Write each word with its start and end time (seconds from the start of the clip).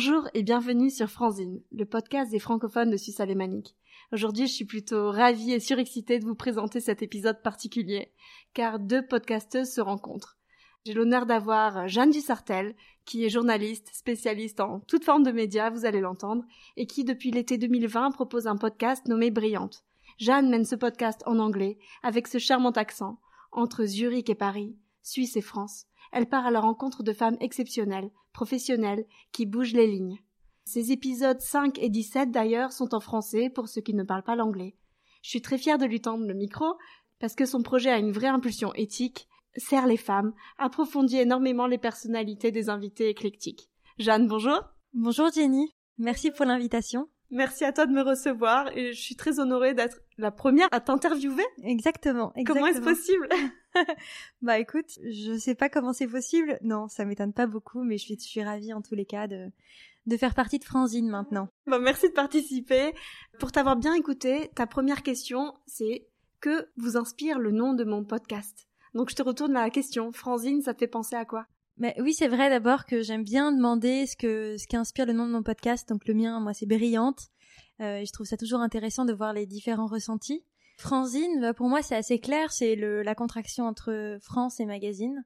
Bonjour 0.00 0.28
et 0.32 0.44
bienvenue 0.44 0.90
sur 0.90 1.10
Franzine, 1.10 1.60
le 1.72 1.84
podcast 1.84 2.30
des 2.30 2.38
francophones 2.38 2.90
de 2.90 2.96
Suisse 2.96 3.18
alémanique. 3.18 3.74
Aujourd'hui, 4.12 4.46
je 4.46 4.52
suis 4.52 4.64
plutôt 4.64 5.10
ravie 5.10 5.50
et 5.50 5.58
surexcitée 5.58 6.20
de 6.20 6.24
vous 6.24 6.36
présenter 6.36 6.78
cet 6.78 7.02
épisode 7.02 7.42
particulier, 7.42 8.12
car 8.54 8.78
deux 8.78 9.04
podcasteuses 9.04 9.72
se 9.72 9.80
rencontrent. 9.80 10.38
J'ai 10.86 10.92
l'honneur 10.92 11.26
d'avoir 11.26 11.88
Jeanne 11.88 12.12
Dussartel, 12.12 12.76
qui 13.06 13.24
est 13.24 13.28
journaliste, 13.28 13.90
spécialiste 13.92 14.60
en 14.60 14.78
toute 14.86 15.04
forme 15.04 15.24
de 15.24 15.32
médias, 15.32 15.68
vous 15.70 15.84
allez 15.84 16.00
l'entendre, 16.00 16.44
et 16.76 16.86
qui 16.86 17.02
depuis 17.02 17.32
l'été 17.32 17.58
2020 17.58 18.12
propose 18.12 18.46
un 18.46 18.56
podcast 18.56 19.08
nommé 19.08 19.32
Brillante. 19.32 19.82
Jeanne 20.16 20.48
mène 20.48 20.64
ce 20.64 20.76
podcast 20.76 21.24
en 21.26 21.40
anglais, 21.40 21.76
avec 22.04 22.28
ce 22.28 22.38
charmant 22.38 22.70
accent, 22.70 23.18
entre 23.50 23.84
Zurich 23.84 24.30
et 24.30 24.36
Paris, 24.36 24.76
Suisse 25.02 25.36
et 25.36 25.42
France. 25.42 25.86
Elle 26.12 26.28
part 26.28 26.46
à 26.46 26.50
la 26.50 26.60
rencontre 26.60 27.02
de 27.02 27.12
femmes 27.12 27.36
exceptionnelles, 27.40 28.10
professionnelles, 28.32 29.06
qui 29.32 29.46
bougent 29.46 29.74
les 29.74 29.86
lignes. 29.86 30.18
Ces 30.64 30.92
épisodes 30.92 31.40
5 31.40 31.78
et 31.78 31.88
17 31.88 32.30
d'ailleurs 32.30 32.72
sont 32.72 32.94
en 32.94 33.00
français 33.00 33.50
pour 33.50 33.68
ceux 33.68 33.80
qui 33.80 33.94
ne 33.94 34.04
parlent 34.04 34.22
pas 34.22 34.36
l'anglais. 34.36 34.76
Je 35.22 35.30
suis 35.30 35.42
très 35.42 35.58
fière 35.58 35.78
de 35.78 35.86
lui 35.86 36.00
tendre 36.00 36.26
le 36.26 36.34
micro 36.34 36.76
parce 37.18 37.34
que 37.34 37.46
son 37.46 37.62
projet 37.62 37.90
a 37.90 37.98
une 37.98 38.12
vraie 38.12 38.28
impulsion 38.28 38.72
éthique, 38.74 39.28
sert 39.56 39.86
les 39.86 39.96
femmes, 39.96 40.32
approfondit 40.58 41.18
énormément 41.18 41.66
les 41.66 41.78
personnalités 41.78 42.52
des 42.52 42.68
invités 42.68 43.08
éclectiques. 43.08 43.70
Jeanne, 43.98 44.28
bonjour. 44.28 44.60
Bonjour 44.92 45.30
Jenny. 45.32 45.74
Merci 45.98 46.30
pour 46.30 46.44
l'invitation. 46.44 47.08
Merci 47.30 47.64
à 47.64 47.72
toi 47.72 47.86
de 47.86 47.92
me 47.92 48.00
recevoir 48.00 48.74
et 48.76 48.92
je 48.92 49.00
suis 49.00 49.16
très 49.16 49.38
honorée 49.38 49.74
d'être 49.74 50.00
la 50.16 50.30
première 50.30 50.68
à 50.72 50.80
t'interviewer. 50.80 51.44
Exactement, 51.62 52.32
exactement. 52.34 52.44
Comment 52.44 52.66
est-ce 52.66 52.80
possible? 52.80 53.28
Bah 54.42 54.58
écoute, 54.58 54.98
je 55.04 55.36
sais 55.38 55.54
pas 55.54 55.68
comment 55.68 55.92
c'est 55.92 56.08
possible. 56.08 56.58
Non, 56.62 56.88
ça 56.88 57.04
m'étonne 57.04 57.32
pas 57.32 57.46
beaucoup, 57.46 57.84
mais 57.84 57.98
je 57.98 58.04
suis, 58.04 58.14
je 58.18 58.26
suis 58.26 58.42
ravie 58.42 58.72
en 58.72 58.80
tous 58.80 58.94
les 58.94 59.04
cas 59.04 59.28
de, 59.28 59.52
de 60.06 60.16
faire 60.16 60.34
partie 60.34 60.58
de 60.58 60.64
Franzine 60.64 61.08
maintenant. 61.08 61.48
Bah 61.66 61.78
merci 61.78 62.08
de 62.08 62.14
participer. 62.14 62.92
Pour 63.38 63.52
t'avoir 63.52 63.76
bien 63.76 63.94
écouté, 63.94 64.50
ta 64.56 64.66
première 64.66 65.02
question, 65.02 65.54
c'est 65.66 66.08
que 66.40 66.68
vous 66.76 66.96
inspire 66.96 67.38
le 67.38 67.52
nom 67.52 67.74
de 67.74 67.84
mon 67.84 68.04
podcast? 68.04 68.68
Donc 68.94 69.10
je 69.10 69.16
te 69.16 69.22
retourne 69.22 69.52
la 69.52 69.70
question. 69.70 70.12
Franzine, 70.12 70.62
ça 70.62 70.72
te 70.74 70.78
fait 70.78 70.88
penser 70.88 71.14
à 71.14 71.24
quoi? 71.24 71.46
Mais 71.78 71.94
oui, 72.00 72.14
c'est 72.14 72.28
vrai 72.28 72.50
d'abord 72.50 72.84
que 72.84 73.02
j'aime 73.02 73.24
bien 73.24 73.52
demander 73.52 74.06
ce 74.06 74.16
que 74.16 74.56
ce 74.56 74.66
qui 74.66 74.76
inspire 74.76 75.06
le 75.06 75.12
nom 75.12 75.26
de 75.26 75.32
mon 75.32 75.42
podcast. 75.42 75.88
Donc 75.88 76.06
le 76.06 76.14
mien, 76.14 76.40
moi, 76.40 76.52
c'est 76.54 76.66
Brillante. 76.66 77.28
Euh, 77.80 78.04
je 78.04 78.12
trouve 78.12 78.26
ça 78.26 78.36
toujours 78.36 78.60
intéressant 78.60 79.04
de 79.04 79.12
voir 79.12 79.32
les 79.32 79.46
différents 79.46 79.86
ressentis. 79.86 80.44
Franzine, 80.76 81.40
bah, 81.40 81.54
pour 81.54 81.68
moi, 81.68 81.82
c'est 81.82 81.96
assez 81.96 82.18
clair. 82.20 82.52
C'est 82.52 82.76
la 82.76 83.14
contraction 83.14 83.66
entre 83.66 84.18
France 84.22 84.60
et 84.60 84.66
magazine. 84.66 85.24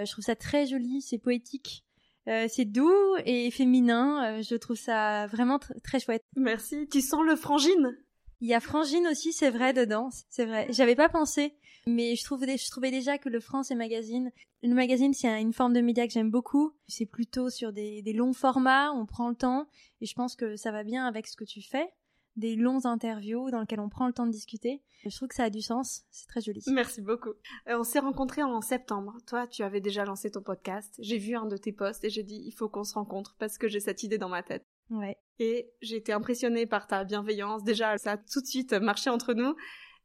Euh, 0.00 0.04
je 0.04 0.12
trouve 0.12 0.24
ça 0.24 0.36
très 0.36 0.66
joli, 0.66 1.00
c'est 1.02 1.18
poétique. 1.18 1.84
Euh, 2.28 2.46
c'est 2.48 2.64
doux 2.64 3.16
et 3.24 3.50
féminin. 3.50 4.38
Euh, 4.38 4.42
je 4.42 4.54
trouve 4.54 4.76
ça 4.76 5.26
vraiment 5.26 5.58
très 5.82 6.00
chouette. 6.00 6.24
Merci. 6.36 6.88
Tu 6.90 7.00
sens 7.00 7.22
le 7.24 7.36
frangine? 7.36 7.96
Il 8.40 8.48
y 8.48 8.54
a 8.54 8.60
frangine 8.60 9.06
aussi, 9.06 9.32
c'est 9.32 9.50
vrai 9.50 9.72
dedans. 9.72 10.08
C'est 10.28 10.46
vrai. 10.46 10.66
J'avais 10.70 10.94
pas 10.94 11.08
pensé. 11.08 11.54
Mais 11.86 12.14
je, 12.16 12.24
trouve, 12.24 12.44
je 12.44 12.70
trouvais 12.70 12.90
déjà 12.90 13.18
que 13.18 13.28
le 13.28 13.40
France 13.40 13.70
et 13.70 13.74
Magazine, 13.74 14.30
le 14.62 14.74
magazine 14.74 15.14
c'est 15.14 15.40
une 15.40 15.52
forme 15.52 15.72
de 15.72 15.80
média 15.80 16.06
que 16.06 16.12
j'aime 16.12 16.30
beaucoup. 16.30 16.72
C'est 16.88 17.06
plutôt 17.06 17.50
sur 17.50 17.72
des, 17.72 18.02
des, 18.02 18.12
longs 18.12 18.32
formats, 18.32 18.92
on 18.92 19.06
prend 19.06 19.28
le 19.28 19.34
temps, 19.34 19.66
et 20.00 20.06
je 20.06 20.14
pense 20.14 20.36
que 20.36 20.56
ça 20.56 20.72
va 20.72 20.84
bien 20.84 21.06
avec 21.06 21.26
ce 21.26 21.36
que 21.36 21.44
tu 21.44 21.62
fais. 21.62 21.88
Des 22.36 22.54
longs 22.54 22.84
interviews 22.84 23.50
dans 23.50 23.60
lesquels 23.60 23.80
on 23.80 23.88
prend 23.88 24.06
le 24.06 24.12
temps 24.12 24.26
de 24.26 24.30
discuter. 24.30 24.82
Je 25.04 25.14
trouve 25.14 25.28
que 25.28 25.34
ça 25.34 25.44
a 25.44 25.50
du 25.50 25.62
sens, 25.62 26.02
c'est 26.10 26.28
très 26.28 26.40
joli. 26.40 26.62
Merci 26.68 27.00
beaucoup. 27.00 27.30
Euh, 27.68 27.78
on 27.78 27.84
s'est 27.84 27.98
rencontrés 27.98 28.42
en 28.42 28.60
septembre. 28.60 29.16
Toi, 29.26 29.46
tu 29.46 29.62
avais 29.62 29.80
déjà 29.80 30.04
lancé 30.04 30.30
ton 30.30 30.42
podcast. 30.42 30.94
J'ai 31.00 31.18
vu 31.18 31.34
un 31.34 31.46
de 31.46 31.56
tes 31.56 31.72
posts 31.72 32.04
et 32.04 32.10
j'ai 32.10 32.22
dit 32.22 32.40
il 32.44 32.52
faut 32.52 32.68
qu'on 32.68 32.84
se 32.84 32.94
rencontre 32.94 33.34
parce 33.38 33.58
que 33.58 33.66
j'ai 33.66 33.80
cette 33.80 34.04
idée 34.04 34.18
dans 34.18 34.28
ma 34.28 34.42
tête. 34.42 34.64
Ouais. 34.90 35.16
Et 35.38 35.70
j'ai 35.80 35.96
été 35.96 36.12
impressionnée 36.12 36.66
par 36.66 36.86
ta 36.86 37.04
bienveillance. 37.04 37.64
Déjà, 37.64 37.96
ça 37.98 38.12
a 38.12 38.16
tout 38.16 38.40
de 38.40 38.46
suite 38.46 38.74
marché 38.74 39.10
entre 39.10 39.34
nous. 39.34 39.56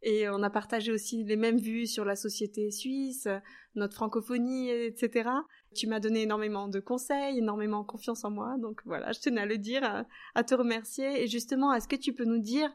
Et 0.08 0.30
on 0.30 0.44
a 0.44 0.52
partagé 0.52 0.92
aussi 0.92 1.24
les 1.24 1.36
mêmes 1.36 1.58
vues 1.58 1.88
sur 1.88 2.06
la 2.06 2.16
société 2.16 2.70
suisse, 2.70 3.28
notre 3.74 3.96
francophonie, 3.96 4.70
etc. 4.70 5.32
Tu 5.74 5.88
m'as 5.88 6.00
donné 6.00 6.22
énormément 6.22 6.68
de 6.68 6.80
conseils, 6.80 7.40
énormément 7.40 7.84
confiance 7.84 8.24
en 8.24 8.30
moi. 8.30 8.56
Donc 8.60 8.82
voilà, 8.86 9.12
je 9.14 9.20
tenais 9.20 9.42
à 9.42 9.46
le 9.48 9.58
dire, 9.58 10.06
à, 10.36 10.44
te 10.44 10.54
remercier. 10.54 11.24
Et 11.24 11.28
justement, 11.28 11.74
est-ce 11.74 11.88
que 11.88 11.96
tu 11.96 12.14
peux 12.14 12.24
nous 12.24 12.38
dire, 12.38 12.72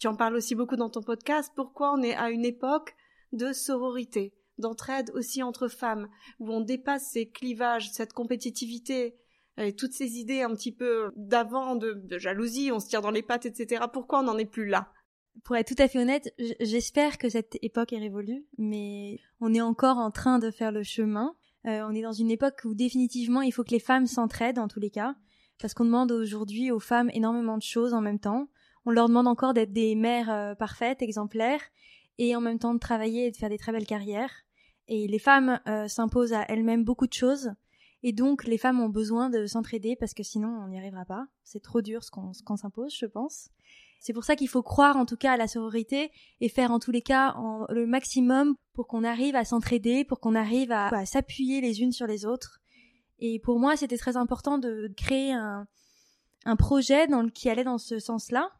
tu 0.00 0.06
en 0.06 0.16
parles 0.16 0.34
aussi 0.34 0.54
beaucoup 0.54 0.76
dans 0.76 0.88
ton 0.88 1.02
podcast, 1.02 1.52
pourquoi 1.54 1.92
on 1.92 2.02
est 2.02 2.14
à 2.14 2.30
une 2.30 2.46
époque 2.46 2.96
de 3.32 3.52
sororité, 3.52 4.32
d'entraide 4.56 5.10
aussi 5.12 5.42
entre 5.42 5.68
femmes, 5.68 6.08
où 6.38 6.50
on 6.50 6.62
dépasse 6.62 7.10
ces 7.10 7.28
clivages, 7.28 7.90
cette 7.90 8.14
compétitivité, 8.14 9.18
et 9.58 9.76
toutes 9.76 9.92
ces 9.92 10.16
idées 10.16 10.40
un 10.40 10.54
petit 10.54 10.72
peu 10.72 11.12
d'avant, 11.14 11.76
de, 11.76 11.92
de 11.92 12.16
jalousie, 12.16 12.70
on 12.72 12.80
se 12.80 12.88
tire 12.88 13.02
dans 13.02 13.10
les 13.10 13.22
pattes, 13.22 13.44
etc. 13.44 13.84
Pourquoi 13.92 14.20
on 14.20 14.22
n'en 14.22 14.38
est 14.38 14.46
plus 14.46 14.64
là? 14.64 14.90
Pour 15.44 15.56
être 15.56 15.74
tout 15.74 15.82
à 15.82 15.88
fait 15.88 15.98
honnête, 15.98 16.34
j'espère 16.60 17.18
que 17.18 17.28
cette 17.28 17.58
époque 17.62 17.92
est 17.92 17.98
révolue, 17.98 18.44
mais 18.58 19.18
on 19.40 19.54
est 19.54 19.60
encore 19.60 19.98
en 19.98 20.10
train 20.10 20.38
de 20.38 20.50
faire 20.50 20.72
le 20.72 20.82
chemin. 20.82 21.34
Euh, 21.66 21.86
on 21.88 21.94
est 21.94 22.02
dans 22.02 22.12
une 22.12 22.30
époque 22.30 22.62
où 22.64 22.74
définitivement 22.74 23.42
il 23.42 23.52
faut 23.52 23.64
que 23.64 23.70
les 23.70 23.80
femmes 23.80 24.06
s'entraident 24.06 24.58
en 24.58 24.68
tous 24.68 24.80
les 24.80 24.90
cas, 24.90 25.14
parce 25.60 25.74
qu'on 25.74 25.84
demande 25.84 26.12
aujourd'hui 26.12 26.70
aux 26.70 26.80
femmes 26.80 27.10
énormément 27.12 27.58
de 27.58 27.62
choses 27.62 27.94
en 27.94 28.00
même 28.00 28.18
temps. 28.18 28.48
On 28.86 28.90
leur 28.90 29.08
demande 29.08 29.28
encore 29.28 29.54
d'être 29.54 29.72
des 29.72 29.94
mères 29.94 30.30
euh, 30.30 30.54
parfaites, 30.54 31.02
exemplaires, 31.02 31.62
et 32.18 32.34
en 32.34 32.40
même 32.40 32.58
temps 32.58 32.74
de 32.74 32.78
travailler 32.78 33.26
et 33.26 33.30
de 33.30 33.36
faire 33.36 33.50
des 33.50 33.58
très 33.58 33.72
belles 33.72 33.86
carrières. 33.86 34.32
Et 34.88 35.06
les 35.06 35.18
femmes 35.18 35.60
euh, 35.68 35.86
s'imposent 35.86 36.32
à 36.32 36.44
elles-mêmes 36.48 36.84
beaucoup 36.84 37.06
de 37.06 37.12
choses, 37.12 37.52
et 38.02 38.12
donc 38.12 38.44
les 38.44 38.58
femmes 38.58 38.80
ont 38.80 38.88
besoin 38.88 39.28
de 39.30 39.46
s'entraider 39.46 39.96
parce 39.96 40.14
que 40.14 40.22
sinon 40.22 40.48
on 40.48 40.68
n'y 40.68 40.78
arrivera 40.78 41.04
pas. 41.04 41.26
C'est 41.44 41.62
trop 41.62 41.82
dur 41.82 42.02
ce 42.02 42.10
qu'on 42.10 42.56
s'impose, 42.56 42.94
je 42.96 43.06
pense. 43.06 43.50
C'est 44.00 44.14
pour 44.14 44.24
ça 44.24 44.34
qu'il 44.34 44.48
faut 44.48 44.62
croire 44.62 44.96
en 44.96 45.04
tout 45.04 45.18
cas 45.18 45.32
à 45.32 45.36
la 45.36 45.46
sororité 45.46 46.10
et 46.40 46.48
faire 46.48 46.72
en 46.72 46.78
tous 46.78 46.90
les 46.90 47.02
cas 47.02 47.36
le 47.68 47.86
maximum 47.86 48.56
pour 48.72 48.86
qu'on 48.86 49.04
arrive 49.04 49.36
à 49.36 49.44
s'entraider, 49.44 50.04
pour 50.04 50.20
qu'on 50.20 50.34
arrive 50.34 50.72
à, 50.72 51.04
s'appuyer 51.04 51.60
les 51.60 51.82
unes 51.82 51.92
sur 51.92 52.06
les 52.06 52.24
autres. 52.24 52.60
Et 53.18 53.38
pour 53.38 53.58
moi, 53.58 53.76
c'était 53.76 53.98
très 53.98 54.16
important 54.16 54.56
de 54.56 54.90
créer 54.96 55.32
un, 55.32 55.66
projet 56.56 57.06
dans, 57.06 57.28
qui 57.28 57.50
allait 57.50 57.64
dans 57.64 57.76
ce 57.76 57.98
sens-là, 57.98 58.50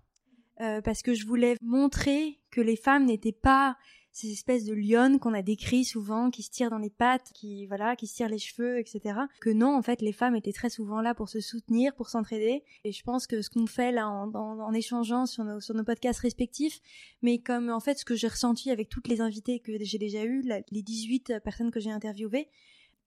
euh, 0.60 0.82
parce 0.82 1.00
que 1.00 1.14
je 1.14 1.26
voulais 1.26 1.56
montrer 1.62 2.38
que 2.50 2.60
les 2.60 2.76
femmes 2.76 3.06
n'étaient 3.06 3.32
pas 3.32 3.78
ces 4.20 4.32
espèces 4.32 4.64
de 4.64 4.74
lionnes 4.74 5.18
qu'on 5.18 5.32
a 5.32 5.42
décrit 5.42 5.84
souvent, 5.84 6.30
qui 6.30 6.42
se 6.42 6.50
tirent 6.50 6.70
dans 6.70 6.78
les 6.78 6.90
pattes, 6.90 7.30
qui 7.34 7.66
voilà, 7.66 7.96
qui 7.96 8.06
se 8.06 8.16
tirent 8.16 8.28
les 8.28 8.38
cheveux, 8.38 8.78
etc. 8.78 9.20
Que 9.40 9.50
non, 9.50 9.74
en 9.74 9.82
fait, 9.82 10.02
les 10.02 10.12
femmes 10.12 10.36
étaient 10.36 10.52
très 10.52 10.70
souvent 10.70 11.00
là 11.00 11.14
pour 11.14 11.28
se 11.28 11.40
soutenir, 11.40 11.94
pour 11.94 12.10
s'entraider. 12.10 12.62
Et 12.84 12.92
je 12.92 13.02
pense 13.02 13.26
que 13.26 13.40
ce 13.40 13.48
qu'on 13.48 13.66
fait 13.66 13.92
là 13.92 14.08
en, 14.08 14.72
échangeant 14.74 15.26
sur 15.26 15.44
nos, 15.44 15.84
podcasts 15.84 16.20
respectifs, 16.20 16.80
mais 17.22 17.38
comme 17.38 17.70
en 17.70 17.80
fait 17.80 17.98
ce 17.98 18.04
que 18.04 18.14
j'ai 18.14 18.28
ressenti 18.28 18.70
avec 18.70 18.88
toutes 18.88 19.08
les 19.08 19.20
invités 19.20 19.60
que 19.60 19.72
j'ai 19.80 19.98
déjà 19.98 20.24
eues, 20.24 20.42
les 20.70 20.82
18 20.82 21.40
personnes 21.42 21.70
que 21.70 21.80
j'ai 21.80 21.90
interviewées, 21.90 22.48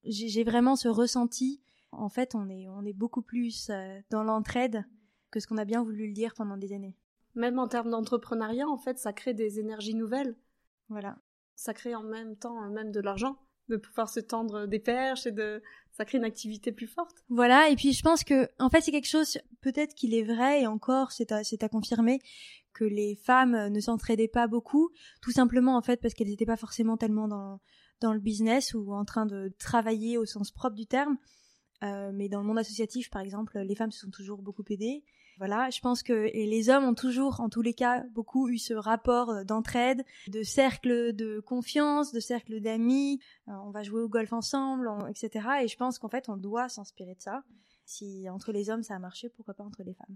j'ai 0.04 0.44
vraiment 0.44 0.76
ce 0.76 0.88
ressenti. 0.88 1.62
En 1.92 2.10
fait, 2.10 2.34
on 2.34 2.50
est, 2.50 2.68
on 2.70 2.84
est 2.86 2.94
beaucoup 2.94 3.22
plus 3.22 3.70
euh, 3.70 4.00
dans 4.10 4.24
l'entraide 4.24 4.84
que 5.30 5.40
ce 5.40 5.46
qu'on 5.46 5.58
a 5.58 5.66
bien 5.66 5.84
voulu 5.84 6.08
le 6.08 6.14
dire 6.14 6.34
pendant 6.34 6.58
des 6.58 6.74
années. 6.74 6.96
Même 7.36 7.60
en 7.60 7.68
termes 7.68 7.92
d'entrepreneuriat, 7.92 8.68
en 8.68 8.78
fait, 8.78 8.98
ça 8.98 9.14
crée 9.14 9.34
des 9.34 9.60
énergies 9.60 9.96
nouvelles. 9.96 10.36
Voilà. 10.90 11.18
Ça 11.56 11.74
crée 11.74 11.96
en 11.96 12.04
même 12.04 12.36
temps 12.36 12.70
même 12.70 12.92
de 12.92 13.00
l'argent, 13.00 13.38
de 13.70 13.78
pouvoir 13.78 14.10
se 14.10 14.20
tendre 14.20 14.66
des 14.66 14.80
perches 14.80 15.26
et 15.26 15.32
de 15.32 15.62
ça 15.92 16.06
crée 16.06 16.18
une 16.18 16.24
activité 16.24 16.72
plus 16.72 16.88
forte. 16.88 17.24
Voilà, 17.30 17.70
et 17.70 17.76
puis 17.76 17.94
je 17.94 18.02
pense 18.02 18.24
que 18.24 18.50
en 18.60 18.70
fait 18.70 18.82
c'est 18.82 18.92
quelque 18.92 19.08
chose 19.08 19.38
peut-être 19.62 19.94
qu'il 19.94 20.14
est 20.16 20.24
vrai 20.24 20.62
et 20.62 20.68
encore 20.68 21.12
c'est 21.12 21.32
à, 21.32 21.44
c'est 21.44 21.64
à 21.64 21.70
confirmer 21.70 22.20
que 22.74 22.84
les 22.84 23.16
femmes 23.16 23.68
ne 23.68 23.80
s'entraidaient 23.80 24.28
pas 24.28 24.48
beaucoup, 24.48 24.90
tout 25.22 25.32
simplement 25.32 25.78
en 25.78 25.82
fait 25.82 26.02
parce 26.02 26.14
qu'elles 26.16 26.30
n'étaient 26.30 26.46
pas 26.46 26.58
forcément 26.58 26.98
tellement 26.98 27.28
dans 27.28 27.60
dans 28.02 28.14
le 28.14 28.20
business 28.20 28.74
ou 28.74 28.94
en 28.94 29.06
train 29.06 29.26
de 29.26 29.54
travailler 29.60 30.18
au 30.18 30.26
sens 30.26 30.52
propre 30.52 30.76
du 30.76 30.86
terme. 30.86 31.18
Euh, 31.84 32.12
mais 32.14 32.30
dans 32.30 32.40
le 32.42 32.48
monde 32.48 32.60
associatif, 32.60 33.10
par 33.10 33.22
exemple, 33.22 33.58
les 33.60 33.76
femmes 33.76 33.92
se 33.92 34.00
sont 34.02 34.12
toujours 34.12 34.42
beaucoup 34.42 34.64
aidées. 34.70 35.04
Voilà, 35.38 35.70
je 35.72 35.80
pense 35.80 36.04
que 36.04 36.14
les 36.14 36.70
hommes 36.70 36.84
ont 36.84 36.94
toujours, 36.94 37.42
en 37.42 37.50
tous 37.50 37.62
les 37.62 37.74
cas, 37.74 38.04
beaucoup 38.12 38.50
eu 38.50 38.58
ce 38.58 38.74
rapport 38.74 39.30
euh, 39.30 39.44
d'entraide, 39.44 40.04
de 40.28 40.44
cercle 40.44 41.14
de 41.14 41.40
confiance, 41.40 42.12
de 42.12 42.20
cercle 42.20 42.60
d'amis. 42.62 43.20
Euh, 43.48 43.54
on 43.66 43.72
va 43.72 43.84
jouer 43.84 44.02
au 44.02 44.10
golf 44.10 44.32
ensemble, 44.32 44.90
etc. 45.10 45.48
Et 45.64 45.68
je 45.68 45.76
pense 45.76 45.98
qu'en 45.98 46.10
fait, 46.10 46.30
on 46.30 46.38
doit 46.38 46.70
s'inspirer 46.70 47.16
de 47.16 47.22
ça. 47.22 47.44
Si 47.86 48.30
entre 48.30 48.52
les 48.52 48.70
hommes 48.70 48.84
ça 48.84 48.96
a 48.96 49.00
marché, 49.00 49.30
pourquoi 49.30 49.54
pas 49.54 49.64
entre 49.64 49.84
les 49.84 49.94
femmes 49.94 50.16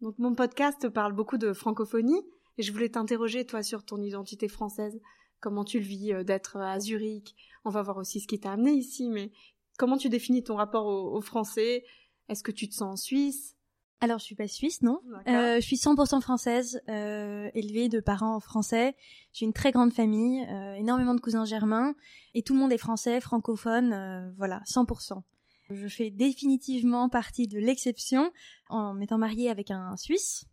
Donc 0.00 0.18
mon 0.18 0.34
podcast 0.34 0.88
parle 0.88 1.12
beaucoup 1.12 1.38
de 1.38 1.52
francophonie 1.52 2.20
et 2.58 2.62
je 2.62 2.72
voulais 2.72 2.88
t'interroger 2.88 3.46
toi 3.46 3.62
sur 3.62 3.84
ton 3.84 4.00
identité 4.00 4.48
française. 4.48 5.00
Comment 5.40 5.64
tu 5.64 5.78
le 5.78 5.84
vis 5.84 6.12
euh, 6.12 6.24
d'être 6.24 6.56
à 6.56 6.80
Zurich? 6.80 7.36
On 7.64 7.70
va 7.70 7.82
voir 7.82 7.98
aussi 7.98 8.20
ce 8.20 8.26
qui 8.26 8.40
t'a 8.40 8.52
amené 8.52 8.72
ici, 8.72 9.08
mais 9.08 9.30
comment 9.78 9.96
tu 9.96 10.08
définis 10.08 10.42
ton 10.42 10.56
rapport 10.56 10.86
au 10.86 11.20
français? 11.20 11.84
Est-ce 12.28 12.42
que 12.42 12.52
tu 12.52 12.68
te 12.68 12.74
sens 12.74 12.92
en 12.92 12.96
Suisse? 12.96 13.56
Alors, 14.02 14.18
je 14.18 14.24
suis 14.24 14.34
pas 14.34 14.48
suisse, 14.48 14.80
non. 14.80 15.00
Euh, 15.28 15.56
je 15.56 15.60
suis 15.60 15.76
100% 15.76 16.22
française, 16.22 16.80
euh, 16.88 17.50
élevée 17.52 17.90
de 17.90 18.00
parents 18.00 18.40
français. 18.40 18.96
J'ai 19.34 19.44
une 19.44 19.52
très 19.52 19.72
grande 19.72 19.92
famille, 19.92 20.42
euh, 20.48 20.74
énormément 20.74 21.14
de 21.14 21.20
cousins 21.20 21.44
germains, 21.44 21.94
et 22.32 22.42
tout 22.42 22.54
le 22.54 22.60
monde 22.60 22.72
est 22.72 22.78
français, 22.78 23.20
francophone, 23.20 23.92
euh, 23.92 24.30
voilà, 24.38 24.62
100%. 24.64 25.22
Je 25.70 25.86
fais 25.86 26.10
définitivement 26.10 27.10
partie 27.10 27.46
de 27.46 27.58
l'exception 27.58 28.32
en 28.70 28.94
m'étant 28.94 29.18
mariée 29.18 29.50
avec 29.50 29.70
un 29.70 29.96
Suisse, 29.98 30.46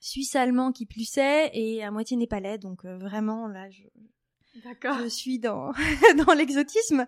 Suisse-allemand 0.00 0.72
qui 0.72 0.86
plus 0.86 1.16
est 1.18 1.50
et 1.52 1.84
à 1.84 1.90
moitié 1.90 2.16
népalais, 2.16 2.58
donc 2.58 2.84
euh, 2.84 2.98
vraiment 2.98 3.48
là 3.48 3.70
je, 3.70 3.82
je 4.54 5.08
suis 5.08 5.38
dans, 5.38 5.72
dans 6.26 6.34
l'exotisme. 6.34 7.06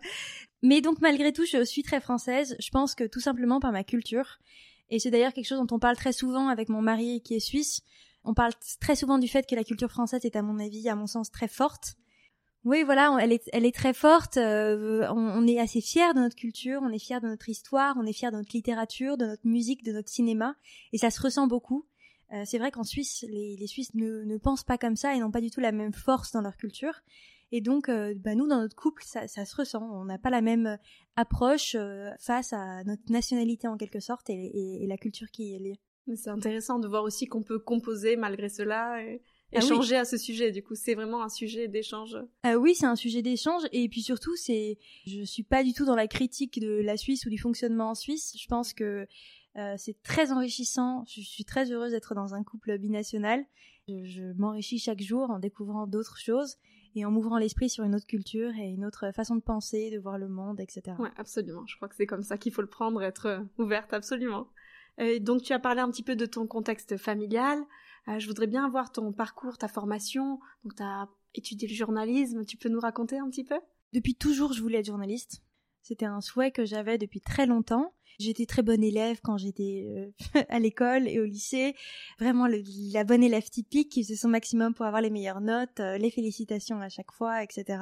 Mais 0.63 0.81
donc 0.81 1.01
malgré 1.01 1.33
tout, 1.33 1.45
je 1.45 1.65
suis 1.65 1.83
très 1.83 2.01
française. 2.01 2.57
Je 2.61 2.71
pense 2.71 2.95
que 2.95 3.05
tout 3.05 3.21
simplement 3.21 3.61
par 3.61 3.73
ma 3.73 3.85
culture. 3.85 4.39
Et 4.91 4.99
c'est 4.99 5.11
d'ailleurs 5.11 5.33
quelque 5.33 5.47
chose 5.47 5.59
dont 5.59 5.75
on 5.75 5.79
parle 5.79 5.97
très 5.97 6.13
souvent 6.13 6.49
avec 6.49 6.69
mon 6.69 6.83
mari 6.83 7.21
qui 7.23 7.35
est 7.35 7.41
suisse. 7.41 7.83
On 8.25 8.35
parle 8.35 8.53
très 8.81 8.97
souvent 8.97 9.19
du 9.19 9.29
fait 9.29 9.47
que 9.47 9.55
la 9.55 9.65
culture 9.65 9.91
française 9.91 10.25
est 10.25 10.37
à 10.37 10.43
mon 10.43 10.59
avis, 10.59 10.89
à 10.89 10.97
mon 10.97 11.07
sens, 11.07 11.31
très 11.31 11.49
forte. 11.49 11.97
Oui, 12.65 12.83
voilà, 12.83 13.17
elle 13.21 13.31
est, 13.31 13.49
elle 13.53 13.65
est 13.65 13.75
très 13.75 13.95
forte. 13.95 14.37
Euh, 14.39 15.07
on, 15.11 15.47
est 15.47 15.61
assez 15.61 15.81
fiers 15.81 16.13
de 16.15 16.19
notre 16.19 16.35
culture, 16.35 16.81
on 16.83 16.91
est 16.91 16.99
fiers 16.99 17.21
de 17.21 17.29
notre 17.29 17.49
histoire, 17.49 17.95
on 17.97 18.05
est 18.05 18.13
fiers 18.13 18.33
de 18.33 18.37
notre 18.37 18.51
littérature, 18.53 19.17
de 19.17 19.25
notre 19.25 19.47
musique, 19.47 19.85
de 19.85 19.93
notre 19.93 20.09
cinéma, 20.09 20.57
et 20.93 20.99
ça 20.99 21.11
se 21.11 21.23
ressent 21.23 21.47
beaucoup. 21.47 21.87
Euh, 22.33 22.43
c'est 22.45 22.59
vrai 22.59 22.73
qu'en 22.73 22.83
Suisse, 22.83 23.25
les, 23.29 23.57
les 23.57 23.67
Suisses 23.69 23.95
ne, 23.95 24.25
ne, 24.25 24.37
pensent 24.37 24.65
pas 24.65 24.79
comme 24.79 24.97
ça 24.97 25.15
et 25.15 25.21
n'ont 25.21 25.31
pas 25.31 25.41
du 25.41 25.53
tout 25.53 25.61
la 25.61 25.71
même 25.71 25.93
force 25.93 26.33
dans 26.33 26.41
leur 26.41 26.57
culture. 26.57 27.03
Et 27.53 27.61
donc, 27.61 27.89
euh, 27.89 28.15
bah, 28.17 28.35
nous, 28.35 28.49
dans 28.49 28.61
notre 28.61 28.77
couple, 28.77 29.03
ça, 29.05 29.29
ça 29.29 29.45
se 29.45 29.55
ressent. 29.57 29.83
On 29.93 30.05
n'a 30.05 30.19
pas 30.19 30.31
la 30.31 30.41
même 30.41 30.79
approche 31.17 31.77
face 32.19 32.53
à 32.53 32.85
notre 32.85 33.11
nationalité 33.11 33.69
en 33.69 33.77
quelque 33.77 34.01
sorte 34.01 34.29
et, 34.31 34.35
et, 34.35 34.85
et 34.85 34.87
la 34.87 34.97
culture 34.97 35.31
qui 35.31 35.55
est 35.55 35.59
liée. 35.59 35.81
C'est 36.15 36.31
intéressant 36.31 36.79
de 36.79 36.87
voir 36.87 37.03
aussi 37.03 37.27
qu'on 37.27 37.43
peut 37.43 37.59
composer 37.59 38.17
malgré 38.17 38.49
cela. 38.49 39.03
Et 39.03 39.21
ah 39.53 39.59
échanger 39.59 39.97
à 39.97 40.05
ce 40.05 40.17
sujet. 40.17 40.53
Du 40.53 40.63
coup, 40.63 40.75
c'est 40.75 40.95
vraiment 40.95 41.23
un 41.23 41.29
sujet 41.29 41.69
d'échange. 41.69 42.17
Ah 42.43 42.59
oui, 42.59 42.75
c'est 42.75 42.87
un 42.87 42.97
sujet 42.97 43.23
d'échange. 43.23 43.63
Et 43.73 43.89
puis 43.89 44.03
surtout, 44.03 44.37
c'est, 44.37 44.79
je 45.07 45.23
suis 45.23 45.43
pas 45.43 45.65
du 45.65 45.73
tout 45.73 45.85
dans 45.85 45.97
la 45.97 46.09
critique 46.09 46.61
de 46.61 46.81
la 46.81 46.97
Suisse 46.97 47.27
ou 47.27 47.31
du 47.31 47.39
fonctionnement 47.39 47.91
en 47.91 47.95
Suisse. 47.95 48.37
Je 48.39 48.47
pense 48.47 48.73
que 48.73 49.07
euh, 49.57 49.75
c'est 49.79 50.01
très 50.03 50.33
enrichissant. 50.33 51.05
Je 51.07 51.21
suis 51.21 51.45
très 51.45 51.73
heureuse 51.73 51.93
d'être 51.93 52.15
dans 52.15 52.35
un 52.35 52.45
couple 52.45 52.79
binational. 52.79 53.45
Je, 53.89 54.05
je 54.05 54.33
m'enrichis 54.37 54.79
chaque 54.79 55.01
jour 55.01 55.31
en 55.31 55.39
découvrant 55.39 55.87
d'autres 55.87 56.19
choses 56.19 56.57
et 56.97 57.05
en 57.05 57.11
m'ouvrant 57.11 57.37
l'esprit 57.37 57.69
sur 57.69 57.85
une 57.85 57.95
autre 57.95 58.07
culture 58.07 58.51
et 58.57 58.69
une 58.69 58.85
autre 58.87 59.13
façon 59.13 59.37
de 59.37 59.43
penser, 59.43 59.91
de 59.91 59.99
voir 59.99 60.17
le 60.17 60.29
monde, 60.29 60.61
etc. 60.61 60.97
Ouais, 60.99 61.11
absolument. 61.19 61.65
Je 61.67 61.77
crois 61.77 61.89
que 61.89 61.95
c'est 61.95 62.07
comme 62.07 62.23
ça 62.23 62.39
qu'il 62.39 62.53
faut 62.53 62.63
le 62.63 62.69
prendre, 62.69 63.03
être 63.03 63.27
euh, 63.27 63.41
ouverte, 63.59 63.93
absolument. 63.93 64.49
Euh, 64.99 65.19
donc, 65.19 65.43
tu 65.43 65.53
as 65.53 65.59
parlé 65.59 65.83
un 65.83 65.91
petit 65.91 66.03
peu 66.03 66.17
de 66.17 66.25
ton 66.25 66.47
contexte 66.47 66.97
familial. 66.97 67.59
Euh, 68.09 68.19
je 68.19 68.27
voudrais 68.27 68.47
bien 68.47 68.65
avoir 68.65 68.93
ton 68.93 69.13
parcours, 69.13 69.59
ta 69.59 69.69
formation. 69.69 70.41
Donc, 70.65 70.75
tu 70.75 70.83
as 70.83 71.07
étudié 71.35 71.69
le 71.69 71.75
journalisme. 71.75 72.47
Tu 72.47 72.57
peux 72.57 72.71
nous 72.71 72.81
raconter 72.81 73.19
un 73.19 73.29
petit 73.29 73.45
peu? 73.45 73.61
Depuis 73.93 74.15
toujours, 74.15 74.55
je 74.55 74.63
voulais 74.63 74.79
être 74.79 74.87
journaliste. 74.87 75.43
C'était 75.83 76.07
un 76.07 76.23
souhait 76.23 76.51
que 76.51 76.65
j'avais 76.65 76.97
depuis 76.97 77.21
très 77.21 77.45
longtemps. 77.45 77.93
J'étais 78.19 78.47
très 78.47 78.63
bonne 78.63 78.83
élève 78.83 79.21
quand 79.23 79.37
j'étais 79.37 79.87
euh, 79.89 80.41
à 80.49 80.59
l'école 80.59 81.09
et 81.09 81.21
au 81.21 81.25
lycée. 81.25 81.75
Vraiment 82.19 82.47
la 82.47 83.05
bonne 83.05 83.23
élève 83.23 83.49
typique 83.49 83.91
qui 83.91 84.03
faisait 84.03 84.17
son 84.17 84.29
maximum 84.29 84.75
pour 84.75 84.87
avoir 84.87 85.03
les 85.03 85.11
meilleures 85.11 85.41
notes, 85.41 85.81
euh, 85.81 85.99
les 85.99 86.11
félicitations 86.11 86.81
à 86.81 86.89
chaque 86.89 87.13
fois, 87.13 87.43
etc. 87.43 87.79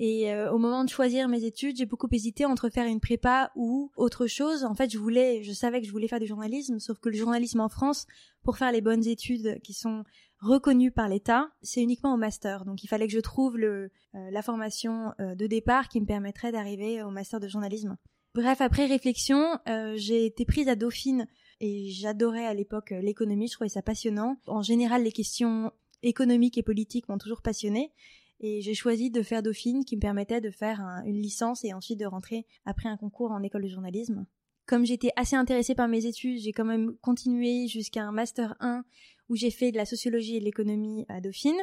Et 0.00 0.32
euh, 0.32 0.52
au 0.52 0.58
moment 0.58 0.84
de 0.84 0.88
choisir 0.88 1.26
mes 1.26 1.42
études, 1.44 1.76
j'ai 1.76 1.84
beaucoup 1.84 2.06
hésité 2.12 2.46
entre 2.46 2.68
faire 2.68 2.86
une 2.86 3.00
prépa 3.00 3.50
ou 3.56 3.90
autre 3.96 4.28
chose. 4.28 4.64
En 4.64 4.74
fait, 4.76 4.92
je 4.92 4.96
voulais, 4.96 5.42
je 5.42 5.52
savais 5.52 5.80
que 5.80 5.88
je 5.88 5.90
voulais 5.90 6.06
faire 6.06 6.20
du 6.20 6.26
journalisme, 6.26 6.78
sauf 6.78 7.00
que 7.00 7.08
le 7.08 7.16
journalisme 7.16 7.58
en 7.58 7.68
France, 7.68 8.06
pour 8.44 8.56
faire 8.56 8.70
les 8.70 8.80
bonnes 8.80 9.04
études 9.08 9.60
qui 9.64 9.74
sont 9.74 10.04
reconnues 10.40 10.92
par 10.92 11.08
l'État, 11.08 11.50
c'est 11.62 11.82
uniquement 11.82 12.14
au 12.14 12.16
master. 12.16 12.64
Donc, 12.64 12.84
il 12.84 12.86
fallait 12.86 13.08
que 13.08 13.12
je 13.12 13.18
trouve 13.18 13.58
le, 13.58 13.90
euh, 14.14 14.30
la 14.30 14.42
formation 14.42 15.12
euh, 15.18 15.34
de 15.34 15.48
départ 15.48 15.88
qui 15.88 16.00
me 16.00 16.06
permettrait 16.06 16.52
d'arriver 16.52 17.02
au 17.02 17.10
master 17.10 17.40
de 17.40 17.48
journalisme. 17.48 17.96
Bref, 18.34 18.60
après 18.60 18.86
réflexion, 18.86 19.58
j'ai 19.96 20.26
été 20.26 20.44
prise 20.44 20.68
à 20.68 20.76
Dauphine 20.76 21.26
et 21.60 21.90
j'adorais 21.90 22.46
à 22.46 22.54
l'époque 22.54 22.90
l'économie, 22.90 23.48
je 23.48 23.54
trouvais 23.54 23.68
ça 23.68 23.82
passionnant. 23.82 24.36
En 24.46 24.62
général, 24.62 25.02
les 25.02 25.12
questions 25.12 25.72
économiques 26.02 26.58
et 26.58 26.62
politiques 26.62 27.08
m'ont 27.08 27.18
toujours 27.18 27.42
passionnée 27.42 27.92
et 28.40 28.60
j'ai 28.60 28.74
choisi 28.74 29.10
de 29.10 29.22
faire 29.22 29.42
Dauphine 29.42 29.84
qui 29.84 29.96
me 29.96 30.00
permettait 30.00 30.40
de 30.40 30.50
faire 30.50 30.80
une 31.04 31.20
licence 31.20 31.64
et 31.64 31.72
ensuite 31.72 31.98
de 31.98 32.06
rentrer 32.06 32.46
après 32.64 32.88
un 32.88 32.96
concours 32.96 33.32
en 33.32 33.42
école 33.42 33.62
de 33.62 33.68
journalisme. 33.68 34.26
Comme 34.66 34.84
j'étais 34.84 35.10
assez 35.16 35.34
intéressée 35.34 35.74
par 35.74 35.88
mes 35.88 36.06
études, 36.06 36.38
j'ai 36.38 36.52
quand 36.52 36.64
même 36.64 36.94
continué 36.98 37.66
jusqu'à 37.68 38.04
un 38.04 38.12
master 38.12 38.54
1 38.60 38.84
où 39.28 39.36
j'ai 39.36 39.50
fait 39.50 39.72
de 39.72 39.76
la 39.76 39.86
sociologie 39.86 40.36
et 40.36 40.40
de 40.40 40.44
l'économie 40.44 41.04
à 41.08 41.20
Dauphine. 41.20 41.58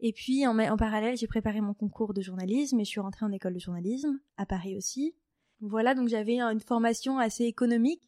Et 0.00 0.12
puis 0.12 0.46
en, 0.46 0.58
en 0.58 0.76
parallèle, 0.76 1.16
j'ai 1.16 1.26
préparé 1.26 1.60
mon 1.60 1.74
concours 1.74 2.14
de 2.14 2.22
journalisme 2.22 2.78
et 2.80 2.84
je 2.84 2.90
suis 2.90 3.00
rentrée 3.00 3.26
en 3.26 3.32
école 3.32 3.54
de 3.54 3.58
journalisme 3.58 4.20
à 4.36 4.46
Paris 4.46 4.76
aussi. 4.76 5.14
Voilà, 5.60 5.94
donc 5.94 6.08
j'avais 6.08 6.40
une 6.40 6.60
formation 6.60 7.18
assez 7.18 7.44
économique. 7.44 8.02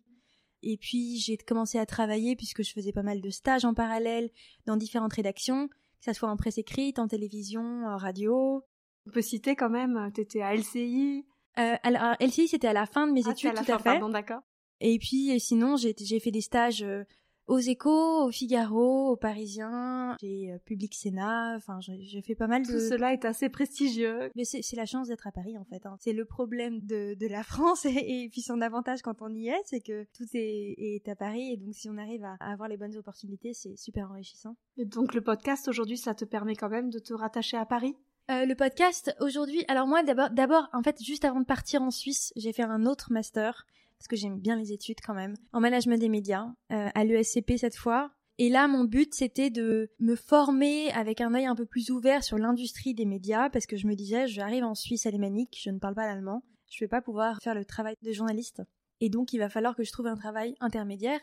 Et 0.62 0.76
puis 0.76 1.18
j'ai 1.18 1.36
commencé 1.36 1.78
à 1.78 1.86
travailler 1.86 2.34
puisque 2.34 2.64
je 2.64 2.72
faisais 2.72 2.92
pas 2.92 3.04
mal 3.04 3.20
de 3.20 3.30
stages 3.30 3.64
en 3.64 3.74
parallèle 3.74 4.28
dans 4.66 4.76
différentes 4.76 5.12
rédactions 5.12 5.68
que 5.98 6.04
ça 6.04 6.14
soit 6.14 6.30
en 6.30 6.36
presse 6.36 6.58
écrite, 6.58 6.98
en 6.98 7.08
télévision, 7.08 7.84
en 7.86 7.96
radio. 7.96 8.64
On 9.06 9.10
peut 9.10 9.22
citer 9.22 9.56
quand 9.56 9.70
même, 9.70 9.96
euh, 9.96 10.10
tu 10.10 10.20
étais 10.20 10.42
à 10.42 10.54
LCI. 10.54 11.26
Euh, 11.58 11.76
alors, 11.82 12.14
LCI, 12.20 12.48
c'était 12.48 12.68
à 12.68 12.72
la 12.72 12.86
fin 12.86 13.06
de 13.06 13.12
mes 13.12 13.26
ah, 13.26 13.32
études, 13.32 13.54
tout 13.54 13.72
à 13.72 13.78
fait. 13.78 13.84
Pardon, 13.84 14.08
d'accord. 14.08 14.40
Et 14.80 14.98
puis, 14.98 15.38
sinon, 15.40 15.76
j'ai 15.76 16.20
fait 16.20 16.30
des 16.30 16.40
stages 16.40 16.82
euh, 16.82 17.02
aux 17.48 17.58
Échos, 17.58 18.26
au 18.26 18.30
Figaro, 18.30 19.08
au 19.08 19.16
Parisien, 19.16 20.16
j'ai 20.20 20.52
euh, 20.52 20.58
Public 20.66 20.94
Sénat, 20.94 21.54
enfin 21.56 21.80
j'ai 21.80 22.22
fait 22.22 22.34
pas 22.34 22.46
mal 22.46 22.62
de... 22.62 22.70
Tout 22.70 22.78
cela 22.78 23.14
est 23.14 23.24
assez 23.24 23.48
prestigieux. 23.48 24.30
Mais 24.36 24.44
c'est 24.44 24.76
la 24.76 24.84
chance 24.84 25.08
d'être 25.08 25.26
à 25.26 25.32
Paris 25.32 25.56
en 25.56 25.64
fait. 25.64 25.84
Hein. 25.86 25.96
C'est 25.98 26.12
le 26.12 26.26
problème 26.26 26.80
de, 26.80 27.14
de 27.14 27.26
la 27.26 27.42
France 27.42 27.84
et, 27.86 28.28
puis 28.30 28.42
son 28.42 28.60
avantage 28.60 29.00
quand 29.00 29.22
on 29.22 29.34
y 29.34 29.48
est, 29.48 29.60
c'est 29.64 29.80
que 29.80 30.04
tout 30.16 30.26
est, 30.34 30.74
est, 30.78 31.08
à 31.08 31.16
Paris 31.16 31.52
et 31.52 31.56
donc 31.56 31.74
si 31.74 31.88
on 31.88 31.96
arrive 31.96 32.22
à, 32.24 32.36
avoir 32.40 32.68
les 32.68 32.76
bonnes 32.76 32.96
opportunités, 32.96 33.54
c'est 33.54 33.76
super 33.76 34.10
enrichissant. 34.10 34.56
Et 34.76 34.84
donc 34.84 35.14
le 35.14 35.22
podcast 35.22 35.68
aujourd'hui, 35.68 35.96
ça 35.96 36.14
te 36.14 36.26
permet 36.26 36.54
quand 36.54 36.68
même 36.68 36.90
de 36.90 36.98
te 36.98 37.14
rattacher 37.14 37.56
à 37.56 37.64
Paris? 37.64 37.96
Euh, 38.30 38.44
le 38.44 38.54
podcast 38.54 39.16
aujourd'hui, 39.20 39.64
alors 39.68 39.86
moi 39.86 40.02
d'abord, 40.02 40.28
d'abord 40.28 40.68
en 40.74 40.82
fait 40.82 41.02
juste 41.02 41.24
avant 41.24 41.40
de 41.40 41.46
partir 41.46 41.80
en 41.80 41.90
Suisse, 41.90 42.30
j'ai 42.36 42.52
fait 42.52 42.62
un 42.62 42.84
autre 42.84 43.10
master 43.10 43.64
parce 43.98 44.08
que 44.08 44.16
j'aime 44.16 44.38
bien 44.38 44.56
les 44.56 44.72
études 44.72 45.00
quand 45.04 45.14
même, 45.14 45.34
en 45.52 45.60
management 45.60 45.98
des 45.98 46.08
médias, 46.08 46.46
euh, 46.72 46.88
à 46.94 47.04
l'ESCP 47.04 47.56
cette 47.56 47.76
fois. 47.76 48.12
Et 48.38 48.48
là, 48.48 48.68
mon 48.68 48.84
but, 48.84 49.12
c'était 49.14 49.50
de 49.50 49.90
me 49.98 50.14
former 50.14 50.92
avec 50.92 51.20
un 51.20 51.34
œil 51.34 51.46
un 51.46 51.56
peu 51.56 51.66
plus 51.66 51.90
ouvert 51.90 52.22
sur 52.22 52.38
l'industrie 52.38 52.94
des 52.94 53.04
médias, 53.04 53.50
parce 53.50 53.66
que 53.66 53.76
je 53.76 53.88
me 53.88 53.96
disais, 53.96 54.28
j'arrive 54.28 54.62
en 54.62 54.76
Suisse 54.76 55.06
alémanique, 55.06 55.58
je 55.60 55.70
ne 55.70 55.78
parle 55.80 55.96
pas 55.96 56.06
l'allemand, 56.06 56.44
je 56.70 56.84
vais 56.84 56.88
pas 56.88 57.02
pouvoir 57.02 57.38
faire 57.42 57.54
le 57.54 57.64
travail 57.64 57.96
de 58.02 58.12
journaliste. 58.12 58.62
Et 59.00 59.10
donc, 59.10 59.32
il 59.32 59.38
va 59.38 59.48
falloir 59.48 59.74
que 59.74 59.82
je 59.82 59.90
trouve 59.90 60.06
un 60.06 60.16
travail 60.16 60.54
intermédiaire. 60.60 61.20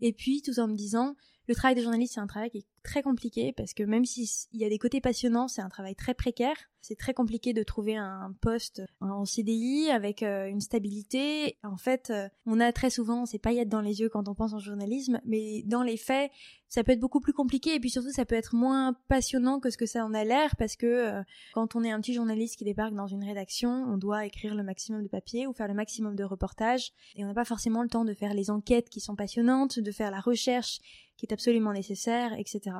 Et 0.00 0.12
puis, 0.12 0.42
tout 0.42 0.58
en 0.58 0.66
me 0.66 0.74
disant, 0.74 1.14
le 1.46 1.54
travail 1.54 1.76
de 1.76 1.82
journaliste, 1.82 2.14
c'est 2.14 2.20
un 2.20 2.26
travail 2.26 2.50
qui 2.50 2.58
est 2.58 2.66
très 2.86 3.02
compliqué 3.02 3.52
parce 3.52 3.74
que 3.74 3.82
même 3.82 4.04
s'il 4.04 4.28
y 4.54 4.64
a 4.64 4.68
des 4.68 4.78
côtés 4.78 5.00
passionnants, 5.00 5.48
c'est 5.48 5.60
un 5.60 5.68
travail 5.68 5.94
très 5.94 6.14
précaire. 6.14 6.56
C'est 6.80 6.96
très 6.96 7.14
compliqué 7.14 7.52
de 7.52 7.64
trouver 7.64 7.96
un 7.96 8.32
poste 8.40 8.80
en 9.00 9.24
CDI 9.24 9.90
avec 9.90 10.22
euh, 10.22 10.46
une 10.46 10.60
stabilité. 10.60 11.58
En 11.64 11.76
fait, 11.76 12.10
euh, 12.10 12.28
on 12.46 12.60
a 12.60 12.72
très 12.72 12.90
souvent 12.90 13.26
ces 13.26 13.40
paillettes 13.40 13.68
dans 13.68 13.80
les 13.80 14.00
yeux 14.00 14.08
quand 14.08 14.28
on 14.28 14.34
pense 14.34 14.52
en 14.52 14.60
journalisme, 14.60 15.20
mais 15.24 15.64
dans 15.64 15.82
les 15.82 15.96
faits, 15.96 16.30
ça 16.68 16.84
peut 16.84 16.92
être 16.92 17.00
beaucoup 17.00 17.20
plus 17.20 17.32
compliqué 17.32 17.74
et 17.74 17.80
puis 17.80 17.90
surtout 17.90 18.10
ça 18.10 18.24
peut 18.24 18.34
être 18.34 18.54
moins 18.54 18.94
passionnant 19.08 19.58
que 19.58 19.70
ce 19.70 19.76
que 19.76 19.86
ça 19.86 20.04
en 20.04 20.14
a 20.14 20.24
l'air 20.24 20.54
parce 20.56 20.76
que 20.76 20.86
euh, 20.86 21.22
quand 21.54 21.74
on 21.74 21.82
est 21.82 21.90
un 21.90 22.00
petit 22.00 22.14
journaliste 22.14 22.56
qui 22.56 22.64
débarque 22.64 22.94
dans 22.94 23.06
une 23.08 23.24
rédaction, 23.24 23.70
on 23.88 23.96
doit 23.96 24.24
écrire 24.24 24.54
le 24.54 24.62
maximum 24.62 25.02
de 25.02 25.08
papier 25.08 25.46
ou 25.46 25.52
faire 25.52 25.68
le 25.68 25.74
maximum 25.74 26.14
de 26.14 26.24
reportages 26.24 26.92
et 27.16 27.24
on 27.24 27.28
n'a 27.28 27.34
pas 27.34 27.44
forcément 27.44 27.82
le 27.82 27.88
temps 27.88 28.04
de 28.04 28.14
faire 28.14 28.34
les 28.34 28.50
enquêtes 28.50 28.88
qui 28.90 29.00
sont 29.00 29.16
passionnantes, 29.16 29.80
de 29.80 29.90
faire 29.90 30.12
la 30.12 30.20
recherche 30.20 30.80
qui 31.16 31.26
est 31.26 31.32
absolument 31.32 31.72
nécessaire, 31.72 32.34
etc. 32.38 32.75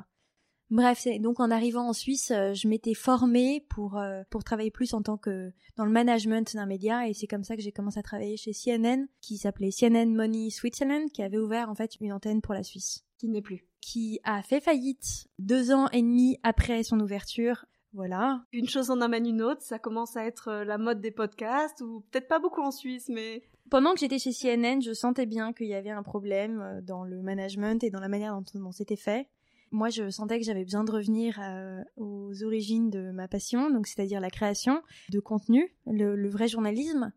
Bref, 0.71 1.07
donc 1.21 1.39
en 1.39 1.51
arrivant 1.53 1.89
en 1.89 1.93
Suisse, 1.93 2.33
euh, 2.33 2.53
je 2.53 2.67
m'étais 2.67 2.95
formée 2.95 3.65
pour 3.69 3.99
euh, 3.99 4.23
pour 4.31 4.43
travailler 4.43 4.73
plus 4.73 4.95
en 4.95 5.03
tant 5.03 5.17
que 5.17 5.53
dans 5.77 5.85
le 5.85 5.93
management 5.93 6.55
d'un 6.55 6.67
média 6.67 7.09
et 7.09 7.15
c'est 7.15 7.29
comme 7.29 7.45
ça 7.45 7.55
que 7.55 7.63
j'ai 7.63 7.71
commencé 7.71 8.01
à 8.01 8.03
travailler 8.03 8.37
chez 8.37 8.53
CNN 8.53 9.07
qui 9.21 9.39
s'appelait 9.39 9.71
CNN 9.71 10.13
Money 10.13 10.51
Switzerland 10.51 11.09
qui 11.13 11.23
avait 11.23 11.39
ouvert 11.39 11.71
en 11.71 11.77
fait 11.77 11.93
une 12.01 12.13
antenne 12.13 12.41
pour 12.43 12.55
la 12.55 12.65
Suisse. 12.65 13.05
Qui 13.19 13.29
n'est 13.29 13.43
plus. 13.43 13.65
Qui 13.81 14.19
a 14.25 14.43
fait 14.43 14.61
faillite 14.61 15.29
deux 15.39 15.71
ans 15.71 15.89
et 15.91 16.03
demi 16.03 16.37
après 16.43 16.83
son 16.83 16.99
ouverture. 16.99 17.65
Voilà. 17.93 18.43
Une 18.53 18.69
chose 18.69 18.91
en 18.91 19.01
amène 19.01 19.27
une 19.27 19.43
autre, 19.43 19.63
ça 19.63 19.79
commence 19.79 20.17
à 20.17 20.27
être 20.27 20.49
euh, 20.49 20.65
la 20.65 20.77
mode 20.77 21.01
des 21.01 21.13
podcasts, 21.13 21.81
ou 21.81 22.05
peut-être 22.11 22.29
pas 22.29 22.41
beaucoup 22.41 22.61
en 22.61 22.71
Suisse, 22.71 23.09
mais... 23.09 23.43
Pendant 23.71 23.95
que 23.95 24.01
j'étais 24.01 24.19
chez 24.19 24.33
CNN, 24.33 24.83
je 24.83 24.93
sentais 24.93 25.25
bien 25.25 25.55
qu'il 25.55 25.69
y 25.69 25.75
avait 25.75 25.91
un 25.91 26.03
problème 26.03 26.83
dans 26.83 27.05
le 27.05 27.23
management 27.23 27.83
et 27.83 27.91
dans 27.91 28.01
la 28.01 28.09
manière 28.09 28.35
dont, 28.35 28.61
dont 28.61 28.73
c'était 28.73 28.97
fait 28.97 29.29
moi 29.71 29.91
je 29.91 30.11
sentais 30.11 30.39
que 30.39 30.45
j'avais 30.45 30.65
besoin 30.65 30.85
de 30.85 30.93
revenir 30.93 31.39
euh, 31.41 31.83
aux 31.97 32.43
origines 32.43 32.91
de 32.91 33.11
ma 33.11 33.29
passion, 33.29 33.71
donc 33.71 33.87
c'est-à-dire 33.87 34.21
la 34.21 34.31
création 34.31 34.83
de 35.11 35.21
contenu, 35.21 35.75
le, 35.87 36.29
vrai 36.29 36.49
journalisme. 36.49 37.13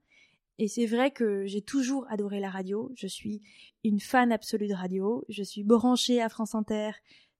Et 0.58 0.68
c'est 0.68 0.86
vrai 0.86 1.12
que 1.12 1.46
j'ai 1.46 1.62
toujours 1.62 2.06
adoré 2.10 2.40
la 2.40 2.50
radio. 2.50 2.92
Je 2.96 3.08
suis 3.08 3.42
une 3.84 4.00
fan 4.00 4.32
absolue 4.32 4.68
de 4.68 4.74
radio. 4.74 5.24
Je 5.30 5.42
suis 5.42 5.64
branchée 5.64 6.22
à 6.22 6.28
France 6.28 6.54
Inter 6.54 6.92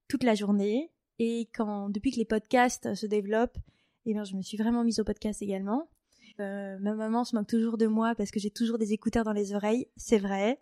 toute 0.08 0.24
la 0.24 0.36
journée. 0.36 0.90
Et 1.22 1.50
depuis 1.90 2.12
que 2.12 2.18
les 2.18 2.24
podcasts 2.24 2.96
se 2.96 3.06
développent, 3.06 3.58
eh 4.06 4.14
bien, 4.14 4.24
je 4.24 4.38
me 4.38 4.42
suis 4.42 4.58
vraiment 4.58 4.86
mise 4.86 5.02
au 5.02 5.04
podcast 5.04 5.42
également. 5.42 5.90
Euh, 6.40 6.78
ma 6.80 6.94
maman 6.94 7.26
se 7.26 7.36
moque 7.36 7.48
toujours 7.48 7.78
de 7.78 7.88
moi 7.88 8.16
parce 8.16 8.32
que 8.32 8.40
j'ai 8.40 8.52
toujours 8.52 8.78
des 8.78 8.94
écouteurs 8.94 9.26
dans 9.26 9.34
les 9.34 9.54
oreilles, 9.54 9.88
c'est 9.98 10.18
vrai. 10.18 10.62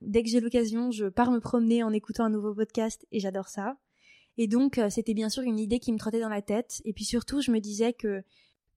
Dès 0.00 0.22
que 0.22 0.28
j'ai 0.28 0.40
l'occasion, 0.40 0.90
je 0.90 1.06
pars 1.06 1.30
me 1.30 1.40
promener 1.40 1.82
en 1.82 1.92
écoutant 1.92 2.24
un 2.24 2.30
nouveau 2.30 2.54
podcast 2.54 3.06
et 3.10 3.18
j'adore 3.18 3.48
ça. 3.48 3.76
Et 4.38 4.48
donc, 4.48 4.78
euh, 4.78 4.90
c'était 4.90 5.14
bien 5.14 5.28
sûr 5.28 5.42
une 5.42 5.58
idée 5.58 5.78
qui 5.78 5.92
me 5.92 5.98
trottait 5.98 6.20
dans 6.20 6.28
la 6.28 6.42
tête. 6.42 6.82
Et 6.84 6.92
puis 6.92 7.04
surtout, 7.04 7.40
je 7.40 7.50
me 7.50 7.60
disais 7.60 7.92
que 7.92 8.22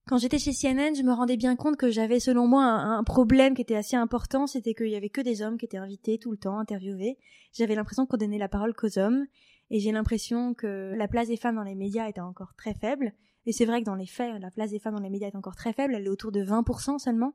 quand 0.06 0.16
j'étais 0.16 0.38
chez 0.38 0.52
CNN, 0.52 0.94
je 0.94 1.02
me 1.02 1.12
rendais 1.12 1.36
bien 1.36 1.54
compte 1.56 1.76
que 1.76 1.90
j'avais, 1.90 2.18
selon 2.18 2.46
moi, 2.46 2.64
un, 2.64 3.04
problème 3.04 3.54
qui 3.54 3.62
était 3.62 3.76
assez 3.76 3.96
important. 3.96 4.46
C'était 4.46 4.74
qu'il 4.74 4.88
y 4.88 4.96
avait 4.96 5.10
que 5.10 5.20
des 5.20 5.42
hommes 5.42 5.58
qui 5.58 5.66
étaient 5.66 5.76
invités 5.76 6.18
tout 6.18 6.30
le 6.30 6.38
temps, 6.38 6.58
interviewés. 6.58 7.18
J'avais 7.52 7.74
l'impression 7.74 8.06
qu'on 8.06 8.16
donnait 8.16 8.38
la 8.38 8.48
parole 8.48 8.74
qu'aux 8.74 8.98
hommes. 8.98 9.26
Et 9.70 9.78
j'ai 9.78 9.92
l'impression 9.92 10.54
que 10.54 10.94
la 10.96 11.06
place 11.06 11.28
des 11.28 11.36
femmes 11.36 11.56
dans 11.56 11.62
les 11.62 11.76
médias 11.76 12.08
était 12.08 12.20
encore 12.20 12.54
très 12.54 12.74
faible. 12.74 13.12
Et 13.46 13.52
c'est 13.52 13.66
vrai 13.66 13.80
que 13.80 13.86
dans 13.86 13.94
les 13.94 14.06
faits, 14.06 14.40
la 14.40 14.50
place 14.50 14.70
des 14.70 14.78
femmes 14.78 14.94
dans 14.96 15.02
les 15.02 15.10
médias 15.10 15.28
est 15.28 15.36
encore 15.36 15.54
très 15.54 15.72
faible. 15.72 15.94
Elle 15.94 16.06
est 16.06 16.10
autour 16.10 16.32
de 16.32 16.42
20% 16.42 16.98
seulement. 16.98 17.34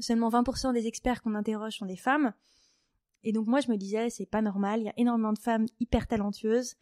Seulement 0.00 0.28
20% 0.28 0.72
des 0.72 0.86
experts 0.86 1.22
qu'on 1.22 1.34
interroge 1.34 1.78
sont 1.78 1.86
des 1.86 1.96
femmes. 1.96 2.32
Et 3.24 3.32
donc 3.32 3.46
moi, 3.46 3.60
je 3.60 3.70
me 3.70 3.76
disais, 3.76 4.10
c'est 4.10 4.26
pas 4.26 4.42
normal. 4.42 4.80
Il 4.80 4.84
y 4.84 4.88
a 4.88 4.94
énormément 4.96 5.32
de 5.32 5.38
femmes 5.38 5.66
hyper 5.80 6.06
talentueuses 6.06 6.76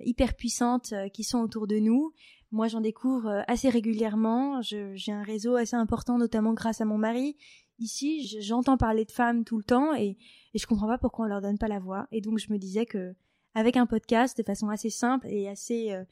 hyper 0.00 0.34
puissantes 0.34 0.92
euh, 0.92 1.08
qui 1.08 1.24
sont 1.24 1.38
autour 1.38 1.66
de 1.66 1.78
nous. 1.78 2.12
Moi, 2.52 2.68
j'en 2.68 2.80
découvre 2.80 3.28
euh, 3.28 3.42
assez 3.48 3.68
régulièrement. 3.68 4.60
J'ai 4.62 5.12
un 5.12 5.22
réseau 5.22 5.56
assez 5.56 5.76
important, 5.76 6.18
notamment 6.18 6.52
grâce 6.52 6.80
à 6.80 6.84
mon 6.84 6.98
mari. 6.98 7.36
Ici, 7.78 8.26
j'entends 8.40 8.76
parler 8.76 9.04
de 9.04 9.12
femmes 9.12 9.44
tout 9.44 9.58
le 9.58 9.64
temps 9.64 9.94
et, 9.94 10.16
et 10.54 10.58
je 10.58 10.66
comprends 10.66 10.86
pas 10.86 10.98
pourquoi 10.98 11.26
on 11.26 11.28
leur 11.28 11.42
donne 11.42 11.58
pas 11.58 11.68
la 11.68 11.78
voix. 11.78 12.06
Et 12.12 12.20
donc, 12.20 12.38
je 12.38 12.52
me 12.52 12.58
disais 12.58 12.86
que 12.86 13.14
avec 13.56 13.78
un 13.78 13.86
podcast, 13.86 14.36
de 14.36 14.42
façon 14.42 14.68
assez 14.68 14.90
simple 14.90 15.26
et 15.30 15.48
assez 15.48 15.90
euh, 15.92 16.04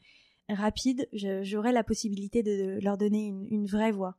rapide, 0.49 1.07
j'aurais 1.13 1.71
la 1.71 1.83
possibilité 1.83 2.41
de, 2.41 2.79
leur 2.81 2.97
donner 2.97 3.27
une, 3.27 3.67
vraie 3.67 3.91
voix. 3.91 4.17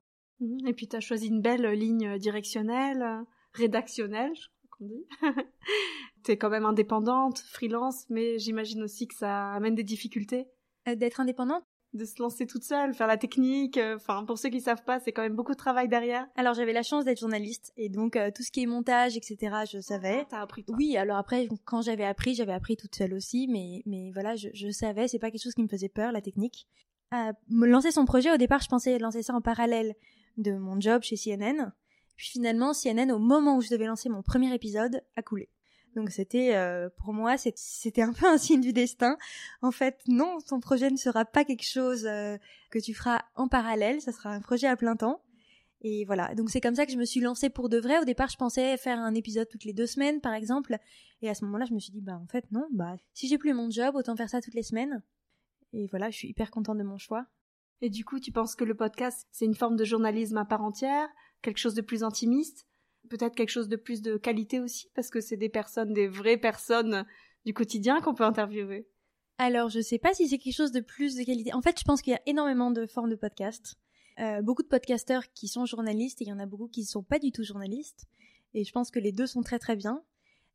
Et 0.65 0.73
puis, 0.73 0.87
tu 0.87 0.95
as 0.95 1.01
choisi 1.01 1.27
une 1.27 1.43
belle 1.43 1.67
ligne 1.73 2.19
directionnelle, 2.19 3.25
rédactionnelle, 3.53 4.33
T'es 6.23 6.37
quand 6.37 6.51
même 6.51 6.67
indépendante, 6.67 7.39
freelance, 7.39 8.05
mais 8.09 8.39
j'imagine 8.39 8.83
aussi 8.83 9.07
que 9.07 9.15
ça 9.15 9.53
amène 9.53 9.75
des 9.75 9.85
difficultés. 9.85 10.49
Euh, 10.89 10.95
d'être 10.95 11.21
indépendante? 11.21 11.65
De 11.93 12.05
se 12.05 12.21
lancer 12.21 12.47
toute 12.47 12.65
seule, 12.65 12.95
faire 12.95 13.07
la 13.07 13.17
technique. 13.17 13.79
Euh, 13.79 13.97
enfin, 13.97 14.25
pour 14.25 14.39
ceux 14.39 14.51
qui 14.51 14.61
savent 14.61 14.85
pas, 14.85 15.01
c'est 15.01 15.13
quand 15.13 15.23
même 15.23 15.37
beaucoup 15.37 15.53
de 15.53 15.57
travail 15.57 15.89
derrière. 15.89 16.27
Alors, 16.37 16.53
j'avais 16.53 16.73
la 16.73 16.83
chance 16.83 17.05
d'être 17.05 17.21
journaliste 17.21 17.73
et 17.77 17.89
donc 17.89 18.17
euh, 18.17 18.31
tout 18.35 18.43
ce 18.43 18.51
qui 18.51 18.63
est 18.63 18.67
montage, 18.67 19.17
etc., 19.17 19.39
je 19.71 19.81
savais. 19.81 20.19
Ah, 20.23 20.27
t'as 20.29 20.41
appris 20.41 20.65
toi. 20.65 20.75
Oui, 20.77 20.97
alors 20.97 21.17
après, 21.17 21.49
quand 21.65 21.83
j'avais 21.83 22.05
appris, 22.05 22.35
j'avais 22.35 22.53
appris 22.53 22.77
toute 22.77 22.95
seule 22.95 23.15
aussi, 23.15 23.49
mais 23.49 23.83
mais 23.87 24.11
voilà, 24.13 24.37
je, 24.37 24.49
je 24.53 24.69
savais. 24.71 25.09
C'est 25.09 25.19
pas 25.19 25.31
quelque 25.31 25.43
chose 25.43 25.55
qui 25.55 25.63
me 25.63 25.69
faisait 25.69 25.89
peur, 25.89 26.13
la 26.13 26.21
technique. 26.21 26.67
À 27.13 27.33
me 27.49 27.67
lancer 27.67 27.93
son 27.93 28.05
projet, 28.05 28.33
au 28.33 28.37
départ, 28.37 28.61
je 28.61 28.69
pensais 28.69 28.99
lancer 28.99 29.23
ça 29.23 29.33
en 29.33 29.41
parallèle 29.41 29.95
de 30.37 30.53
mon 30.53 30.79
job 30.81 31.03
chez 31.03 31.17
CNN. 31.17 31.73
Puis 32.17 32.29
finalement, 32.29 32.73
CNN, 32.73 33.13
au 33.13 33.19
moment 33.19 33.57
où 33.57 33.61
je 33.61 33.71
devais 33.71 33.87
lancer 33.87 34.09
mon 34.09 34.23
premier 34.23 34.55
épisode, 34.55 35.03
a 35.17 35.23
coulé. 35.23 35.51
Donc 35.97 36.11
c'était 36.11 36.55
euh, 36.55 36.91
pour 36.99 37.15
moi 37.15 37.37
c'était 37.39 38.03
un 38.03 38.13
peu 38.13 38.27
un 38.27 38.37
signe 38.37 38.61
du 38.61 38.73
destin. 38.73 39.17
En 39.63 39.71
fait, 39.71 39.99
non, 40.07 40.39
ton 40.47 40.61
projet 40.61 40.91
ne 40.91 40.97
sera 40.97 41.25
pas 41.25 41.45
quelque 41.45 41.67
chose 41.67 42.07
euh, 42.07 42.37
que 42.71 42.79
tu 42.79 42.93
feras 42.93 43.23
en 43.35 43.49
parallèle, 43.49 44.01
ça 44.03 44.13
sera 44.13 44.31
un 44.31 44.41
projet 44.41 44.67
à 44.67 44.77
plein 44.77 44.95
temps. 44.95 45.23
Et 45.81 46.05
voilà, 46.05 46.35
donc 46.35 46.51
c'est 46.51 46.61
comme 46.61 46.75
ça 46.75 46.85
que 46.85 46.93
je 46.93 46.97
me 46.97 47.05
suis 47.05 47.21
lancée 47.21 47.49
pour 47.49 47.69
de 47.69 47.79
vrai. 47.79 47.99
Au 47.99 48.05
départ, 48.05 48.29
je 48.29 48.37
pensais 48.37 48.77
faire 48.77 48.99
un 48.99 49.15
épisode 49.15 49.49
toutes 49.49 49.65
les 49.65 49.73
deux 49.73 49.87
semaines, 49.87 50.21
par 50.21 50.35
exemple. 50.35 50.77
Et 51.23 51.29
à 51.29 51.35
ce 51.35 51.45
moment-là, 51.45 51.65
je 51.67 51.75
me 51.75 51.79
suis 51.79 51.93
dit, 51.93 52.01
bah 52.01 52.19
en 52.23 52.27
fait 52.27 52.45
non, 52.51 52.67
bah 52.73 52.97
si 53.15 53.29
j'ai 53.29 53.39
plus 53.39 53.55
mon 53.55 53.71
job, 53.71 53.95
autant 53.95 54.17
faire 54.17 54.29
ça 54.29 54.41
toutes 54.41 54.55
les 54.55 54.63
semaines. 54.63 55.03
Et 55.73 55.87
voilà, 55.89 56.11
je 56.11 56.17
suis 56.17 56.29
hyper 56.29 56.51
contente 56.51 56.79
de 56.79 56.83
mon 56.83 56.99
choix. 56.99 57.27
Et 57.83 57.91
du 57.91 58.05
coup, 58.05 58.21
tu 58.21 58.33
penses 58.33 58.55
que 58.55 58.65
le 58.65 58.75
podcast, 58.75 59.27
c'est 59.33 59.45
une 59.45 59.55
forme 59.55 59.77
de 59.77 59.85
journalisme 59.85 60.39
à 60.39 60.45
part 60.45 60.63
entière? 60.63 61.09
Quelque 61.47 61.59
chose 61.59 61.75
de 61.75 61.83
plus 61.83 62.03
intimiste, 62.03 62.67
peut-être 63.09 63.35
quelque 63.35 63.51
chose 63.51 63.69
de 63.69 63.77
plus 63.77 64.03
de 64.03 64.17
qualité 64.17 64.61
aussi, 64.61 64.91
parce 64.95 65.11
que 65.11 65.21
c'est 65.21 65.37
des 65.37 65.49
personnes, 65.49 65.93
des 65.93 66.09
vraies 66.09 66.37
personnes 66.37 67.07
du 67.45 67.55
quotidien 67.55 68.01
qu'on 68.01 68.15
peut 68.15 68.25
interviewer. 68.25 68.89
Alors, 69.39 69.69
je 69.69 69.81
sais 69.81 69.99
pas 69.99 70.13
si 70.13 70.29
c'est 70.29 70.39
quelque 70.39 70.55
chose 70.55 70.73
de 70.73 70.81
plus 70.81 71.15
de 71.15 71.23
qualité. 71.23 71.55
En 71.55 71.63
fait, 71.63 71.79
je 71.79 71.85
pense 71.85 72.03
qu'il 72.03 72.13
y 72.13 72.17
a 72.17 72.23
énormément 72.27 72.71
de 72.71 72.87
formes 72.87 73.11
de 73.11 73.17
podcasts. 73.17 73.77
Euh, 74.19 74.43
beaucoup 74.43 74.63
de 74.63 74.69
podcasteurs 74.69 75.31
qui 75.35 75.47
sont 75.47 75.67
journalistes 75.67 76.21
et 76.23 76.25
il 76.25 76.29
y 76.29 76.33
en 76.33 76.39
a 76.39 76.47
beaucoup 76.47 76.69
qui 76.69 76.81
ne 76.81 76.87
sont 76.87 77.03
pas 77.03 77.19
du 77.19 77.33
tout 77.33 77.45
journalistes. 77.45 78.07
Et 78.55 78.65
je 78.65 78.73
pense 78.73 78.91
que 78.91 78.99
les 78.99 79.13
deux 79.13 79.27
sont 79.27 79.43
très 79.43 79.59
très 79.59 79.77
bien 79.77 80.03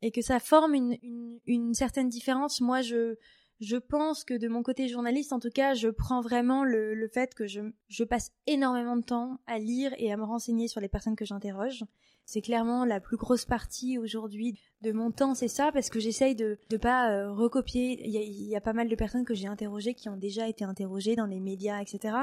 et 0.01 0.12
que 0.12 0.21
ça 0.21 0.39
forme 0.39 0.74
une, 0.74 0.98
une 1.45 1.74
certaine 1.75 2.10
différence. 2.10 2.60
Moi, 2.60 2.81
je 2.81 3.17
je 3.61 3.77
pense 3.77 4.23
que 4.23 4.33
de 4.33 4.47
mon 4.47 4.63
côté 4.63 4.87
journaliste, 4.87 5.33
en 5.33 5.39
tout 5.39 5.51
cas, 5.51 5.75
je 5.75 5.87
prends 5.87 6.19
vraiment 6.19 6.63
le, 6.63 6.95
le 6.95 7.07
fait 7.07 7.35
que 7.35 7.45
je, 7.45 7.61
je, 7.89 8.03
passe 8.03 8.31
énormément 8.47 8.97
de 8.97 9.03
temps 9.03 9.39
à 9.45 9.59
lire 9.59 9.93
et 9.99 10.11
à 10.11 10.17
me 10.17 10.23
renseigner 10.23 10.67
sur 10.67 10.81
les 10.81 10.89
personnes 10.89 11.15
que 11.15 11.25
j'interroge. 11.25 11.85
C'est 12.25 12.41
clairement 12.41 12.85
la 12.85 12.99
plus 12.99 13.17
grosse 13.17 13.45
partie 13.45 13.99
aujourd'hui 13.99 14.59
de 14.81 14.91
mon 14.91 15.11
temps, 15.11 15.35
c'est 15.35 15.47
ça, 15.47 15.71
parce 15.71 15.89
que 15.89 15.99
j'essaye 15.99 16.33
de 16.33 16.57
ne 16.71 16.77
pas 16.77 17.11
euh, 17.11 17.31
recopier. 17.31 18.01
Il 18.03 18.15
y, 18.15 18.49
y, 18.49 18.55
a, 18.55 18.61
pas 18.61 18.73
mal 18.73 18.89
de 18.89 18.95
personnes 18.95 19.25
que 19.25 19.35
j'ai 19.35 19.47
interrogées 19.47 19.93
qui 19.93 20.09
ont 20.09 20.17
déjà 20.17 20.47
été 20.47 20.63
interrogées 20.63 21.15
dans 21.15 21.27
les 21.27 21.39
médias, 21.39 21.81
etc. 21.81 22.15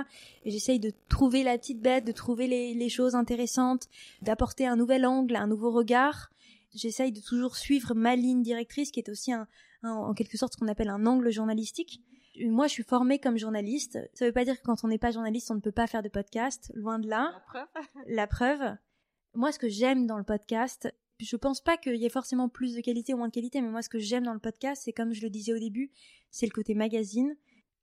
Et 0.45 0.50
j'essaye 0.50 0.80
de 0.80 0.92
trouver 1.09 1.45
la 1.45 1.57
petite 1.57 1.80
bête, 1.80 2.04
de 2.04 2.12
trouver 2.12 2.49
les, 2.49 2.75
les 2.75 2.88
choses 2.88 3.14
intéressantes, 3.14 3.88
d'apporter 4.23 4.66
un 4.66 4.76
nouvel 4.76 5.07
angle, 5.07 5.37
un 5.37 5.47
nouveau 5.47 5.71
regard. 5.71 6.30
J'essaye 6.75 7.12
de 7.12 7.21
toujours 7.21 7.57
suivre 7.57 7.95
ma 7.95 8.16
ligne 8.16 8.42
directrice, 8.42 8.90
qui 8.90 9.00
est 9.00 9.09
aussi 9.09 9.33
un, 9.33 9.47
en 9.83 10.15
quelque 10.15 10.37
sorte 10.37 10.55
ce 10.55 10.59
qu'on 10.59 10.69
appelle 10.69 10.89
un 10.89 11.07
angle 11.07 11.31
journalistique. 11.31 12.03
Moi, 12.41 12.67
je 12.67 12.73
suis 12.73 12.83
formée 12.83 13.19
comme 13.19 13.37
journaliste. 13.37 13.99
Ça 14.15 14.25
ne 14.25 14.31
veut 14.31 14.35
pas 14.35 14.45
dire 14.45 14.59
que 14.61 14.65
quand 14.65 14.85
on 14.85 14.89
n'est 14.89 14.99
pas 14.99 15.11
journaliste, 15.11 15.51
on 15.51 15.55
ne 15.55 15.61
peut 15.61 15.73
pas 15.73 15.87
faire 15.87 16.03
de 16.03 16.09
podcast. 16.09 16.71
Loin 16.75 16.99
de 16.99 17.09
là. 17.09 17.33
La 17.33 17.41
preuve. 17.41 17.67
La 18.07 18.27
preuve. 18.27 18.77
Moi, 19.35 19.53
ce 19.53 19.59
que 19.59 19.69
j'aime 19.69 20.07
dans 20.07 20.19
le 20.19 20.25
podcast, 20.25 20.93
je 21.21 21.37
pense 21.37 21.61
pas 21.61 21.77
qu'il 21.77 21.97
y 21.97 22.07
ait 22.07 22.11
forcément 22.11 22.49
plus 22.49 22.75
de 22.75 22.81
qualité 22.81 23.15
ou 23.15 23.19
moins 23.19 23.29
de 23.29 23.33
qualité, 23.33 23.61
mais 23.61 23.69
moi, 23.69 23.83
ce 23.83 23.89
que 23.89 23.99
j'aime 23.99 24.25
dans 24.25 24.35
le 24.35 24.41
podcast, 24.41 24.83
c'est 24.85 24.93
comme 24.93 25.13
je 25.13 25.23
le 25.23 25.31
disais 25.31 25.53
au 25.53 25.59
début, 25.59 25.91
c'est 26.31 26.47
le 26.47 26.53
côté 26.53 26.75
magazine. 26.75 27.37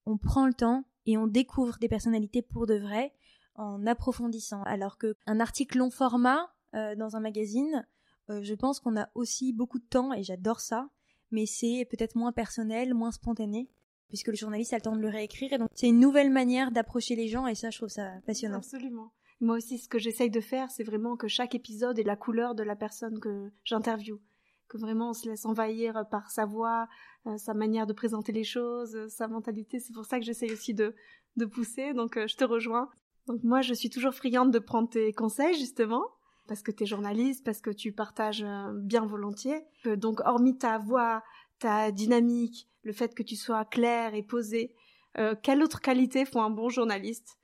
On 0.06 0.18
prend 0.18 0.48
le 0.48 0.54
temps 0.54 0.86
et 1.06 1.18
on 1.18 1.28
découvre 1.28 1.78
des 1.78 1.88
personnalités 1.88 2.42
pour 2.42 2.66
de 2.66 2.75
vrai 2.75 3.14
en 3.56 3.86
approfondissant. 3.86 4.64
Alors 4.64 4.98
qu'un 4.98 5.40
article 5.40 5.78
long 5.78 5.92
format 5.92 6.54
euh, 6.75 6.96
dans 6.96 7.16
un 7.16 7.20
magazine, 7.20 7.86
euh, 8.30 8.42
je 8.44 8.54
pense 8.54 8.80
qu'on 8.80 8.98
a 8.98 9.10
aussi 9.16 9.54
beaucoup 9.54 9.80
de 9.80 9.86
temps 9.86 10.14
et 10.14 10.24
j'adore 10.24 10.60
ça 10.60 10.90
mais 11.32 11.46
c'est 11.46 11.88
peut-être 11.89 12.15
moins 12.15 12.32
personnel, 12.32 12.94
moins 12.94 13.12
spontané, 13.12 13.70
puisque 14.08 14.27
le 14.27 14.36
journaliste 14.36 14.74
a 14.74 14.77
le 14.77 14.82
temps 14.82 14.96
de 14.96 15.01
le 15.01 15.10
réécrire. 15.10 15.53
Et 15.53 15.58
donc, 15.58 15.70
c'est 15.74 15.88
une 15.88 16.00
nouvelle 16.00 16.29
manière 16.29 16.72
d'approcher 16.72 17.15
les 17.15 17.27
gens, 17.27 17.48
et 17.48 17.55
ça, 17.55 17.70
je 17.70 17.77
trouve 17.77 17.89
ça 17.89 18.12
passionnant. 18.25 18.58
Absolument. 18.58 19.12
Moi 19.41 19.58
aussi, 19.58 19.77
ce 19.77 19.89
que 19.89 20.00
j'essaye 20.00 20.29
de 20.29 20.39
faire, 20.39 20.72
c'est 20.72 20.84
vraiment 20.84 21.17
que 21.17 21.27
chaque 21.27 21.55
épisode 21.55 22.00
ait 22.00 22.03
la 22.03 22.15
couleur 22.15 22.55
de 22.55 22.63
la 22.63 22.75
personne 22.75 23.20
que 23.20 23.51
j'interviewe. 23.63 24.20
Que 24.67 24.77
vraiment 24.77 25.10
on 25.10 25.13
se 25.13 25.29
laisse 25.29 25.46
envahir 25.46 26.05
par 26.10 26.32
sa 26.32 26.46
voix, 26.46 26.88
euh, 27.27 27.38
sa 27.38 27.53
manière 27.53 27.86
de 27.86 27.94
présenter 27.94 28.32
les 28.32 28.44
choses, 28.44 28.96
euh, 28.96 29.08
sa 29.10 29.27
mentalité. 29.27 29.79
C'est 29.79 29.94
pour 29.94 30.05
ça 30.05 30.20
que 30.20 30.25
j'essaye 30.25 30.51
aussi 30.51 30.74
de, 30.74 30.96
de 31.36 31.46
pousser. 31.46 31.94
Donc, 31.94 32.17
euh, 32.17 32.27
je 32.27 32.36
te 32.36 32.46
rejoins. 32.46 32.89
Donc, 33.27 33.44
moi, 33.44 33.62
je 33.62 33.74
suis 33.74 33.89
toujours 33.89 34.13
friande 34.13 34.51
de 34.51 34.60
prendre 34.60 34.89
tes 34.89 35.13
conseils, 35.13 35.55
justement 35.55 36.03
parce 36.48 36.62
que 36.62 36.72
tu 36.72 36.84
es 36.84 36.86
journaliste, 36.86 37.44
parce 37.44 37.62
que 37.62 37.70
tu 37.70 37.92
partages 37.92 38.44
euh, 38.44 38.72
bien 38.74 39.06
volontiers. 39.06 39.66
Donc, 39.86 40.22
hormis 40.25 40.58
ta 40.58 40.78
voix, 40.78 41.24
ta 41.60 41.92
dynamique, 41.92 42.68
le 42.84 42.94
fait 42.94 43.16
que 43.16 43.24
tu 43.24 43.36
sois 43.36 43.66
clair 43.66 44.14
et 44.14 44.24
posé, 44.24 44.74
euh, 45.18 45.36
quelle 45.42 45.64
autre 45.64 45.82
qualité 45.82 46.25
font 46.25 46.42
un 46.42 46.50
bon 46.50 46.70
journaliste? 46.70 47.38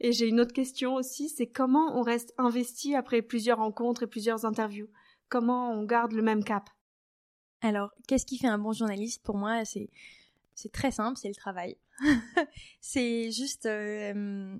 Et 0.00 0.12
j'ai 0.12 0.26
une 0.26 0.40
autre 0.40 0.52
question 0.52 0.94
aussi, 0.94 1.28
c'est 1.28 1.46
comment 1.46 1.96
on 1.96 2.02
reste 2.02 2.34
investi 2.38 2.94
après 2.94 3.22
plusieurs 3.22 3.58
rencontres 3.58 4.02
et 4.02 4.08
plusieurs 4.08 4.44
interviews? 4.44 4.88
Comment 5.28 5.70
on 5.72 5.84
garde 5.84 6.12
le 6.12 6.22
même 6.22 6.42
cap? 6.42 6.68
Alors, 7.60 7.90
qu'est-ce 8.08 8.26
qui 8.26 8.38
fait 8.38 8.48
un 8.48 8.58
bon 8.58 8.72
journaliste? 8.72 9.22
Pour 9.22 9.36
moi, 9.36 9.64
c'est 9.64 9.88
c'est 10.54 10.72
très 10.72 10.90
simple, 10.90 11.18
c'est 11.18 11.28
le 11.28 11.34
travail. 11.34 11.76
c'est 12.80 13.30
juste 13.30 13.66
euh, 13.66 14.56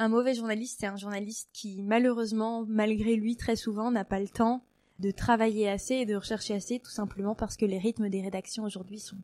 un 0.00 0.08
mauvais 0.08 0.34
journaliste, 0.34 0.78
c'est 0.80 0.86
un 0.86 0.96
journaliste 0.96 1.50
qui, 1.52 1.82
malheureusement, 1.82 2.64
malgré 2.66 3.16
lui, 3.16 3.36
très 3.36 3.54
souvent, 3.54 3.90
n'a 3.90 4.04
pas 4.04 4.18
le 4.18 4.28
temps 4.28 4.64
de 4.98 5.10
travailler 5.10 5.68
assez 5.68 5.94
et 5.94 6.06
de 6.06 6.16
rechercher 6.16 6.54
assez, 6.54 6.78
tout 6.78 6.90
simplement 6.90 7.34
parce 7.34 7.56
que 7.56 7.66
les 7.66 7.78
rythmes 7.78 8.08
des 8.08 8.22
rédactions 8.22 8.64
aujourd'hui 8.64 8.98
sont 8.98 9.18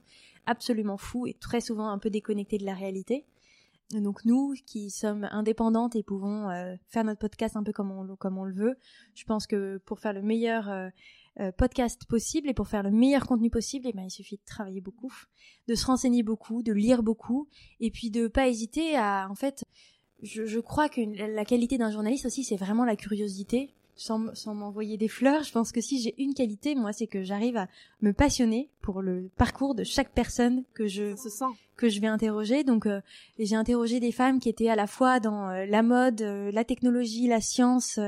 absolument 0.44 0.98
fous 0.98 1.26
et 1.26 1.34
très 1.34 1.62
souvent 1.62 1.88
un 1.88 1.98
peu 1.98 2.10
déconnectés 2.10 2.58
de 2.58 2.66
la 2.66 2.74
réalité. 2.74 3.24
Donc 3.92 4.24
nous, 4.24 4.54
qui 4.66 4.90
sommes 4.90 5.28
indépendantes 5.30 5.96
et 5.96 6.02
pouvons 6.02 6.50
euh, 6.50 6.74
faire 6.88 7.04
notre 7.04 7.20
podcast 7.20 7.56
un 7.56 7.62
peu 7.62 7.72
comme 7.72 7.92
on, 7.92 8.44
le 8.44 8.54
veut, 8.54 8.76
je 9.14 9.24
pense 9.24 9.46
que 9.46 9.78
pour 9.86 10.00
faire 10.00 10.12
le 10.12 10.22
meilleur 10.22 10.68
euh, 10.68 10.88
euh, 11.40 11.52
podcast 11.52 12.04
possible 12.06 12.50
et 12.50 12.54
pour 12.54 12.68
faire 12.68 12.82
le 12.82 12.90
meilleur 12.90 13.26
contenu 13.26 13.48
possible, 13.48 13.86
eh 13.88 13.92
ben, 13.92 14.02
il 14.02 14.10
suffit 14.10 14.36
de 14.36 14.44
travailler 14.44 14.80
beaucoup, 14.80 15.14
de 15.68 15.74
se 15.74 15.86
renseigner 15.86 16.22
beaucoup, 16.22 16.62
de 16.62 16.72
lire 16.72 17.02
beaucoup, 17.02 17.48
et 17.78 17.90
puis 17.90 18.10
de 18.10 18.26
pas 18.26 18.48
hésiter 18.48 18.96
à, 18.96 19.28
en 19.30 19.34
fait, 19.36 19.64
je, 20.26 20.60
crois 20.60 20.88
que 20.88 21.00
la 21.34 21.44
qualité 21.44 21.78
d'un 21.78 21.90
journaliste 21.90 22.26
aussi, 22.26 22.44
c'est 22.44 22.56
vraiment 22.56 22.84
la 22.84 22.96
curiosité. 22.96 23.70
sans, 23.98 24.34
sans 24.34 24.54
m'envoyer 24.54 24.98
des 24.98 25.08
fleurs, 25.08 25.42
je 25.42 25.52
pense 25.52 25.72
que 25.72 25.80
si 25.80 25.98
j'ai 26.02 26.14
une 26.18 26.34
qualité, 26.34 26.74
moi, 26.74 26.92
c'est 26.92 27.06
que 27.06 27.22
j'arrive 27.22 27.56
à 27.56 27.66
me 28.02 28.12
passionner 28.12 28.68
pour 28.82 29.00
le 29.00 29.30
parcours 29.38 29.74
de 29.74 29.84
chaque 29.84 30.10
personne 30.12 30.64
que 30.74 30.86
je 30.86 31.16
Ça 31.16 31.22
se 31.22 31.30
sent. 31.30 31.44
que 31.78 31.88
je 31.88 31.98
vais 32.02 32.06
interroger. 32.06 32.62
Donc, 32.62 32.84
euh, 32.84 33.00
j'ai 33.38 33.56
interrogé 33.56 33.98
des 33.98 34.12
femmes 34.12 34.38
qui 34.38 34.50
étaient 34.50 34.68
à 34.68 34.76
la 34.76 34.86
fois 34.86 35.18
dans 35.18 35.48
euh, 35.48 35.64
la 35.64 35.82
mode, 35.82 36.20
euh, 36.20 36.50
la 36.52 36.62
technologie, 36.64 37.26
la 37.26 37.40
science, 37.40 37.98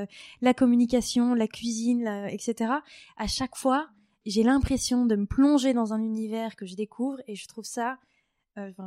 la 0.42 0.52
communication, 0.52 1.32
la 1.32 1.48
cuisine, 1.48 2.02
la- 2.04 2.30
etc. 2.30 2.70
À 3.16 3.26
chaque 3.26 3.56
fois, 3.56 3.88
j'ai 4.26 4.42
l'impression 4.42 5.06
de 5.06 5.16
me 5.16 5.24
plonger 5.24 5.72
dans 5.72 5.94
un 5.94 6.02
univers 6.02 6.54
que 6.56 6.66
je 6.66 6.74
découvre 6.76 7.18
et 7.28 7.34
je 7.34 7.48
trouve 7.48 7.64
ça, 7.64 7.96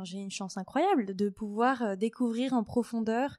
j'ai 0.04 0.18
une 0.18 0.30
chance 0.30 0.56
incroyable 0.56 1.14
de 1.14 1.28
pouvoir 1.28 1.82
euh, 1.82 1.96
découvrir 1.96 2.52
en 2.52 2.64
profondeur 2.64 3.38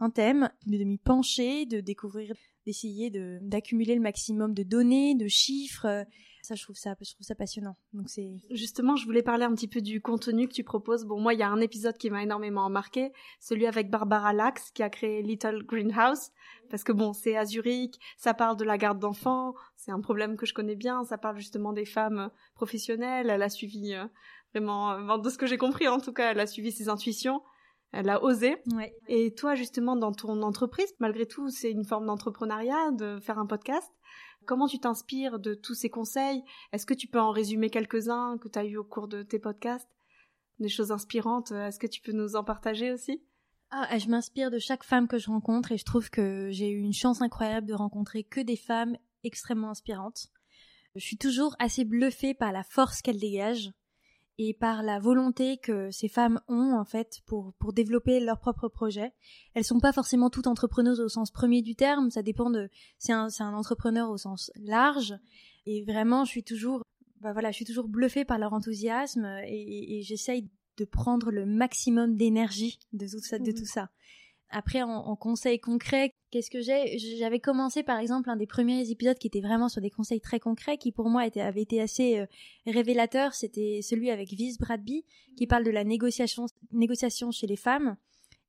un 0.00 0.10
thème, 0.10 0.50
de 0.66 0.82
m'y 0.84 0.98
pencher, 0.98 1.66
de 1.66 1.80
découvrir, 1.80 2.34
d'essayer 2.66 3.10
de 3.10 3.38
d'accumuler 3.42 3.94
le 3.94 4.00
maximum 4.00 4.52
de 4.52 4.62
données, 4.64 5.14
de 5.14 5.28
chiffres. 5.28 5.86
euh, 5.86 6.04
Ça, 6.42 6.56
je 6.56 6.62
trouve 6.62 6.76
ça, 6.76 6.94
je 7.00 7.12
trouve 7.14 7.24
ça 7.24 7.34
passionnant. 7.34 7.76
Donc 7.92 8.10
c'est 8.10 8.32
Justement, 8.50 8.96
je 8.96 9.06
voulais 9.06 9.22
parler 9.22 9.44
un 9.44 9.54
petit 9.54 9.68
peu 9.68 9.80
du 9.80 10.00
contenu 10.00 10.48
que 10.48 10.52
tu 10.52 10.64
proposes. 10.64 11.04
Bon, 11.04 11.20
moi, 11.20 11.32
il 11.32 11.40
y 11.40 11.42
a 11.44 11.48
un 11.48 11.60
épisode 11.60 11.96
qui 11.96 12.10
m'a 12.10 12.22
énormément 12.22 12.68
marqué, 12.68 13.12
celui 13.40 13.66
avec 13.66 13.88
Barbara 13.88 14.32
Lax, 14.32 14.70
qui 14.72 14.82
a 14.82 14.90
créé 14.90 15.22
Little 15.22 15.62
Greenhouse, 15.64 16.32
parce 16.70 16.82
que 16.82 16.92
bon, 16.92 17.12
c'est 17.12 17.36
à 17.36 17.44
Zurich, 17.44 17.94
ça 18.18 18.34
parle 18.34 18.56
de 18.56 18.64
la 18.64 18.76
garde 18.76 18.98
d'enfants, 18.98 19.54
c'est 19.76 19.92
un 19.92 20.00
problème 20.00 20.36
que 20.36 20.44
je 20.44 20.54
connais 20.54 20.76
bien, 20.76 21.04
ça 21.04 21.18
parle 21.18 21.36
justement 21.38 21.72
des 21.72 21.86
femmes 21.86 22.30
professionnelles, 22.56 23.30
elle 23.30 23.42
a 23.42 23.48
suivi 23.48 23.94
euh, 23.94 24.04
vraiment, 24.54 24.92
euh, 24.92 25.18
de 25.18 25.30
ce 25.30 25.38
que 25.38 25.46
j'ai 25.46 25.58
compris 25.58 25.88
en 25.88 25.98
tout 25.98 26.12
cas, 26.12 26.30
elle 26.30 26.40
a 26.40 26.46
suivi 26.46 26.72
ses 26.72 26.88
intuitions, 26.88 27.42
elle 27.92 28.08
a 28.08 28.22
osé. 28.22 28.56
ouais. 28.72 28.94
Et 29.08 29.34
toi, 29.34 29.54
justement, 29.54 29.96
dans 29.96 30.12
ton 30.12 30.42
entreprise, 30.42 30.92
malgré 30.98 31.26
tout, 31.26 31.50
c'est 31.50 31.70
une 31.70 31.84
forme 31.84 32.06
d'entrepreneuriat, 32.06 32.92
de 32.92 33.20
faire 33.20 33.38
un 33.38 33.46
podcast. 33.46 33.90
Comment 34.46 34.66
tu 34.66 34.78
t'inspires 34.78 35.38
de 35.38 35.54
tous 35.54 35.74
ces 35.74 35.90
conseils? 35.90 36.42
Est-ce 36.72 36.86
que 36.86 36.94
tu 36.94 37.08
peux 37.08 37.20
en 37.20 37.30
résumer 37.30 37.70
quelques-uns 37.70 38.36
que 38.38 38.48
tu 38.48 38.58
as 38.58 38.64
eu 38.64 38.76
au 38.76 38.84
cours 38.84 39.08
de 39.08 39.22
tes 39.22 39.38
podcasts? 39.38 39.88
Des 40.60 40.68
choses 40.68 40.92
inspirantes, 40.92 41.52
euh, 41.52 41.68
est-ce 41.68 41.78
que 41.78 41.86
tu 41.86 42.00
peux 42.00 42.12
nous 42.12 42.36
en 42.36 42.44
partager 42.44 42.92
aussi? 42.92 43.22
Ah, 43.70 43.98
je 43.98 44.08
m'inspire 44.08 44.50
de 44.50 44.58
chaque 44.58 44.84
femme 44.84 45.08
que 45.08 45.18
je 45.18 45.28
rencontre 45.28 45.72
et 45.72 45.78
je 45.78 45.84
trouve 45.84 46.10
que 46.10 46.48
j'ai 46.50 46.70
eu 46.70 46.78
une 46.78 46.92
chance 46.92 47.22
incroyable 47.22 47.66
de 47.66 47.74
rencontrer 47.74 48.22
que 48.22 48.40
des 48.40 48.56
femmes 48.56 48.96
extrêmement 49.24 49.70
inspirantes. 49.70 50.28
Je 50.94 51.04
suis 51.04 51.16
toujours 51.16 51.56
assez 51.58 51.84
bluffée 51.84 52.34
par 52.34 52.52
la 52.52 52.62
force 52.62 53.02
qu'elles 53.02 53.18
dégagent 53.18 53.72
et 54.38 54.52
par 54.54 54.82
la 54.82 54.98
volonté 54.98 55.58
que 55.58 55.90
ces 55.90 56.08
femmes 56.08 56.40
ont 56.48 56.72
en 56.74 56.84
fait 56.84 57.20
pour 57.26 57.52
pour 57.54 57.72
développer 57.72 58.18
leurs 58.20 58.40
propres 58.40 58.68
projets. 58.68 59.12
Elles 59.54 59.64
sont 59.64 59.78
pas 59.80 59.92
forcément 59.92 60.30
toutes 60.30 60.46
entrepreneuses 60.48 61.00
au 61.00 61.08
sens 61.08 61.30
premier 61.30 61.62
du 61.62 61.76
terme, 61.76 62.10
ça 62.10 62.22
dépend 62.22 62.50
de 62.50 62.68
c'est 62.98 63.12
un 63.12 63.28
c'est 63.28 63.42
un 63.44 63.54
entrepreneur 63.54 64.10
au 64.10 64.16
sens 64.16 64.50
large 64.56 65.14
et 65.66 65.82
vraiment 65.84 66.24
je 66.24 66.30
suis 66.30 66.42
toujours 66.44 66.82
bah 67.20 67.32
voilà, 67.32 67.50
je 67.52 67.56
suis 67.56 67.64
toujours 67.64 67.88
bluffée 67.88 68.24
par 68.24 68.38
leur 68.38 68.52
enthousiasme 68.52 69.24
et, 69.46 69.54
et- 69.54 69.98
et 69.98 70.02
j'essaye 70.02 70.50
de 70.76 70.84
prendre 70.84 71.30
le 71.30 71.46
maximum 71.46 72.16
d'énergie 72.16 72.78
de 72.92 73.06
tout 73.06 73.20
ça 73.20 73.38
de 73.38 73.50
Mhm. 73.50 73.54
tout 73.58 73.64
ça. 73.66 73.88
Après, 74.50 74.82
en, 74.82 74.90
en 74.90 75.16
conseils 75.16 75.58
concrets, 75.58 76.12
qu'est-ce 76.30 76.50
que 76.50 76.60
j'ai? 76.60 76.98
J'avais 77.18 77.40
commencé 77.40 77.82
par 77.82 77.98
exemple 77.98 78.30
un 78.30 78.36
des 78.36 78.46
premiers 78.46 78.88
épisodes 78.90 79.18
qui 79.18 79.26
était 79.26 79.40
vraiment 79.40 79.68
sur 79.68 79.80
des 79.80 79.90
conseils 79.90 80.20
très 80.20 80.38
concrets, 80.38 80.78
qui 80.78 80.92
pour 80.92 81.08
moi 81.08 81.22
avait 81.22 81.62
été 81.62 81.80
assez 81.80 82.18
euh, 82.18 82.26
révélateur. 82.66 83.34
C'était 83.34 83.80
celui 83.82 84.10
avec 84.10 84.30
Viz 84.32 84.58
Bradby, 84.58 85.04
qui 85.36 85.46
parle 85.46 85.64
de 85.64 85.70
la 85.70 85.82
négociation, 85.84 86.46
chez 87.32 87.46
les 87.46 87.56
femmes. 87.56 87.96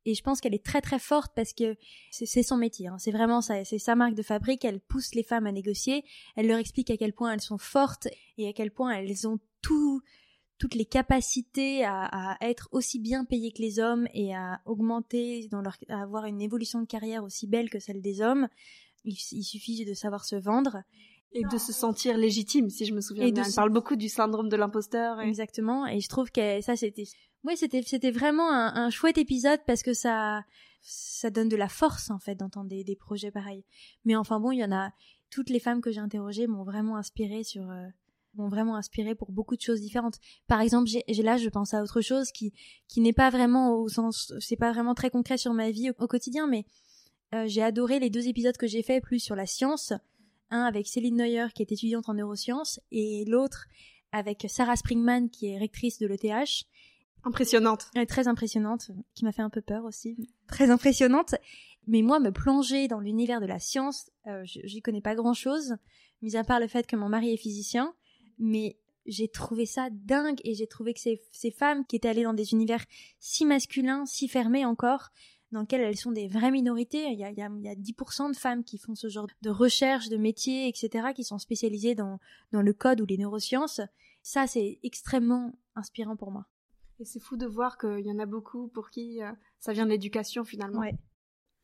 Et 0.07 0.13
je 0.13 0.21
pense 0.21 0.39
qu'elle 0.39 0.53
est 0.53 0.63
très 0.63 0.81
très 0.81 0.99
forte 0.99 1.31
parce 1.35 1.51
que 1.53 1.75
c'est 2.11 2.43
son 2.43 2.57
métier. 2.57 2.87
hein. 2.87 2.97
C'est 2.99 3.11
vraiment 3.11 3.41
c'est 3.41 3.79
sa 3.79 3.95
marque 3.95 4.13
de 4.13 4.21
fabrique. 4.21 4.63
Elle 4.63 4.79
pousse 4.79 5.15
les 5.15 5.23
femmes 5.23 5.47
à 5.47 5.51
négocier. 5.51 6.03
Elle 6.35 6.45
leur 6.45 6.59
explique 6.59 6.91
à 6.91 6.97
quel 6.97 7.13
point 7.13 7.33
elles 7.33 7.41
sont 7.41 7.57
fortes 7.57 8.07
et 8.37 8.47
à 8.47 8.53
quel 8.53 8.69
point 8.69 8.91
elles 8.91 9.27
ont 9.27 9.39
tout, 9.63 10.03
toutes 10.57 10.75
les 10.75 10.85
capacités 10.85 11.83
à, 11.83 12.05
à 12.05 12.37
être 12.47 12.69
aussi 12.71 12.99
bien 12.99 13.25
payées 13.25 13.51
que 13.51 13.61
les 13.61 13.79
hommes 13.79 14.07
et 14.13 14.33
à 14.35 14.61
augmenter 14.65 15.47
dans 15.49 15.61
leur, 15.61 15.75
à 15.89 16.01
avoir 16.01 16.25
une 16.25 16.41
évolution 16.41 16.79
de 16.81 16.85
carrière 16.85 17.23
aussi 17.23 17.45
belle 17.47 17.69
que 17.69 17.79
celle 17.79 18.01
des 18.01 18.21
hommes. 18.21 18.47
Il, 19.03 19.15
il 19.31 19.43
suffit 19.43 19.85
de 19.85 19.93
savoir 19.93 20.23
se 20.25 20.35
vendre. 20.35 20.77
Et 21.33 21.43
de 21.51 21.57
se 21.57 21.73
sentir 21.73 22.17
légitime, 22.17 22.69
si 22.69 22.85
je 22.85 22.93
me 22.93 23.01
souviens 23.01 23.25
Et 23.25 23.31
bien. 23.33 23.41
de 23.43 23.47
Elle 23.47 23.51
se- 23.51 23.55
parle 23.57 23.69
beaucoup 23.69 23.97
du 23.97 24.07
syndrome 24.07 24.47
de 24.47 24.55
l'imposteur. 24.55 25.19
Et... 25.19 25.27
Exactement. 25.27 25.85
Et 25.85 25.99
je 25.99 26.07
trouve 26.07 26.31
que 26.31 26.61
ça, 26.61 26.77
c'était, 26.77 27.03
ouais, 27.43 27.57
c'était, 27.57 27.81
c'était 27.81 28.11
vraiment 28.11 28.49
un, 28.49 28.73
un 28.73 28.89
chouette 28.89 29.17
épisode 29.17 29.59
parce 29.67 29.83
que 29.83 29.93
ça, 29.93 30.45
ça 30.81 31.29
donne 31.31 31.49
de 31.49 31.57
la 31.57 31.67
force, 31.67 32.09
en 32.09 32.19
fait, 32.19 32.35
d'entendre 32.35 32.69
des, 32.69 32.85
des 32.85 32.95
projets 32.95 33.31
pareils. 33.31 33.65
Mais 34.05 34.15
enfin 34.15 34.39
bon, 34.39 34.51
il 34.51 34.59
y 34.59 34.63
en 34.63 34.71
a, 34.71 34.91
toutes 35.29 35.49
les 35.49 35.59
femmes 35.59 35.81
que 35.81 35.91
j'ai 35.91 35.99
interrogées 35.99 36.47
m'ont 36.47 36.63
vraiment 36.63 36.95
inspiré 36.95 37.43
sur, 37.43 37.69
euh, 37.69 37.85
m'ont 38.37 38.49
vraiment 38.49 38.75
inspiré 38.75 39.15
pour 39.15 39.31
beaucoup 39.31 39.55
de 39.55 39.61
choses 39.61 39.81
différentes. 39.81 40.19
Par 40.47 40.61
exemple, 40.61 40.89
j'ai, 40.89 41.03
là, 41.23 41.37
je 41.37 41.49
pense 41.49 41.73
à 41.73 41.81
autre 41.81 42.01
chose 42.01 42.31
qui, 42.31 42.53
qui 42.87 43.01
n'est 43.01 43.13
pas 43.13 43.29
vraiment 43.29 43.73
au 43.73 43.89
sens, 43.89 44.33
c'est 44.39 44.55
pas 44.55 44.71
vraiment 44.71 44.95
très 44.95 45.09
concret 45.09 45.37
sur 45.37 45.53
ma 45.53 45.71
vie 45.71 45.89
au, 45.89 46.03
au 46.03 46.07
quotidien, 46.07 46.47
mais 46.47 46.65
euh, 47.33 47.45
j'ai 47.47 47.63
adoré 47.63 47.99
les 47.99 48.09
deux 48.09 48.27
épisodes 48.27 48.57
que 48.57 48.67
j'ai 48.67 48.83
faits 48.83 49.03
plus 49.03 49.19
sur 49.19 49.35
la 49.35 49.45
science. 49.45 49.93
Un 50.51 50.61
avec 50.61 50.87
Céline 50.87 51.17
Neuer, 51.17 51.47
qui 51.55 51.63
est 51.63 51.71
étudiante 51.71 52.07
en 52.07 52.13
neurosciences, 52.13 52.79
et 52.91 53.25
l'autre 53.25 53.65
avec 54.11 54.45
Sarah 54.47 54.75
Springman, 54.75 55.29
qui 55.29 55.47
est 55.47 55.57
rectrice 55.57 55.99
de 55.99 56.07
l'ETH. 56.07 56.65
Impressionnante. 57.23 57.87
Elle 57.95 58.03
est 58.03 58.05
très 58.05 58.27
impressionnante, 58.27 58.91
qui 59.15 59.25
m'a 59.25 59.31
fait 59.31 59.41
un 59.41 59.49
peu 59.49 59.61
peur 59.61 59.83
aussi. 59.85 60.15
Très 60.47 60.69
impressionnante. 60.69 61.35
Mais 61.87 62.01
moi, 62.01 62.19
me 62.19 62.31
plonger 62.31 62.87
dans 62.87 62.99
l'univers 62.99 63.41
de 63.41 63.45
la 63.45 63.59
science, 63.59 64.09
euh, 64.27 64.41
j'y 64.45 64.81
connais 64.81 65.01
pas 65.01 65.15
grand 65.15 65.33
chose, 65.33 65.75
mis 66.21 66.35
à 66.35 66.43
part 66.43 66.59
le 66.59 66.67
fait 66.67 66.87
que 66.87 66.95
mon 66.95 67.09
mari 67.09 67.33
est 67.33 67.37
physicien. 67.37 67.93
Mais 68.37 68.77
j'ai 69.05 69.27
trouvé 69.27 69.65
ça 69.65 69.89
dingue 69.91 70.39
et 70.43 70.53
j'ai 70.55 70.67
trouvé 70.67 70.93
que 70.93 70.99
ces, 70.99 71.21
ces 71.31 71.51
femmes 71.51 71.85
qui 71.85 71.95
étaient 71.95 72.09
allées 72.09 72.23
dans 72.23 72.33
des 72.33 72.53
univers 72.53 72.83
si 73.19 73.45
masculins, 73.45 74.05
si 74.05 74.27
fermés 74.27 74.65
encore, 74.65 75.11
dans 75.51 75.61
lesquels 75.61 75.81
elles 75.81 75.97
sont 75.97 76.11
des 76.11 76.27
vraies 76.27 76.51
minorités. 76.51 77.05
Il 77.11 77.19
y 77.19 77.23
a, 77.23 77.31
il 77.31 77.37
y 77.37 77.41
a, 77.41 77.49
il 77.55 77.63
y 77.63 77.69
a 77.69 77.75
10% 77.75 78.31
de 78.31 78.35
femmes 78.35 78.63
qui 78.63 78.77
font 78.77 78.95
ce 78.95 79.09
genre 79.09 79.27
de 79.41 79.49
recherche, 79.49 80.09
de 80.09 80.17
métiers, 80.17 80.67
etc., 80.67 81.09
qui 81.15 81.23
sont 81.23 81.37
spécialisées 81.37 81.95
dans, 81.95 82.19
dans 82.51 82.61
le 82.61 82.73
code 82.73 83.01
ou 83.01 83.05
les 83.05 83.17
neurosciences. 83.17 83.81
Ça, 84.21 84.47
c'est 84.47 84.79
extrêmement 84.83 85.53
inspirant 85.75 86.15
pour 86.15 86.31
moi. 86.31 86.45
Et 86.99 87.05
c'est 87.05 87.19
fou 87.19 87.37
de 87.37 87.45
voir 87.45 87.77
qu'il 87.77 88.05
y 88.05 88.11
en 88.11 88.19
a 88.19 88.25
beaucoup 88.25 88.67
pour 88.69 88.89
qui 88.89 89.21
euh, 89.21 89.31
ça 89.59 89.73
vient 89.73 89.85
de 89.85 89.91
l'éducation 89.91 90.45
finalement. 90.45 90.79
Ouais. 90.79 90.95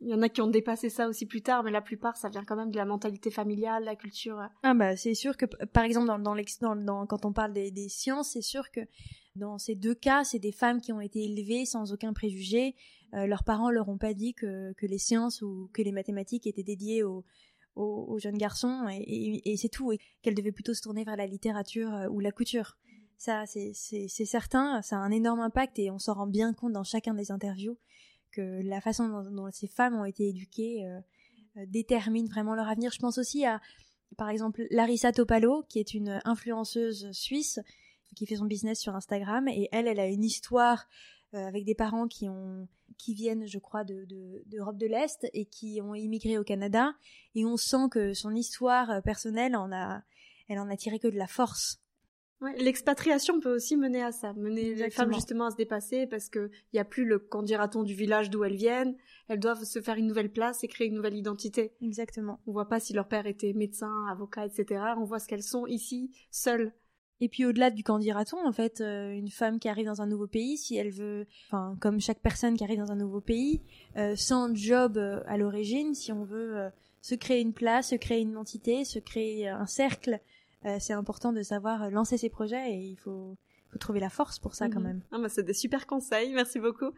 Il 0.03 0.09
y 0.09 0.13
en 0.15 0.21
a 0.23 0.29
qui 0.29 0.41
ont 0.41 0.47
dépassé 0.47 0.89
ça 0.89 1.07
aussi 1.07 1.27
plus 1.27 1.41
tard, 1.43 1.63
mais 1.63 1.69
la 1.71 1.81
plupart, 1.81 2.17
ça 2.17 2.27
vient 2.29 2.43
quand 2.43 2.55
même 2.55 2.71
de 2.71 2.77
la 2.77 2.85
mentalité 2.85 3.29
familiale, 3.29 3.83
la 3.83 3.95
culture. 3.95 4.39
euh. 4.39 4.47
Ah 4.63 4.73
bah 4.73 4.95
c'est 4.95 5.13
sûr 5.13 5.37
que 5.37 5.45
par 5.45 5.83
exemple 5.83 6.07
dans, 6.07 6.17
dans, 6.17 6.35
dans, 6.61 6.75
dans- 6.75 7.05
quand 7.05 7.23
on 7.25 7.33
parle 7.33 7.53
des, 7.53 7.69
des 7.69 7.87
sciences, 7.87 8.31
c'est 8.31 8.41
sûr 8.41 8.71
que 8.71 8.81
dans 9.35 9.57
ces 9.59 9.75
deux 9.75 9.93
cas, 9.95 10.23
c'est 10.23 10.39
des 10.39 10.51
femmes 10.51 10.81
qui 10.81 10.91
ont 10.91 11.01
été 11.01 11.23
élevées 11.23 11.65
sans 11.65 11.93
aucun 11.93 12.13
préjugé. 12.13 12.75
Euh, 13.13 13.27
leurs 13.27 13.43
parents 13.43 13.69
leur 13.69 13.89
ont 13.89 13.97
pas 13.97 14.13
dit 14.13 14.33
que, 14.33 14.73
que 14.73 14.85
les 14.87 14.97
sciences 14.97 15.41
ou 15.41 15.69
que 15.73 15.81
les 15.81 15.91
mathématiques 15.91 16.47
étaient 16.47 16.63
dédiées 16.63 17.03
aux, 17.03 17.23
aux, 17.75 18.17
jeunes 18.19 18.37
garçons 18.37 18.87
et, 18.89 19.41
et- 19.51 19.57
c'est 19.57 19.69
tout, 19.69 19.91
et 19.91 19.99
qu'elles 20.21 20.35
devaient 20.35 20.51
plutôt 20.51 20.73
se 20.73 20.81
tourner 20.81 21.03
vers 21.03 21.15
la 21.15 21.27
littérature 21.27 21.93
euh, 21.93 22.07
ou 22.09 22.19
la 22.19 22.31
couture. 22.31 22.77
Ça, 23.17 23.43
c'est 23.45 23.73
certain, 24.25 24.81
ça 24.81 24.95
a 24.97 24.99
un 24.99 25.11
énorme 25.11 25.41
impact 25.41 25.77
et 25.77 25.91
on 25.91 25.99
s'en 25.99 26.15
rend 26.15 26.27
bien 26.27 26.53
compte 26.53 26.73
dans 26.73 26.83
chacun 26.83 27.13
des 27.13 27.31
interviews 27.31 27.77
que 28.31 28.61
la 28.63 28.81
façon 28.81 29.07
dont, 29.07 29.49
ces 29.51 29.67
femmes 29.67 29.95
ont 29.95 30.05
été 30.05 30.29
éduquées 30.29 30.85
euh, 30.85 30.99
euh, 31.57 31.65
détermine 31.67 32.27
vraiment 32.27 32.55
leur 32.55 32.67
avenir. 32.67 32.91
Je 32.91 32.99
pense 32.99 33.17
aussi 33.17 33.45
à 33.45 33.61
par 34.17 34.29
exemple 34.29 34.67
Larissa 34.71 35.11
Topalo, 35.11 35.63
qui 35.69 35.79
est 35.79 35.93
une 35.93 36.19
influenceuse 36.25 37.11
suisse 37.11 37.59
qui 38.15 38.25
fait 38.25 38.35
son 38.35 38.45
business 38.45 38.79
sur 38.79 38.95
Instagram 38.95 39.47
et 39.47 39.69
elle, 39.71 39.87
elle 39.87 39.99
a 39.99 40.07
une 40.07 40.23
histoire 40.23 40.87
euh, 41.33 41.47
avec 41.47 41.63
des 41.63 41.75
parents 41.75 42.07
qui 42.07 42.27
ont 42.27 42.67
qui 42.97 43.13
viennent, 43.13 43.47
je 43.47 43.57
crois, 43.57 43.83
de 43.83 44.05
de- 44.05 44.43
d'Europe 44.47 44.77
de, 44.77 44.87
l'Est 44.87 45.27
et 45.33 45.45
qui 45.45 45.79
ont 45.81 45.95
immigré 45.95 46.37
au 46.37 46.43
Canada 46.43 46.93
et 47.35 47.45
on 47.45 47.55
sent 47.55 47.89
que 47.89 48.13
son 48.13 48.35
histoire 48.35 49.01
personnelle 49.01 49.55
elle 50.49 50.59
en 50.59 50.69
a 50.69 50.77
tiré 50.77 50.99
que 50.99 51.07
de 51.07 51.17
la 51.17 51.27
force. 51.27 51.81
Ouais, 52.41 52.55
L'expatriation 52.57 53.39
peut 53.39 53.53
aussi 53.53 53.77
mener 53.77 54.01
à 54.01 54.11
ça, 54.11 54.33
mener 54.33 54.73
les 54.73 54.89
femmes 54.89 55.13
justement 55.13 55.45
à 55.45 55.51
se 55.51 55.57
dépasser 55.57 56.07
parce 56.07 56.27
que 56.27 56.49
il 56.73 56.77
y 56.77 56.79
a 56.79 56.85
plus 56.85 57.05
le 57.05 57.19
qu'en 57.19 57.43
dira-t-on 57.43 57.83
du 57.83 57.93
village 57.93 58.31
d'où 58.31 58.43
elles 58.43 58.55
viennent. 58.55 58.95
Elles 59.27 59.39
doivent 59.39 59.63
se 59.63 59.79
faire 59.79 59.95
une 59.95 60.07
nouvelle 60.07 60.31
place 60.31 60.63
et 60.63 60.67
créer 60.67 60.87
une 60.87 60.95
nouvelle 60.95 61.15
identité. 61.15 61.73
Exactement. 61.81 62.41
On 62.47 62.51
voit 62.51 62.67
pas 62.67 62.79
si 62.79 62.93
leur 62.93 63.07
père 63.07 63.27
était 63.27 63.53
médecin, 63.53 63.93
avocat, 64.09 64.47
etc. 64.47 64.81
On 64.97 65.03
voit 65.03 65.19
ce 65.19 65.27
qu'elles 65.27 65.43
sont 65.43 65.67
ici, 65.67 66.09
seules. 66.31 66.73
Et 67.23 67.29
puis 67.29 67.45
au-delà 67.45 67.69
du 67.69 67.83
candidaton, 67.83 68.37
en 68.43 68.51
fait, 68.51 68.81
euh, 68.81 69.11
une 69.11 69.29
femme 69.29 69.59
qui 69.59 69.69
arrive 69.69 69.85
dans 69.85 70.01
un 70.01 70.07
nouveau 70.07 70.25
pays, 70.25 70.57
si 70.57 70.75
elle 70.75 70.89
veut, 70.89 71.27
enfin 71.45 71.77
comme 71.79 72.01
chaque 72.01 72.19
personne 72.19 72.57
qui 72.57 72.63
arrive 72.63 72.79
dans 72.79 72.91
un 72.91 72.95
nouveau 72.95 73.21
pays, 73.21 73.61
euh, 73.95 74.15
sans 74.15 74.53
job 74.55 74.97
euh, 74.97 75.21
à 75.27 75.37
l'origine, 75.37 75.93
si 75.93 76.11
on 76.11 76.23
veut 76.23 76.71
se 77.01 77.13
créer 77.13 77.41
une 77.41 77.53
place, 77.53 77.89
se 77.89 77.95
créer 77.95 78.21
une 78.21 78.31
identité, 78.31 78.83
se 78.85 78.97
créer 78.97 79.47
un 79.47 79.67
cercle, 79.67 80.19
euh, 80.65 80.77
c'est 80.79 80.93
important 80.93 81.31
de 81.33 81.41
savoir 81.41 81.83
euh, 81.83 81.89
lancer 81.89 82.17
ses 82.17 82.29
projets 82.29 82.71
et 82.73 82.77
il 82.77 82.95
faut, 82.97 83.37
faut 83.69 83.77
trouver 83.79 83.99
la 83.99 84.09
force 84.09 84.39
pour 84.39 84.55
ça 84.55 84.69
quand 84.69 84.79
Mhm. 84.79 84.87
même. 84.87 85.01
Ah 85.11 85.19
bah, 85.19 85.29
c'est 85.29 85.43
des 85.43 85.53
super 85.53 85.87
conseils, 85.87 86.33
merci 86.33 86.59
beaucoup. 86.59 86.91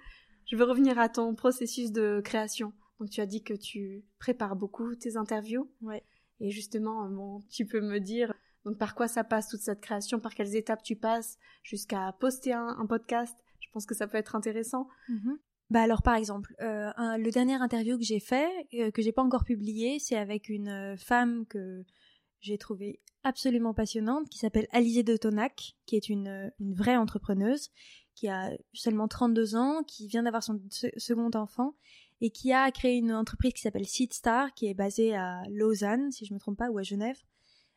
Je 0.45 0.55
veux 0.55 0.65
revenir 0.65 0.99
à 0.99 1.09
ton 1.09 1.35
processus 1.35 1.91
de 1.91 2.21
création. 2.23 2.73
Donc 2.99 3.09
tu 3.09 3.21
as 3.21 3.25
dit 3.25 3.43
que 3.43 3.53
tu 3.53 4.03
prépares 4.19 4.55
beaucoup 4.55 4.95
tes 4.95 5.17
interviews. 5.17 5.69
Ouais. 5.81 6.03
Et 6.39 6.49
justement, 6.51 7.07
bon, 7.09 7.39
tu 7.49 7.65
peux 7.65 7.81
me 7.81 7.99
dire 7.99 8.33
donc 8.65 8.77
par 8.77 8.95
quoi 8.95 9.07
ça 9.07 9.23
passe 9.23 9.49
toute 9.49 9.59
cette 9.61 9.81
création, 9.81 10.19
par 10.19 10.33
quelles 10.35 10.55
étapes 10.55 10.83
tu 10.83 10.95
passes 10.95 11.37
jusqu'à 11.63 12.13
poster 12.19 12.53
un, 12.53 12.85
podcast? 12.87 13.35
Je 13.59 13.67
pense 13.71 13.85
que 13.85 13.95
ça 13.95 14.07
peut 14.07 14.17
être 14.17 14.35
intéressant. 14.35 14.87
Mhm. 15.09 15.37
Bah 15.69 15.81
alors 15.81 16.01
par 16.01 16.15
exemple, 16.15 16.53
euh, 16.61 16.91
le 17.17 17.29
dernier 17.31 17.55
interview 17.55 17.97
que 17.97 18.03
j'ai 18.03 18.19
fait, 18.19 18.49
euh, 18.75 18.91
que 18.91 19.01
j'ai 19.01 19.11
pas 19.11 19.23
encore 19.23 19.43
publié, 19.43 19.97
c'est 19.99 20.17
avec 20.17 20.49
une 20.49 20.67
euh, 20.69 20.97
femme 20.97 21.45
que 21.47 21.83
j'ai 22.43 22.57
trouvée 22.57 22.99
absolument 23.23 23.73
passionnante, 23.73 24.29
qui 24.29 24.37
s'appelle 24.37 24.67
Alizée 24.71 25.03
de 25.03 25.17
Tonac, 25.17 25.75
qui 25.85 25.95
est 25.95 26.09
une, 26.09 26.51
une, 26.59 26.73
vraie 26.73 26.97
entrepreneuse, 26.97 27.71
qui 28.15 28.27
a 28.27 28.51
seulement 28.73 29.07
32 29.07 29.55
ans, 29.55 29.83
qui 29.83 30.07
vient 30.07 30.23
d'avoir 30.23 30.43
son 30.43 30.61
second 30.69 31.31
enfant 31.33 31.73
et 32.21 32.29
qui 32.29 32.53
a 32.53 32.71
créé 32.71 32.97
une 32.97 33.11
entreprise 33.11 33.53
qui 33.53 33.61
s'appelle 33.61 33.85
Seedstar, 33.85 34.53
qui 34.53 34.67
est 34.67 34.73
basée 34.73 35.15
à 35.15 35.43
Lausanne, 35.49 36.11
si 36.11 36.25
je 36.25 36.33
me 36.33 36.39
trompe 36.39 36.57
pas, 36.57 36.69
ou 36.69 36.77
à 36.77 36.83
Genève. 36.83 37.17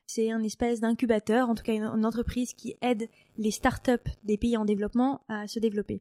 C'est 0.06 0.30
un 0.30 0.42
espèce 0.44 0.80
d'incubateur, 0.80 1.48
en 1.48 1.54
tout 1.56 1.64
cas 1.64 1.74
une, 1.74 2.04
entreprise 2.04 2.54
qui 2.54 2.76
aide 2.80 3.08
les 3.38 3.50
startups 3.50 4.08
des 4.22 4.36
pays 4.36 4.56
en 4.56 4.64
développement 4.64 5.22
à 5.28 5.48
se 5.48 5.58
développer. 5.58 6.00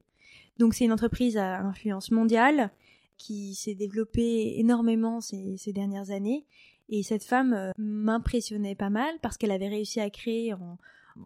Donc 0.60 0.76
c'est 0.76 0.86
une 0.86 0.92
entreprise 0.92 1.38
à 1.38 1.60
influence 1.60 2.12
mondiale 2.12 2.72
qui 3.18 3.56
s'est 3.56 3.74
développée 3.74 4.60
énormément 4.60 5.22
ces, 5.22 5.58
dernières 5.74 6.12
années. 6.12 6.46
Et 6.90 7.04
cette 7.04 7.24
femme 7.24 7.54
euh, 7.54 7.72
m'impressionnait 7.78 8.76
pas 8.76 8.90
mal 8.90 9.14
parce 9.22 9.38
qu'elle 9.38 9.52
avait 9.52 9.68
réussi 9.68 10.00
à 10.00 10.10
créer 10.10 10.54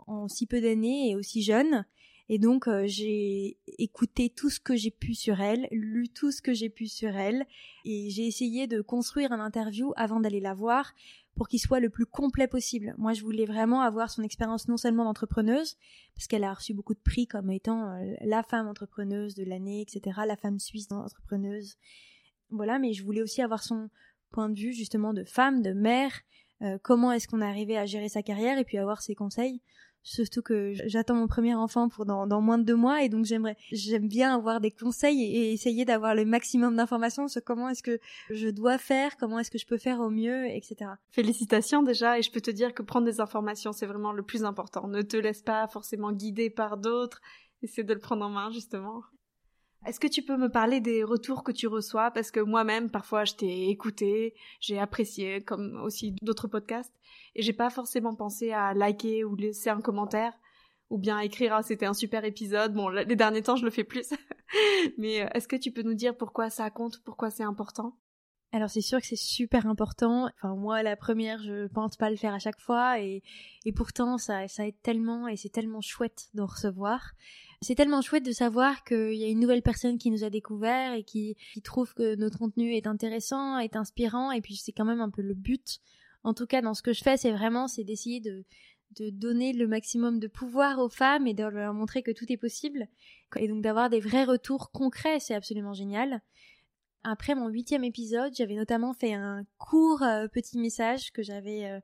en, 0.08 0.28
si 0.28 0.46
peu 0.46 0.62
d'années 0.62 1.10
et 1.10 1.16
aussi 1.16 1.42
jeune. 1.42 1.86
Et 2.32 2.38
donc 2.38 2.68
euh, 2.68 2.84
j'ai 2.86 3.58
écouté 3.80 4.30
tout 4.30 4.52
ce 4.52 4.60
que 4.60 4.76
j'ai 4.76 4.92
pu 4.92 5.16
sur 5.16 5.42
elle, 5.42 5.68
lu 5.72 6.10
tout 6.10 6.32
ce 6.32 6.44
que 6.44 6.54
j'ai 6.54 6.70
pu 6.70 6.88
sur 6.88 7.16
elle, 7.16 7.46
et 7.86 8.12
j'ai 8.12 8.28
essayé 8.28 8.68
de 8.68 8.82
construire 8.82 9.32
un 9.32 9.40
interview 9.40 9.94
avant 9.96 10.20
d'aller 10.20 10.40
la 10.40 10.54
voir 10.54 10.94
pour 11.40 11.48
qu'il 11.48 11.60
soit 11.60 11.80
le 11.80 11.90
plus 11.90 12.06
complet 12.06 12.48
possible. 12.48 12.94
Moi, 12.98 13.14
je 13.14 13.24
voulais 13.24 13.46
vraiment 13.46 13.82
avoir 13.82 14.12
son 14.12 14.24
expérience 14.24 14.68
non 14.68 14.78
seulement 14.78 15.06
d'entrepreneuse, 15.06 15.78
parce 16.14 16.28
qu'elle 16.28 16.44
a 16.44 16.54
reçu 16.54 16.74
beaucoup 16.74 16.94
de 16.94 17.00
prix 17.00 17.28
comme 17.28 17.50
étant 17.50 17.94
euh, 17.94 18.14
la 18.22 18.44
femme 18.44 18.68
entrepreneuse 18.68 19.36
de 19.36 19.46
l'année, 19.46 19.82
etc., 19.82 20.20
la 20.28 20.36
femme 20.36 20.60
suisse 20.60 20.92
entrepreneuse. 20.92 21.78
Voilà, 22.50 22.78
mais 22.78 22.94
je 22.94 23.04
voulais 23.04 23.22
aussi 23.22 23.42
avoir 23.42 23.64
son 23.64 23.90
point 24.30 24.50
de 24.50 24.58
vue 24.58 24.74
justement 24.74 25.14
de 25.14 25.24
femme, 25.24 25.62
de 25.62 25.74
mère, 25.74 26.12
euh, 26.62 26.78
comment 26.82 27.12
est-ce 27.12 27.28
qu'on 27.28 27.42
est 27.42 27.46
arrivé 27.46 27.78
à 27.78 27.86
gérer 27.86 28.10
sa 28.10 28.22
carrière 28.22 28.58
et 28.58 28.64
puis 28.64 28.78
avoir 28.78 29.02
ses 29.02 29.16
conseils 29.16 29.62
surtout 30.04 30.42
que 30.42 30.74
j'attends 30.86 31.16
mon 31.16 31.28
premier 31.28 31.56
enfant 31.56 31.90
pour 31.90 32.06
dans, 32.06 32.42
moins 32.42 32.58
de 32.58 32.64
deux 32.64 32.76
mois 32.76 33.04
et 33.04 33.10
donc 33.10 33.26
j'aimerais 33.26 33.58
j'aime 33.72 34.08
bien 34.08 34.34
avoir 34.34 34.62
des 34.62 34.72
conseils 34.72 35.22
et, 35.24 35.54
essayer 35.54 35.86
d'avoir 35.86 36.16
le 36.16 36.26
maximum 36.26 36.76
d'informations 36.76 37.28
sur 37.28 37.44
comment 37.44 37.70
est-ce 37.70 37.84
que 37.84 38.00
je 38.30 38.48
dois 38.48 38.78
faire, 38.78 39.18
comment 39.18 39.40
est-ce 39.40 39.52
que 39.52 39.58
je 39.58 39.66
peux 39.66 39.78
faire 39.78 40.00
au 40.00 40.10
mieux, 40.10 40.48
etc. 40.48 40.92
Félicitations 41.12 41.84
déjà 41.84 42.18
et 42.18 42.22
je 42.22 42.32
peux 42.32 42.42
te 42.42 42.52
dire 42.52 42.74
que 42.74 42.82
prendre 42.82 43.06
des 43.06 43.20
informations 43.20 43.74
c'est 43.74 43.86
vraiment 43.86 44.14
le 44.14 44.24
plus 44.24 44.44
important. 44.44 44.88
Ne 44.88 45.02
te 45.02 45.18
laisse 45.18 45.42
pas 45.42 45.68
forcément 45.68 46.12
guider 46.12 46.50
par 46.50 46.78
d'autres, 46.78 47.22
essaie 47.62 47.84
de 47.84 47.94
le 47.94 48.00
prendre 48.00 48.26
en 48.26 48.30
main 48.30 48.52
justement. 48.52 49.04
Est-ce 49.86 50.00
que 50.00 50.08
tu 50.08 50.22
peux 50.22 50.36
me 50.36 50.50
parler 50.50 50.82
des 50.82 51.04
retours 51.04 51.44
que 51.44 51.52
tu 51.52 51.68
reçois? 51.68 52.12
Parce 52.12 52.32
que 52.32 52.40
moi-même, 52.40 52.90
parfois, 52.90 53.24
je 53.24 53.34
t'ai 53.34 53.70
écouté, 53.70 54.36
j'ai 54.60 54.78
apprécié, 54.78 55.42
comme 55.42 55.80
aussi 55.84 56.16
d'autres 56.22 56.48
podcasts, 56.48 56.94
et 57.36 57.42
j'ai 57.42 57.54
pas 57.54 57.70
forcément 57.70 58.14
pensé 58.14 58.52
à 58.52 58.74
liker 58.74 59.24
ou 59.24 59.36
laisser 59.36 59.70
un 59.70 59.82
commentaire, 59.82 60.34
ou 60.90 60.98
bien 60.98 61.20
écrire 61.20 61.54
ah, 61.54 61.64
c'était 61.64 61.86
un 61.86 61.94
super 61.94 62.26
épisode. 62.26 62.74
Bon, 62.74 62.90
les 62.90 63.16
derniers 63.16 63.44
temps, 63.44 63.56
je 63.56 63.66
le 63.66 63.72
fais 63.72 63.84
plus. 63.84 64.10
Mais 64.98 65.22
euh, 65.22 65.28
est-ce 65.34 65.48
que 65.48 65.56
tu 65.56 65.72
peux 65.72 65.84
nous 65.84 65.94
dire 65.94 66.18
pourquoi 66.18 66.50
ça 66.50 66.70
compte, 66.70 67.02
pourquoi 67.04 67.30
c'est 67.30 67.44
important? 67.44 67.96
Alors 68.52 68.70
c'est 68.72 68.82
sûr 68.82 69.00
que 69.00 69.06
c'est 69.06 69.16
super 69.16 69.68
important. 69.68 70.28
Enfin 70.36 70.56
moi 70.56 70.82
la 70.82 70.96
première 70.96 71.38
je 71.44 71.68
pense 71.68 71.98
pas 71.98 72.10
le 72.10 72.16
faire 72.16 72.34
à 72.34 72.40
chaque 72.40 72.60
fois 72.60 73.00
et, 73.00 73.22
et 73.64 73.72
pourtant 73.72 74.18
ça, 74.18 74.48
ça 74.48 74.68
aide 74.68 74.82
tellement 74.82 75.28
et 75.28 75.38
c'est 75.38 75.50
tellement 75.50 75.82
chouette 75.82 76.30
d'en 76.34 76.48
recevoir. 76.48 77.12
C'est 77.62 77.76
tellement 77.76 78.02
chouette 78.02 78.26
de 78.26 78.32
savoir 78.32 78.86
qu'il 78.86 79.16
y 79.16 79.26
a 79.26 79.28
une 79.28 79.40
nouvelle 79.40 79.62
personne 79.62 79.98
qui 79.98 80.12
nous 80.12 80.24
a 80.24 80.30
découvert 80.30 80.94
et 80.94 81.04
qui, 81.04 81.36
trouve 81.64 81.94
que 81.94 82.16
notre 82.16 82.40
contenu 82.40 82.74
est 82.74 82.88
intéressant, 82.88 83.60
est 83.60 83.76
inspirant, 83.76 84.32
et 84.32 84.42
puis 84.42 84.56
c'est 84.56 84.72
quand 84.72 84.86
même 84.86 85.02
un 85.02 85.10
peu 85.10 85.22
le 85.22 85.34
but. 85.34 85.80
En 86.24 86.34
tout 86.34 86.46
cas, 86.46 86.62
dans 86.62 86.74
ce 86.74 86.82
que 86.82 86.94
je 86.94 87.04
fais, 87.04 87.18
c'est 87.18 87.32
vraiment 87.32 87.68
c'est 87.68 87.84
d'essayer 87.84 88.22
de, 88.22 88.46
de 88.98 89.10
donner 89.10 89.52
le 89.52 89.68
maximum 89.68 90.20
de 90.20 90.28
pouvoir 90.28 90.80
aux 90.80 90.90
femmes 90.90 91.28
et 91.28 91.34
de 91.34 91.44
leur 91.44 91.74
montrer 91.74 92.02
que 92.02 92.12
tout 92.12 92.32
est 92.32 92.38
possible. 92.38 92.88
Et 93.36 93.48
donc 93.48 93.62
d'avoir 93.62 93.90
des 93.90 94.00
vrais 94.00 94.24
retours 94.24 94.72
concrets, 94.72 95.20
c'est 95.20 95.36
absolument 95.36 95.74
génial. 95.74 96.22
Après 97.04 97.36
mon 97.36 97.48
huitième 97.48 97.84
épisode, 97.84 98.34
j'avais 98.36 98.56
notamment 98.56 98.94
fait 98.94 99.14
un 99.14 99.46
court 99.58 100.04
euh, 100.04 100.28
petit 100.28 100.58
message 100.58 101.12
que 101.12 101.24
j'avais 101.24 101.66
euh, 101.66 101.80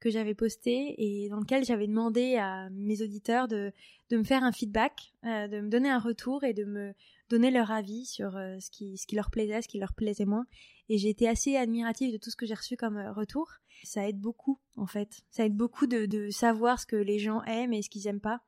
que 0.00 0.10
j'avais 0.10 0.34
posté 0.34 0.94
et 0.98 1.28
dans 1.28 1.38
lequel 1.38 1.64
j'avais 1.64 1.86
demandé 1.86 2.36
à 2.36 2.68
mes 2.70 3.02
auditeurs 3.02 3.48
de, 3.48 3.72
de 4.08 4.16
me 4.16 4.24
faire 4.24 4.42
un 4.42 4.52
feedback, 4.52 5.12
euh, 5.24 5.46
de 5.46 5.60
me 5.60 5.68
donner 5.68 5.90
un 5.90 5.98
retour 5.98 6.42
et 6.44 6.54
de 6.54 6.64
me 6.64 6.94
donner 7.28 7.50
leur 7.50 7.70
avis 7.70 8.06
sur 8.06 8.32
ce 8.32 8.70
qui 8.70 8.96
ce 8.98 9.06
qui 9.06 9.14
leur 9.14 9.30
plaisait, 9.30 9.62
ce 9.62 9.68
qui 9.68 9.78
leur 9.78 9.92
plaisait 9.92 10.24
moins. 10.24 10.46
Et 10.88 10.98
j'ai 10.98 11.10
été 11.10 11.28
assez 11.28 11.56
admirative 11.56 12.12
de 12.12 12.16
tout 12.16 12.30
ce 12.30 12.36
que 12.36 12.46
j'ai 12.46 12.54
reçu 12.54 12.76
comme 12.76 12.98
retour. 13.14 13.48
Ça 13.84 14.08
aide 14.08 14.18
beaucoup 14.18 14.58
en 14.76 14.86
fait. 14.86 15.22
Ça 15.30 15.44
aide 15.44 15.54
beaucoup 15.54 15.86
de, 15.86 16.06
de 16.06 16.30
savoir 16.30 16.80
ce 16.80 16.86
que 16.86 16.96
les 16.96 17.18
gens 17.18 17.42
aiment 17.44 17.72
et 17.72 17.82
ce 17.82 17.90
qu'ils 17.90 18.08
aiment 18.08 18.20
pas. 18.20 18.40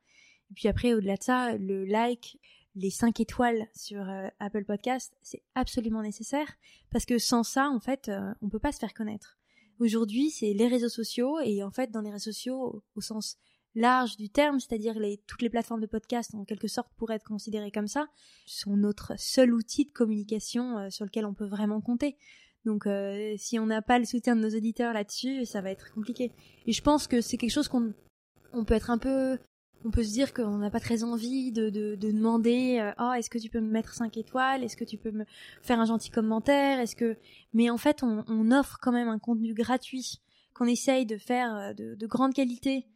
Et 0.51 0.53
puis 0.53 0.67
après, 0.67 0.93
au-delà 0.93 1.15
de 1.15 1.23
ça, 1.23 1.57
le 1.57 1.85
like, 1.85 2.39
les 2.75 2.89
5 2.89 3.19
étoiles 3.19 3.67
sur 3.75 4.09
euh, 4.09 4.27
Apple 4.39 4.65
Podcast, 4.65 5.15
c'est 5.21 5.43
absolument 5.55 6.01
nécessaire 6.01 6.47
parce 6.91 7.05
que 7.05 7.17
sans 7.17 7.43
ça, 7.43 7.69
en 7.69 7.79
fait, 7.79 8.09
euh, 8.09 8.33
on 8.41 8.49
peut 8.49 8.59
pas 8.59 8.71
se 8.71 8.79
faire 8.79 8.93
connaître. 8.93 9.37
Aujourd'hui, 9.79 10.29
c'est 10.29 10.53
les 10.53 10.67
réseaux 10.67 10.89
sociaux 10.89 11.39
et 11.39 11.63
en 11.63 11.71
fait, 11.71 11.91
dans 11.91 12.01
les 12.01 12.11
réseaux 12.11 12.31
sociaux, 12.31 12.83
au 12.95 13.01
sens 13.01 13.37
large 13.75 14.17
du 14.17 14.29
terme, 14.29 14.59
c'est-à-dire 14.59 14.95
toutes 15.25 15.41
les 15.41 15.49
plateformes 15.49 15.81
de 15.81 15.87
podcast 15.87 16.35
en 16.35 16.45
quelque 16.45 16.67
sorte 16.67 16.89
pourraient 16.95 17.15
être 17.15 17.27
considérées 17.27 17.71
comme 17.71 17.87
ça, 17.87 18.07
sont 18.45 18.77
notre 18.77 19.13
seul 19.17 19.53
outil 19.53 19.85
de 19.85 19.91
communication 19.91 20.77
euh, 20.77 20.89
sur 20.89 21.05
lequel 21.05 21.25
on 21.25 21.33
peut 21.33 21.47
vraiment 21.47 21.81
compter. 21.81 22.17
Donc 22.65 22.87
si 23.35 23.59
on 23.59 23.65
n'a 23.65 23.81
pas 23.81 23.99
le 23.99 24.05
soutien 24.05 24.37
de 24.37 24.41
nos 24.41 24.55
auditeurs 24.55 24.93
là-dessus, 24.93 25.45
ça 25.45 25.59
va 25.59 25.69
être 25.69 25.93
compliqué. 25.93 26.31
Et 26.65 26.71
je 26.71 26.81
pense 26.81 27.07
que 27.07 27.19
c'est 27.19 27.35
quelque 27.35 27.51
chose 27.51 27.67
qu'on 27.67 27.93
on 28.53 28.63
peut 28.63 28.73
être 28.73 28.89
un 28.89 28.97
peu 28.97 29.37
on 29.85 29.91
peut 29.91 30.03
se 30.03 30.11
dire 30.11 30.33
qu'on 30.33 30.57
n'a 30.57 30.69
pas 30.69 30.79
très 30.79 31.03
envie 31.03 31.51
de, 31.51 31.69
de, 31.69 31.95
demander 31.95 32.79
euh, 32.79 32.91
oh 32.99 33.11
est-ce 33.13 33.29
que 33.29 33.37
tu 33.37 33.49
peux 33.49 33.59
me 33.59 33.69
mettre 33.69 33.93
5 33.93 34.15
étoiles? 34.17 34.63
Est-ce 34.63 34.77
que 34.77 34.83
tu 34.83 34.97
peux 34.97 35.11
me 35.11 35.25
faire 35.61 35.79
un 35.79 35.85
gentil 35.85 36.09
commentaire? 36.09 36.79
Est-ce 36.79 36.95
que 36.95 37.17
mais 37.53 37.69
en 37.69 37.77
fait 37.77 38.03
on, 38.03 38.51
offre 38.51 38.77
quand 38.81 38.91
même 38.91 39.09
un 39.09 39.19
contenu 39.19 39.53
gratuit 39.53 40.21
qu'on 40.53 40.65
essaye 40.65 41.05
de 41.05 41.17
faire 41.17 41.55
euh, 41.55 41.73
de, 41.73 42.07
grande 42.07 42.33
qualité 42.33 42.87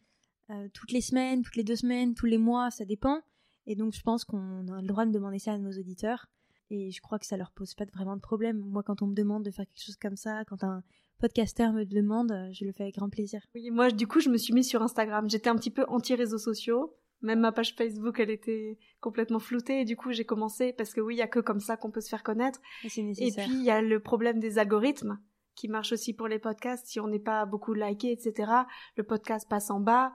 euh, 0.49 0.67
toutes 0.73 0.91
les 0.91 1.01
semaines 1.01 1.41
toutes 1.41 1.55
les 1.55 1.63
deux 1.63 1.75
semaines 1.75 2.13
tous 2.13 2.25
les 2.25 2.37
mois 2.37 2.71
ça 2.71 2.85
dépend. 2.85 3.21
Et 3.65 3.75
donc 3.75 3.93
je 3.93 4.01
pense 4.01 4.23
qu'on 4.23 4.67
a 4.69 4.81
le 4.81 4.87
droit 4.87 5.05
de 5.05 5.11
demander 5.11 5.39
ça 5.39 5.53
à 5.53 5.57
nos 5.57 5.71
auditeurs 5.71 6.27
et 6.69 6.91
je 6.91 7.01
crois 7.01 7.19
que 7.19 7.25
ça 7.25 7.37
leur 7.37 7.51
pose 7.51 7.73
pas 7.73 7.85
vraiment 7.93 8.15
de 8.15 8.21
problème 8.21 8.57
moi 8.57 8.83
quand 8.83 9.01
on 9.01 9.07
me 9.07 9.15
demande 9.15 9.43
de 9.43 9.51
faire 9.51 9.65
quelque 9.65 9.85
chose 9.85 9.95
comme 9.95 10.17
ça 10.17 10.43
quand 10.45 10.63
un 10.63 10.83
podcaster 11.19 11.71
me 11.71 11.85
demande, 11.85 12.31
euh, 12.31 12.49
je 12.51 12.65
le 12.65 12.71
fais 12.71 12.83
avec 12.83 12.95
grand 12.95 13.09
plaisir. 13.09 13.41
Oui, 13.55 13.69
moi, 13.71 13.91
du 13.91 14.07
coup, 14.07 14.19
je 14.19 14.29
me 14.29 14.37
suis 14.37 14.53
mise 14.53 14.67
sur 14.67 14.81
Instagram. 14.81 15.29
J'étais 15.29 15.49
un 15.49 15.55
petit 15.55 15.71
peu 15.71 15.85
anti-réseaux 15.87 16.37
sociaux. 16.37 16.95
Même 17.21 17.39
ma 17.39 17.51
page 17.51 17.73
Facebook, 17.75 18.19
elle 18.19 18.29
était 18.29 18.77
complètement 18.99 19.39
floutée. 19.39 19.81
Et 19.81 19.85
du 19.85 19.95
coup, 19.95 20.11
j'ai 20.11 20.25
commencé 20.25 20.73
parce 20.73 20.93
que 20.93 21.01
oui, 21.01 21.15
il 21.15 21.17
y 21.17 21.23
a 21.23 21.27
que 21.27 21.39
comme 21.39 21.59
ça 21.59 21.77
qu'on 21.77 21.91
peut 21.91 22.01
se 22.01 22.09
faire 22.09 22.23
connaître. 22.23 22.59
Et, 22.83 22.87
et 22.99 23.31
puis, 23.31 23.53
il 23.53 23.63
y 23.63 23.71
a 23.71 23.81
le 23.81 23.99
problème 23.99 24.39
des 24.39 24.59
algorithmes 24.59 25.19
qui 25.55 25.67
marche 25.67 25.91
aussi 25.91 26.13
pour 26.13 26.27
les 26.27 26.37
podcasts. 26.37 26.85
Si 26.85 26.99
on 26.99 27.07
n'est 27.07 27.19
pas 27.19 27.45
beaucoup 27.45 27.73
liké, 27.73 28.11
etc., 28.11 28.51
le 28.95 29.03
podcast 29.03 29.49
passe 29.49 29.71
en 29.71 29.79
bas. 29.79 30.13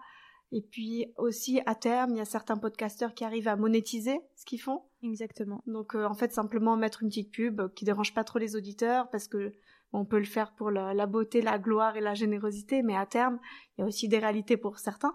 Et 0.55 0.61
puis 0.61 1.07
aussi, 1.17 1.61
à 1.65 1.75
terme, 1.75 2.11
il 2.11 2.19
y 2.19 2.21
a 2.21 2.27
certains 2.27 2.59
podcasteurs 2.59 3.15
qui 3.15 3.25
arrivent 3.25 3.49
à 3.49 3.57
monétiser 3.57 4.21
ce 4.37 4.45
qu'ils 4.45 4.61
font. 4.61 4.83
Exactement. 5.03 5.63
Donc, 5.67 5.95
euh, 5.95 6.05
en 6.05 6.15
fait, 6.15 6.33
simplement 6.33 6.77
mettre 6.77 7.03
une 7.03 7.09
petite 7.09 7.33
pub 7.33 7.73
qui 7.75 7.87
dérange 7.87 8.13
pas 8.13 8.23
trop 8.23 8.39
les 8.39 8.55
auditeurs 8.55 9.09
parce 9.11 9.29
que 9.29 9.53
on 9.95 10.05
peut 10.05 10.19
le 10.19 10.25
faire 10.25 10.55
pour 10.55 10.71
la, 10.71 11.07
beauté, 11.07 11.43
la 11.43 11.59
gloire 11.59 11.97
et 11.97 12.01
la 12.01 12.15
générosité, 12.15 12.83
mais 12.83 12.97
à 12.97 13.05
terme, 13.05 13.39
il 13.77 13.83
y 13.83 13.85
a 13.85 13.87
aussi 13.87 14.09
des 14.09 14.19
réalités 14.19 14.57
pour 14.57 14.79
certains. 14.79 15.15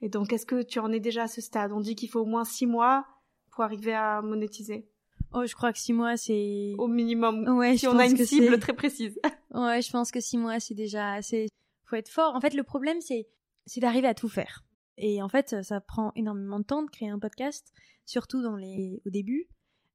Et 0.00 0.08
donc, 0.08 0.32
est-ce 0.32 0.46
que 0.46 0.62
tu 0.62 0.78
en 0.78 0.92
es 0.92 1.00
déjà 1.00 1.24
à 1.24 1.28
ce 1.28 1.40
stade? 1.40 1.72
On 1.72 1.80
dit 1.80 1.94
qu'il 1.94 2.10
faut 2.10 2.20
au 2.20 2.26
moins 2.26 2.44
six 2.44 2.66
mois 2.66 3.06
pour 3.52 3.62
arriver 3.62 3.94
à 3.94 4.20
monétiser. 4.20 4.88
Oh, 5.32 5.46
je 5.46 5.54
crois 5.54 5.72
que 5.72 5.78
six 5.78 5.92
mois, 5.92 6.16
c'est... 6.16 6.74
Au 6.78 6.88
minimum. 6.88 7.48
Ouais, 7.56 7.76
si 7.76 7.86
on 7.86 7.98
a 7.98 8.06
une 8.06 8.16
cible 8.16 8.58
très 8.58 8.72
précise. 8.72 9.18
ouais, 9.52 9.82
je 9.82 9.90
pense 9.90 10.10
que 10.10 10.20
six 10.20 10.38
mois, 10.38 10.60
c'est 10.60 10.74
déjà 10.74 11.12
assez... 11.12 11.46
Faut 11.86 11.96
être 11.96 12.08
fort. 12.08 12.34
En 12.34 12.40
fait, 12.40 12.54
le 12.54 12.62
problème, 12.62 13.00
c'est, 13.00 13.28
c'est 13.66 13.80
d'arriver 13.80 14.08
à 14.08 14.14
tout 14.14 14.28
faire. 14.28 14.64
Et 14.96 15.22
en 15.22 15.28
fait, 15.28 15.62
ça 15.62 15.80
prend 15.80 16.12
énormément 16.14 16.60
de 16.60 16.64
temps 16.64 16.82
de 16.82 16.90
créer 16.90 17.08
un 17.08 17.18
podcast, 17.18 17.72
surtout 18.06 18.42
dans 18.42 18.56
les... 18.56 19.02
au 19.06 19.10
début. 19.10 19.48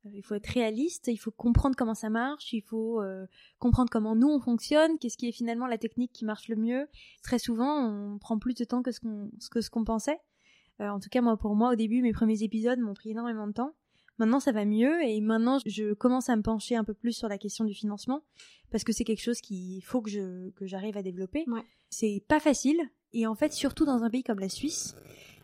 Euh, 0.06 0.10
il 0.14 0.24
faut 0.24 0.36
être 0.36 0.48
réaliste, 0.48 1.08
il 1.08 1.18
faut 1.18 1.32
comprendre 1.32 1.76
comment 1.76 1.96
ça 1.96 2.10
marche, 2.10 2.54
il 2.54 2.62
faut 2.62 3.02
euh, 3.02 3.26
comprendre 3.60 3.90
comment 3.92 4.16
nous 4.16 4.30
on 4.30 4.40
fonctionne, 4.40 4.98
qu'est-ce 4.98 5.18
qui 5.18 5.28
est 5.28 5.34
finalement 5.34 5.68
la 5.68 5.78
technique 5.78 6.12
qui 6.14 6.26
marche 6.26 6.48
le 6.48 6.56
mieux. 6.56 6.88
Très 7.24 7.40
souvent, 7.40 7.86
on 7.86 8.18
prend 8.18 8.40
plus 8.40 8.54
de 8.54 8.64
temps 8.64 8.82
que 8.82 8.92
ce 8.92 9.00
qu'on 9.00 9.30
que 9.52 9.62
ce 9.62 9.70
qu'on 9.70 9.84
pensait. 9.84 10.20
Euh, 10.82 10.90
en 10.90 11.00
tout 11.00 11.10
cas, 11.10 11.22
moi 11.22 11.38
pour 11.38 11.56
moi 11.56 11.72
au 11.72 11.76
début, 11.76 12.02
mes 12.02 12.14
premiers 12.14 12.44
épisodes 12.44 12.80
m'ont 12.80 12.94
pris 12.94 13.12
énormément 13.12 13.48
de 13.48 13.54
temps. 13.54 13.74
Maintenant, 14.18 14.42
ça 14.42 14.52
va 14.52 14.66
mieux 14.66 15.02
et 15.02 15.22
maintenant, 15.22 15.60
je 15.66 15.94
commence 15.94 16.30
à 16.30 16.36
me 16.36 16.42
pencher 16.42 16.76
un 16.76 16.84
peu 16.84 16.94
plus 16.94 17.14
sur 17.14 17.30
la 17.30 17.38
question 17.38 17.64
du 17.64 17.74
financement 17.74 18.22
parce 18.70 18.84
que 18.84 18.92
c'est 18.92 19.06
quelque 19.06 19.22
chose 19.22 19.40
qu'il 19.40 19.82
faut 19.84 20.02
que 20.02 20.10
je 20.10 20.50
que 20.52 20.68
j'arrive 20.68 20.98
à 20.98 21.04
développer. 21.04 21.46
Ouais. 21.48 21.64
C'est 21.90 22.24
pas 22.28 22.42
facile 22.42 22.82
et 23.14 23.28
en 23.28 23.36
fait, 23.36 23.54
surtout 23.54 23.86
dans 23.86 24.04
un 24.04 24.10
pays 24.10 24.24
comme 24.24 24.40
la 24.40 24.50
Suisse. 24.50 24.96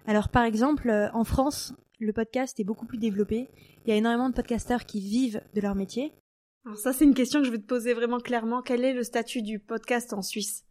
Alors, 0.07 0.29
par 0.29 0.43
exemple, 0.43 0.89
euh, 0.89 1.09
en 1.13 1.23
France, 1.23 1.73
le 1.99 2.13
podcast 2.13 2.59
est 2.59 2.63
beaucoup 2.63 2.85
plus 2.85 2.97
développé. 2.97 3.49
Il 3.85 3.89
y 3.89 3.93
a 3.93 3.95
énormément 3.95 4.29
de 4.29 4.35
podcasteurs 4.35 4.85
qui 4.85 4.99
vivent 4.99 5.41
de 5.53 5.61
leur 5.61 5.75
métier. 5.75 6.13
Alors 6.65 6.77
ça, 6.77 6.93
c'est 6.93 7.05
une 7.05 7.13
question 7.13 7.39
que 7.41 7.45
je 7.45 7.51
vais 7.51 7.59
te 7.59 7.65
poser 7.65 7.93
vraiment 7.93 8.19
clairement. 8.19 8.61
Quel 8.61 8.83
est 8.83 8.93
le 8.93 9.03
statut 9.03 9.41
du 9.41 9.59
podcast 9.59 10.13
en 10.13 10.21
Suisse? 10.21 10.65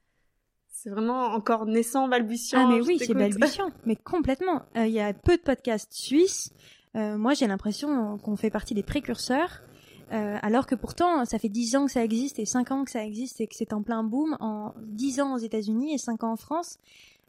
C'est 0.69 0.91
vraiment 0.91 1.27
encore 1.29 1.67
naissant, 1.67 2.09
balbutiant. 2.09 2.69
Ah 2.69 2.73
mais 2.73 2.81
oui, 2.81 2.99
c'est 2.99 3.15
balbutiant, 3.15 3.71
mais 3.87 3.97
complètement. 3.97 4.63
Euh, 4.77 4.87
Il 4.87 4.93
y 4.93 5.01
a 5.01 5.13
peu 5.15 5.37
de 5.37 5.43
podcasts 5.43 5.95
suisses. 5.95 6.53
Euh, 6.97 7.17
moi, 7.17 7.35
j'ai 7.35 7.47
l'impression 7.47 8.19
qu'on 8.19 8.37
fait 8.37 8.51
partie 8.51 8.75
des 8.75 8.83
précurseurs, 8.83 9.63
euh, 10.13 10.39
alors 10.43 10.67
que 10.67 10.75
pourtant, 10.75 11.25
ça 11.25 11.39
fait 11.39 11.49
10 11.49 11.77
ans 11.77 11.87
que 11.87 11.93
ça 11.93 12.05
existe 12.05 12.39
et 12.39 12.45
5 12.45 12.71
ans 12.71 12.85
que 12.85 12.91
ça 12.91 13.05
existe 13.05 13.41
et 13.41 13.47
que 13.47 13.55
c'est 13.55 13.73
en 13.73 13.83
plein 13.83 14.05
boom. 14.05 14.37
En 14.41 14.75
10 14.83 15.21
ans 15.21 15.35
aux 15.35 15.39
États-Unis 15.39 15.95
et 15.95 15.99
5 15.99 16.25
ans 16.25 16.33
en 16.33 16.37
France. 16.37 16.79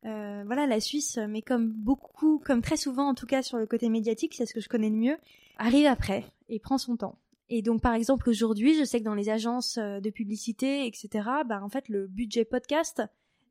Euh, 0.06 0.44
voilà, 0.46 0.68
la 0.68 0.80
Suisse, 0.80 1.18
mais 1.30 1.42
comme 1.42 1.70
beaucoup, 1.72 2.40
comme 2.46 2.62
très 2.62 2.78
souvent 2.78 3.10
en 3.10 3.16
tout 3.16 3.26
cas 3.26 3.42
sur 3.42 3.58
le 3.58 3.66
côté 3.66 3.90
médiatique, 3.90 4.36
c'est 4.36 4.46
ce 4.46 4.54
que 4.54 4.60
je 4.60 4.70
connais 4.70 4.92
le 4.92 4.96
mieux, 4.96 5.18
arrive 5.58 5.88
après 5.88 6.26
et 6.48 6.60
prend 6.60 6.78
son 6.78 6.96
temps. 6.96 7.18
Et 7.50 7.62
donc, 7.62 7.82
par 7.82 7.94
exemple, 7.94 8.30
aujourd'hui, 8.30 8.78
je 8.78 8.84
sais 8.84 9.00
que 9.00 9.06
dans 9.06 9.14
les 9.14 9.30
agences 9.30 9.78
euh, 9.78 10.00
de 10.00 10.10
publicité, 10.10 10.88
etc., 10.88 11.10
bah, 11.46 11.62
en 11.64 11.70
fait, 11.70 11.90
le 11.90 12.08
budget 12.08 12.44
podcast 12.44 13.04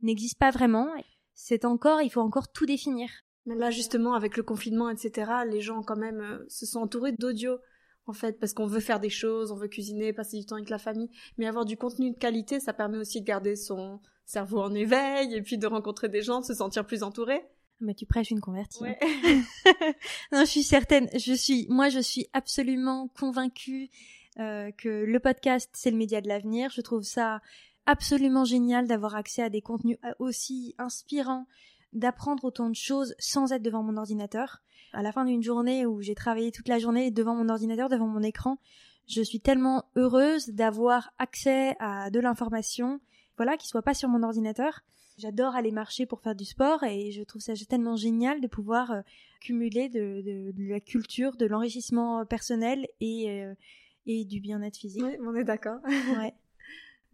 n'existe 0.02 0.38
pas 0.38 0.50
vraiment. 0.50 0.88
C'est 1.34 1.64
encore, 1.64 2.02
il 2.02 2.10
faut 2.10 2.20
encore 2.20 2.50
tout 2.50 2.66
définir. 2.66 3.08
Mais 3.46 3.54
là, 3.54 3.70
justement, 3.70 4.14
avec 4.14 4.36
le 4.36 4.42
confinement, 4.42 4.90
etc., 4.90 5.30
les 5.48 5.60
gens 5.60 5.82
quand 5.82 5.96
même 5.96 6.20
euh, 6.20 6.44
se 6.48 6.66
sont 6.66 6.80
entourés 6.80 7.12
d'audio, 7.12 7.58
en 8.06 8.12
fait, 8.12 8.38
parce 8.38 8.52
qu'on 8.52 8.66
veut 8.66 8.80
faire 8.80 9.00
des 9.00 9.10
choses, 9.10 9.50
on 9.50 9.56
veut 9.56 9.68
cuisiner, 9.68 10.12
passer 10.12 10.38
du 10.38 10.44
temps 10.44 10.56
avec 10.56 10.70
la 10.70 10.78
famille, 10.78 11.10
mais 11.38 11.46
avoir 11.46 11.64
du 11.64 11.76
contenu 11.76 12.10
de 12.10 12.18
qualité, 12.18 12.60
ça 12.60 12.72
permet 12.72 12.98
aussi 12.98 13.20
de 13.20 13.26
garder 13.26 13.56
son 13.56 14.00
cerveau 14.26 14.60
en 14.60 14.74
éveil, 14.74 15.34
et 15.34 15.42
puis 15.42 15.58
de 15.58 15.66
rencontrer 15.66 16.08
des 16.08 16.22
gens, 16.22 16.40
de 16.40 16.44
se 16.44 16.54
sentir 16.54 16.86
plus 16.86 17.02
entouré. 17.02 17.42
Mais 17.80 17.94
tu 17.94 18.06
prêches 18.06 18.30
une 18.30 18.40
convertie. 18.40 18.82
Ouais. 18.82 18.98
non, 20.32 20.40
je 20.40 20.50
suis 20.50 20.62
certaine. 20.62 21.08
Je 21.16 21.34
suis, 21.34 21.66
moi, 21.68 21.88
je 21.88 21.98
suis 21.98 22.28
absolument 22.32 23.08
convaincue 23.18 23.90
euh, 24.38 24.70
que 24.72 24.88
le 24.88 25.20
podcast 25.20 25.70
c'est 25.74 25.90
le 25.90 25.96
média 25.96 26.20
de 26.20 26.28
l'avenir. 26.28 26.70
Je 26.70 26.80
trouve 26.80 27.02
ça 27.02 27.40
absolument 27.86 28.44
génial 28.44 28.86
d'avoir 28.86 29.14
accès 29.14 29.42
à 29.42 29.50
des 29.50 29.60
contenus 29.60 29.98
euh, 30.04 30.12
aussi 30.18 30.74
inspirants, 30.78 31.46
d'apprendre 31.94 32.44
autant 32.44 32.68
de 32.68 32.74
choses 32.74 33.14
sans 33.18 33.52
être 33.52 33.62
devant 33.62 33.82
mon 33.82 33.96
ordinateur. 33.96 34.62
À 34.92 35.02
la 35.02 35.12
fin 35.12 35.24
d'une 35.24 35.42
journée 35.42 35.86
où 35.86 36.02
j'ai 36.02 36.14
travaillé 36.14 36.52
toute 36.52 36.68
la 36.68 36.78
journée 36.78 37.10
devant 37.10 37.34
mon 37.34 37.48
ordinateur, 37.48 37.88
devant 37.88 38.06
mon 38.06 38.22
écran, 38.22 38.58
je 39.08 39.22
suis 39.22 39.40
tellement 39.40 39.84
heureuse 39.96 40.48
d'avoir 40.48 41.12
accès 41.18 41.74
à 41.78 42.10
de 42.10 42.20
l'information, 42.20 43.00
voilà, 43.36 43.56
qui 43.56 43.68
soit 43.68 43.82
pas 43.82 43.94
sur 43.94 44.08
mon 44.08 44.22
ordinateur. 44.22 44.82
J'adore 45.18 45.54
aller 45.54 45.70
marcher 45.70 46.06
pour 46.06 46.20
faire 46.20 46.34
du 46.34 46.44
sport 46.44 46.82
et 46.82 47.12
je 47.12 47.22
trouve 47.22 47.40
ça 47.40 47.54
tellement 47.68 47.96
génial 47.96 48.40
de 48.40 48.48
pouvoir 48.48 48.90
euh, 48.90 49.00
cumuler 49.40 49.88
de, 49.88 50.22
de, 50.22 50.52
de 50.52 50.68
la 50.68 50.80
culture, 50.80 51.36
de 51.36 51.46
l'enrichissement 51.46 52.24
personnel 52.26 52.86
et, 53.00 53.30
euh, 53.30 53.54
et 54.06 54.24
du 54.24 54.40
bien-être 54.40 54.76
physique. 54.76 55.04
Oui, 55.04 55.16
on 55.24 55.34
est 55.36 55.44
d'accord. 55.44 55.78
Ouais. 56.18 56.34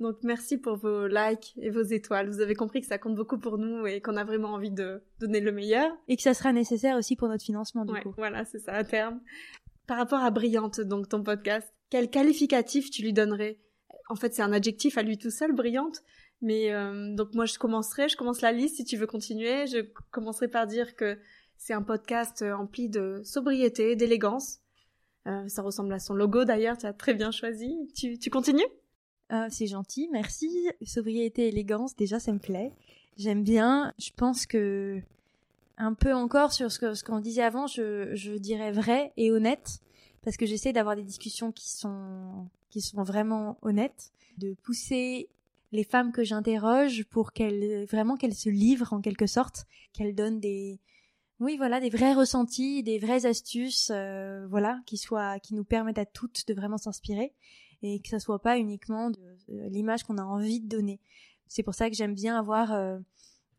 Donc 0.00 0.16
merci 0.22 0.56
pour 0.58 0.76
vos 0.76 1.06
likes 1.06 1.52
et 1.60 1.70
vos 1.70 1.82
étoiles. 1.82 2.28
Vous 2.30 2.40
avez 2.40 2.54
compris 2.54 2.80
que 2.80 2.86
ça 2.86 2.96
compte 2.98 3.14
beaucoup 3.14 3.38
pour 3.38 3.58
nous 3.58 3.86
et 3.86 4.00
qu'on 4.00 4.16
a 4.16 4.24
vraiment 4.24 4.48
envie 4.54 4.70
de 4.70 5.02
donner 5.20 5.40
le 5.40 5.52
meilleur. 5.52 5.92
Et 6.08 6.16
que 6.16 6.22
ça 6.22 6.32
sera 6.34 6.52
nécessaire 6.52 6.96
aussi 6.96 7.16
pour 7.16 7.28
notre 7.28 7.44
financement 7.44 7.84
du 7.84 7.92
Ouais, 7.92 8.02
coup. 8.02 8.14
voilà, 8.16 8.44
c'est 8.46 8.58
ça 8.60 8.72
à 8.72 8.82
terme. 8.84 9.20
Par 9.86 9.98
rapport 9.98 10.20
à 10.20 10.30
Brillante, 10.30 10.80
donc 10.80 11.08
ton 11.08 11.22
podcast, 11.22 11.70
quel 11.90 12.08
qualificatif 12.10 12.90
tu 12.90 13.02
lui 13.02 13.12
donnerais? 13.12 13.58
En 14.08 14.16
fait, 14.16 14.32
c'est 14.34 14.42
un 14.42 14.52
adjectif 14.52 14.96
à 14.98 15.02
lui 15.02 15.18
tout 15.18 15.30
seul, 15.30 15.52
Brillante. 15.52 16.02
Mais 16.40 16.72
euh, 16.72 17.14
donc 17.14 17.34
moi, 17.34 17.44
je 17.44 17.58
commencerai, 17.58 18.08
je 18.08 18.16
commence 18.16 18.40
la 18.40 18.52
liste 18.52 18.76
si 18.76 18.84
tu 18.84 18.96
veux 18.96 19.06
continuer. 19.06 19.66
Je 19.66 19.80
commencerai 20.10 20.48
par 20.48 20.66
dire 20.66 20.96
que 20.96 21.18
c'est 21.58 21.74
un 21.74 21.82
podcast 21.82 22.40
euh, 22.40 22.54
empli 22.54 22.88
de 22.88 23.20
sobriété, 23.24 23.94
d'élégance. 23.96 24.60
Euh, 25.26 25.46
ça 25.48 25.60
ressemble 25.60 25.92
à 25.92 25.98
son 25.98 26.14
logo 26.14 26.44
d'ailleurs, 26.46 26.78
tu 26.78 26.86
as 26.86 26.94
très 26.94 27.12
bien 27.12 27.30
choisi. 27.30 27.76
Tu, 27.94 28.18
tu 28.18 28.30
continues? 28.30 28.64
Euh, 29.32 29.46
c'est 29.50 29.66
gentil, 29.66 30.08
merci. 30.10 30.68
Sobriété, 30.82 31.48
élégance, 31.48 31.94
déjà 31.94 32.18
ça 32.18 32.32
me 32.32 32.38
plaît. 32.38 32.72
J'aime 33.16 33.44
bien. 33.44 33.92
Je 33.98 34.10
pense 34.16 34.46
que 34.46 35.00
un 35.76 35.94
peu 35.94 36.12
encore 36.12 36.52
sur 36.52 36.70
ce 36.70 37.04
qu'on 37.04 37.20
disait 37.20 37.42
avant, 37.42 37.66
je, 37.66 38.36
dirais 38.36 38.72
vrai 38.72 39.12
et 39.16 39.30
honnête 39.30 39.80
parce 40.22 40.36
que 40.36 40.44
j'essaie 40.46 40.72
d'avoir 40.72 40.96
des 40.96 41.02
discussions 41.02 41.52
qui 41.52 41.70
sont 41.70 42.48
qui 42.68 42.80
sont 42.80 43.02
vraiment 43.02 43.58
honnêtes, 43.62 44.12
de 44.38 44.54
pousser 44.62 45.28
les 45.72 45.82
femmes 45.82 46.12
que 46.12 46.22
j'interroge 46.22 47.04
pour 47.04 47.32
qu'elles 47.32 47.84
vraiment 47.86 48.16
qu'elles 48.16 48.34
se 48.34 48.50
livrent 48.50 48.92
en 48.92 49.00
quelque 49.00 49.26
sorte, 49.26 49.64
qu'elles 49.92 50.14
donnent 50.14 50.40
des 50.40 50.78
oui 51.40 51.56
voilà 51.56 51.80
des 51.80 51.88
vrais 51.88 52.12
ressentis, 52.12 52.82
des 52.82 52.98
vraies 52.98 53.24
astuces, 53.24 53.90
euh, 53.90 54.46
voilà 54.48 54.80
qui 54.86 54.98
soient 54.98 55.38
qui 55.38 55.54
nous 55.54 55.64
permettent 55.64 55.98
à 55.98 56.06
toutes 56.06 56.46
de 56.46 56.54
vraiment 56.54 56.78
s'inspirer 56.78 57.32
et 57.82 58.00
que 58.00 58.08
ça 58.08 58.18
soit 58.18 58.40
pas 58.42 58.58
uniquement 58.58 59.10
de, 59.10 59.18
de 59.48 59.68
l'image 59.70 60.04
qu'on 60.04 60.18
a 60.18 60.24
envie 60.24 60.60
de 60.60 60.68
donner. 60.68 61.00
C'est 61.48 61.62
pour 61.62 61.74
ça 61.74 61.88
que 61.90 61.96
j'aime 61.96 62.14
bien 62.14 62.38
avoir 62.38 62.72
euh, 62.72 62.98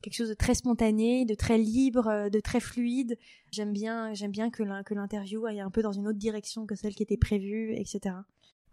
quelque 0.02 0.16
chose 0.16 0.30
de 0.30 0.34
très 0.34 0.56
spontané, 0.56 1.26
de 1.26 1.36
très 1.36 1.58
libre, 1.58 2.08
euh, 2.08 2.30
de 2.30 2.40
très 2.40 2.60
fluide. 2.60 3.18
J'aime 3.52 3.74
bien, 3.74 4.14
j'aime 4.14 4.32
bien 4.32 4.50
que 4.50 4.64
l'in- 4.64 4.84
que 4.84 4.94
l'interview 4.94 5.46
aille 5.46 5.60
un 5.60 5.70
peu 5.72 5.82
dans 5.82 5.92
une 5.92 6.08
autre 6.08 6.18
direction 6.20 6.66
que 6.66 6.76
celle 6.76 6.96
qui 6.96 7.04
était 7.04 7.18
prévue, 7.18 7.74
etc. 7.76 8.16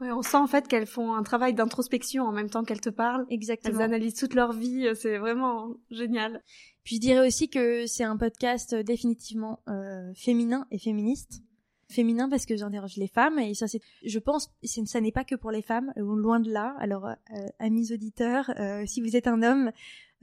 Ouais, 0.01 0.13
on 0.13 0.23
sent 0.23 0.37
en 0.37 0.47
fait 0.47 0.69
qu'elles 0.69 0.87
font 0.87 1.15
un 1.15 1.25
travail 1.25 1.55
d'introspection 1.55 2.23
en 2.23 2.31
même 2.31 2.49
temps 2.49 2.63
qu'elles 2.63 2.81
te 2.81 2.89
parlent. 2.89 3.27
Elles 3.29 3.35
Exactement. 3.35 3.81
analysent 3.81 4.15
toute 4.15 4.35
leur 4.35 4.53
vie, 4.53 4.87
euh, 4.87 4.95
c'est 4.95 5.19
vraiment 5.19 5.75
génial. 5.91 6.41
Puis 6.85 6.95
je 6.97 7.01
dirais 7.01 7.27
aussi 7.27 7.49
que 7.51 7.85
c'est 7.87 8.05
un 8.05 8.17
podcast 8.17 8.75
euh, 8.75 8.83
définitivement 8.85 9.59
euh, 9.69 10.13
féminin 10.15 10.69
et 10.71 10.79
féministe. 10.79 11.43
Féminin 11.89 12.29
parce 12.29 12.45
que 12.45 12.57
j'interroge 12.57 12.97
les 12.97 13.09
femmes 13.09 13.39
et 13.39 13.55
ça 13.55 13.67
c'est, 13.67 13.81
je 14.05 14.19
pense, 14.19 14.51
ça 14.63 15.01
n'est 15.01 15.13
pas 15.13 15.25
que 15.25 15.35
pour 15.35 15.51
les 15.51 15.63
femmes, 15.63 15.93
euh, 15.97 16.17
loin 16.17 16.39
de 16.39 16.51
là. 16.51 16.77
Alors 16.79 17.07
euh, 17.07 17.15
amis 17.59 17.93
auditeurs, 17.93 18.51
euh, 18.59 18.85
si 18.87 19.01
vous 19.01 19.17
êtes 19.17 19.27
un 19.27 19.43
homme, 19.43 19.73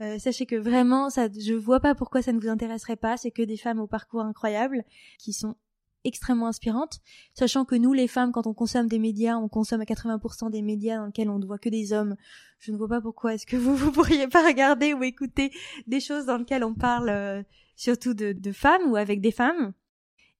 euh, 0.02 0.18
sachez 0.18 0.46
que 0.46 0.56
vraiment 0.56 1.10
ça, 1.10 1.28
je 1.32 1.54
vois 1.54 1.80
pas 1.80 1.94
pourquoi 1.94 2.22
ça 2.22 2.32
ne 2.32 2.40
vous 2.40 2.48
intéresserait 2.48 2.96
pas. 2.96 3.16
C'est 3.16 3.30
que 3.30 3.42
des 3.42 3.56
femmes 3.56 3.80
au 3.80 3.86
parcours 3.86 4.20
incroyable 4.20 4.84
qui 5.18 5.32
sont 5.32 5.56
extrêmement 6.04 6.46
inspirantes, 6.46 7.00
sachant 7.34 7.64
que 7.64 7.74
nous 7.74 7.92
les 7.92 8.06
femmes 8.06 8.30
quand 8.30 8.46
on 8.46 8.54
consomme 8.54 8.86
des 8.86 9.00
médias, 9.00 9.36
on 9.36 9.48
consomme 9.48 9.80
à 9.80 9.84
80% 9.84 10.50
des 10.50 10.62
médias 10.62 10.98
dans 10.98 11.06
lesquels 11.06 11.30
on 11.30 11.40
ne 11.40 11.46
voit 11.46 11.58
que 11.58 11.68
des 11.68 11.92
hommes. 11.92 12.14
Je 12.60 12.70
ne 12.70 12.76
vois 12.76 12.88
pas 12.88 13.00
pourquoi 13.00 13.34
est-ce 13.34 13.46
que 13.46 13.56
vous 13.56 13.74
vous 13.74 13.90
pourriez 13.90 14.28
pas 14.28 14.46
regarder 14.46 14.94
ou 14.94 15.02
écouter 15.02 15.50
des 15.88 15.98
choses 15.98 16.26
dans 16.26 16.36
lesquelles 16.36 16.62
on 16.62 16.74
parle 16.74 17.08
euh, 17.08 17.42
surtout 17.74 18.14
de, 18.14 18.32
de 18.32 18.52
femmes 18.52 18.90
ou 18.90 18.96
avec 18.96 19.20
des 19.20 19.32
femmes? 19.32 19.72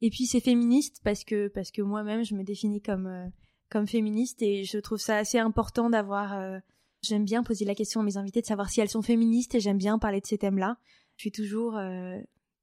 Et 0.03 0.11
puis 0.11 0.27
c'est 0.27 0.41
féministe 0.41 1.01
parce 1.05 1.25
que 1.25 1.49
parce 1.49 1.71
que 1.71 1.83
moi-même 1.83 2.25
je 2.25 2.35
me 2.35 2.43
définis 2.43 2.83
comme 2.83 3.07
euh, 3.07 3.27
comme 3.71 3.87
féministe 3.87 4.43
et 4.43 4.65
je 4.65 4.79
trouve 4.79 4.99
ça 4.99 5.17
assez 5.17 5.39
important 5.39 5.91
d'avoir. 5.91 6.35
euh, 6.35 6.59
j'aime 7.03 7.25
bien 7.25 7.43
poser 7.43 7.65
la 7.65 7.75
question 7.75 8.01
à 8.01 8.05
mes 8.05 8.17
invités 8.17 8.41
de 8.41 8.47
savoir 8.47 8.69
si 8.69 8.81
elles 8.81 8.89
sont 8.89 9.03
féministes 9.03 9.55
et 9.55 9.61
j'aime 9.61 9.79
bien 9.79 9.99
parler 9.99 10.21
de 10.21 10.27
ces 10.27 10.39
thèmes-là. 10.39 10.77
Je 11.17 11.23
suis 11.23 11.33
toujours 11.33 11.77
euh, 11.77 12.19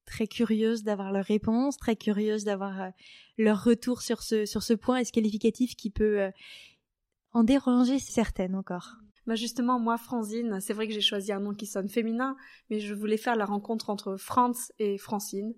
très 0.05 0.27
curieuse 0.27 0.83
d'avoir 0.83 1.11
leurs 1.11 1.25
réponses, 1.25 1.77
très 1.77 1.95
curieuse 1.95 2.43
d'avoir 2.43 2.91
leur 3.37 3.63
retour 3.63 4.01
sur 4.01 4.21
ce 4.21 4.45
sur 4.45 4.61
ce 4.61 4.73
point 4.73 4.97
et 4.97 5.05
ce 5.05 5.11
qualificatif 5.11 5.75
qui 5.75 5.89
peut 5.89 6.29
en 7.31 7.43
déranger 7.43 7.99
certaines 7.99 8.55
encore. 8.55 8.97
Bah 9.25 9.35
justement, 9.35 9.79
moi, 9.79 9.97
Franzine, 9.97 10.59
c'est 10.59 10.73
vrai 10.73 10.87
que 10.87 10.93
j'ai 10.93 11.01
choisi 11.01 11.31
un 11.31 11.39
nom 11.39 11.53
qui 11.53 11.65
sonne 11.65 11.87
féminin, 11.87 12.35
mais 12.69 12.79
je 12.79 12.93
voulais 12.93 13.17
faire 13.17 13.37
la 13.37 13.45
rencontre 13.45 13.89
entre 13.89 14.17
Franz 14.17 14.73
et 14.79 14.97
Francine. 14.97 15.53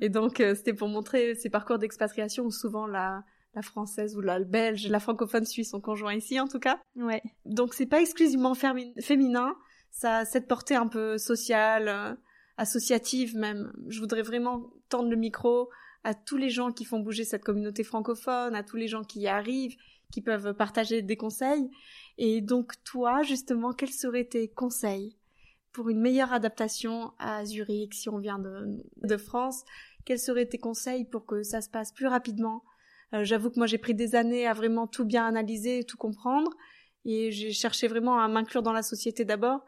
Et 0.00 0.08
donc, 0.08 0.40
euh, 0.40 0.54
c'était 0.54 0.74
pour 0.74 0.88
montrer 0.88 1.34
ces 1.34 1.50
parcours 1.50 1.78
d'expatriation 1.78 2.44
où 2.44 2.50
souvent 2.50 2.86
la, 2.86 3.24
la 3.54 3.62
française 3.62 4.16
ou 4.16 4.20
la 4.20 4.38
belge, 4.40 4.88
la 4.88 5.00
francophone 5.00 5.44
suisse 5.44 5.70
sont 5.70 5.80
conjoints 5.80 6.14
ici, 6.14 6.38
en 6.38 6.46
tout 6.46 6.60
cas. 6.60 6.80
Ouais. 6.96 7.22
Donc, 7.44 7.74
c'est 7.74 7.86
pas 7.86 8.00
exclusivement 8.00 8.54
féminin, 8.54 9.56
ça 9.90 10.18
a 10.18 10.24
cette 10.24 10.46
portée 10.46 10.76
un 10.76 10.86
peu 10.86 11.18
sociale, 11.18 11.88
euh, 11.88 12.14
associative 12.56 13.36
même. 13.36 13.72
Je 13.88 14.00
voudrais 14.00 14.22
vraiment 14.22 14.70
tendre 14.88 15.10
le 15.10 15.16
micro 15.16 15.70
à 16.04 16.14
tous 16.14 16.36
les 16.36 16.50
gens 16.50 16.70
qui 16.70 16.84
font 16.84 17.00
bouger 17.00 17.24
cette 17.24 17.44
communauté 17.44 17.82
francophone, 17.82 18.54
à 18.54 18.62
tous 18.62 18.76
les 18.76 18.88
gens 18.88 19.02
qui 19.02 19.20
y 19.20 19.28
arrivent, 19.28 19.76
qui 20.12 20.22
peuvent 20.22 20.54
partager 20.54 21.02
des 21.02 21.16
conseils. 21.16 21.68
Et 22.16 22.40
donc, 22.40 22.72
toi, 22.84 23.22
justement, 23.22 23.72
quels 23.72 23.92
seraient 23.92 24.24
tes 24.24 24.48
conseils? 24.48 25.17
Pour 25.78 25.90
une 25.90 26.00
meilleure 26.00 26.32
adaptation 26.32 27.12
à 27.20 27.44
Zurich 27.44 27.94
si 27.94 28.08
on 28.08 28.18
vient 28.18 28.40
de, 28.40 29.16
France 29.16 29.62
Quels 30.04 30.18
seraient 30.18 30.46
tes 30.46 30.58
conseils 30.58 31.04
pour 31.04 31.24
que 31.24 31.44
ça 31.44 31.60
se 31.60 31.70
passe 31.70 31.92
plus 31.92 32.08
rapidement? 32.08 32.64
Euh, 33.14 33.22
J'avoue 33.22 33.48
que 33.48 33.58
moi, 33.58 33.68
j'ai 33.68 33.78
pris 33.78 33.94
des 33.94 34.16
années 34.16 34.48
à 34.48 34.54
vraiment 34.54 34.88
tout 34.88 35.04
bien 35.04 35.24
analyser, 35.24 35.84
tout 35.84 35.96
comprendre. 35.96 36.50
Et 37.04 37.30
j'ai 37.30 37.52
cherché 37.52 37.86
vraiment 37.86 38.18
à 38.18 38.26
m'inclure 38.26 38.64
dans 38.64 38.72
la 38.72 38.82
société 38.82 39.24
d'abord. 39.24 39.64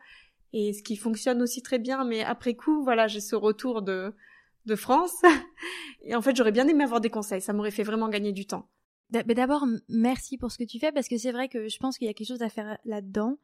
Et 0.53 0.73
ce 0.73 0.83
qui 0.83 0.97
fonctionne 0.97 1.41
aussi 1.43 1.63
très 1.63 1.79
bien, 1.79 2.03
mais 2.03 2.25
après 2.25 2.55
coup, 2.55 2.83
voilà, 2.83 3.07
j'ai 3.07 3.21
ce 3.21 3.37
retour 3.37 3.81
de, 3.81 4.13
de 4.67 4.75
France. 4.75 5.15
Et 6.03 6.17
en 6.17 6.23
fait, 6.23 6.35
j'aurais 6.35 6.51
bien 6.51 6.67
aimé 6.67 6.83
avoir 6.83 7.01
des 7.01 7.11
conseils. 7.11 7.41
Ça 7.41 7.53
m'aurait 7.53 7.71
fait 7.71 7.85
vraiment 7.85 8.09
gagner 8.09 8.33
du 8.33 8.47
temps. 8.49 8.69
D'abord, 9.11 9.67
merci 9.89 10.39
pour 10.39 10.53
ce 10.53 10.59
que 10.59 10.65
tu 10.65 10.79
fais 10.79 10.93
parce 10.93 11.09
que 11.09 11.19
c'est 11.19 11.33
vrai 11.33 11.49
que 11.49 11.69
je 11.69 11.79
pense 11.79 11.99
qu'il 11.99 12.07
y 12.07 12.11
a 12.11 12.15
quelque 12.15 12.29
chose 12.29 12.43
à 12.43 12.49
faire 12.49 12.79
là-dedans. 12.85 13.39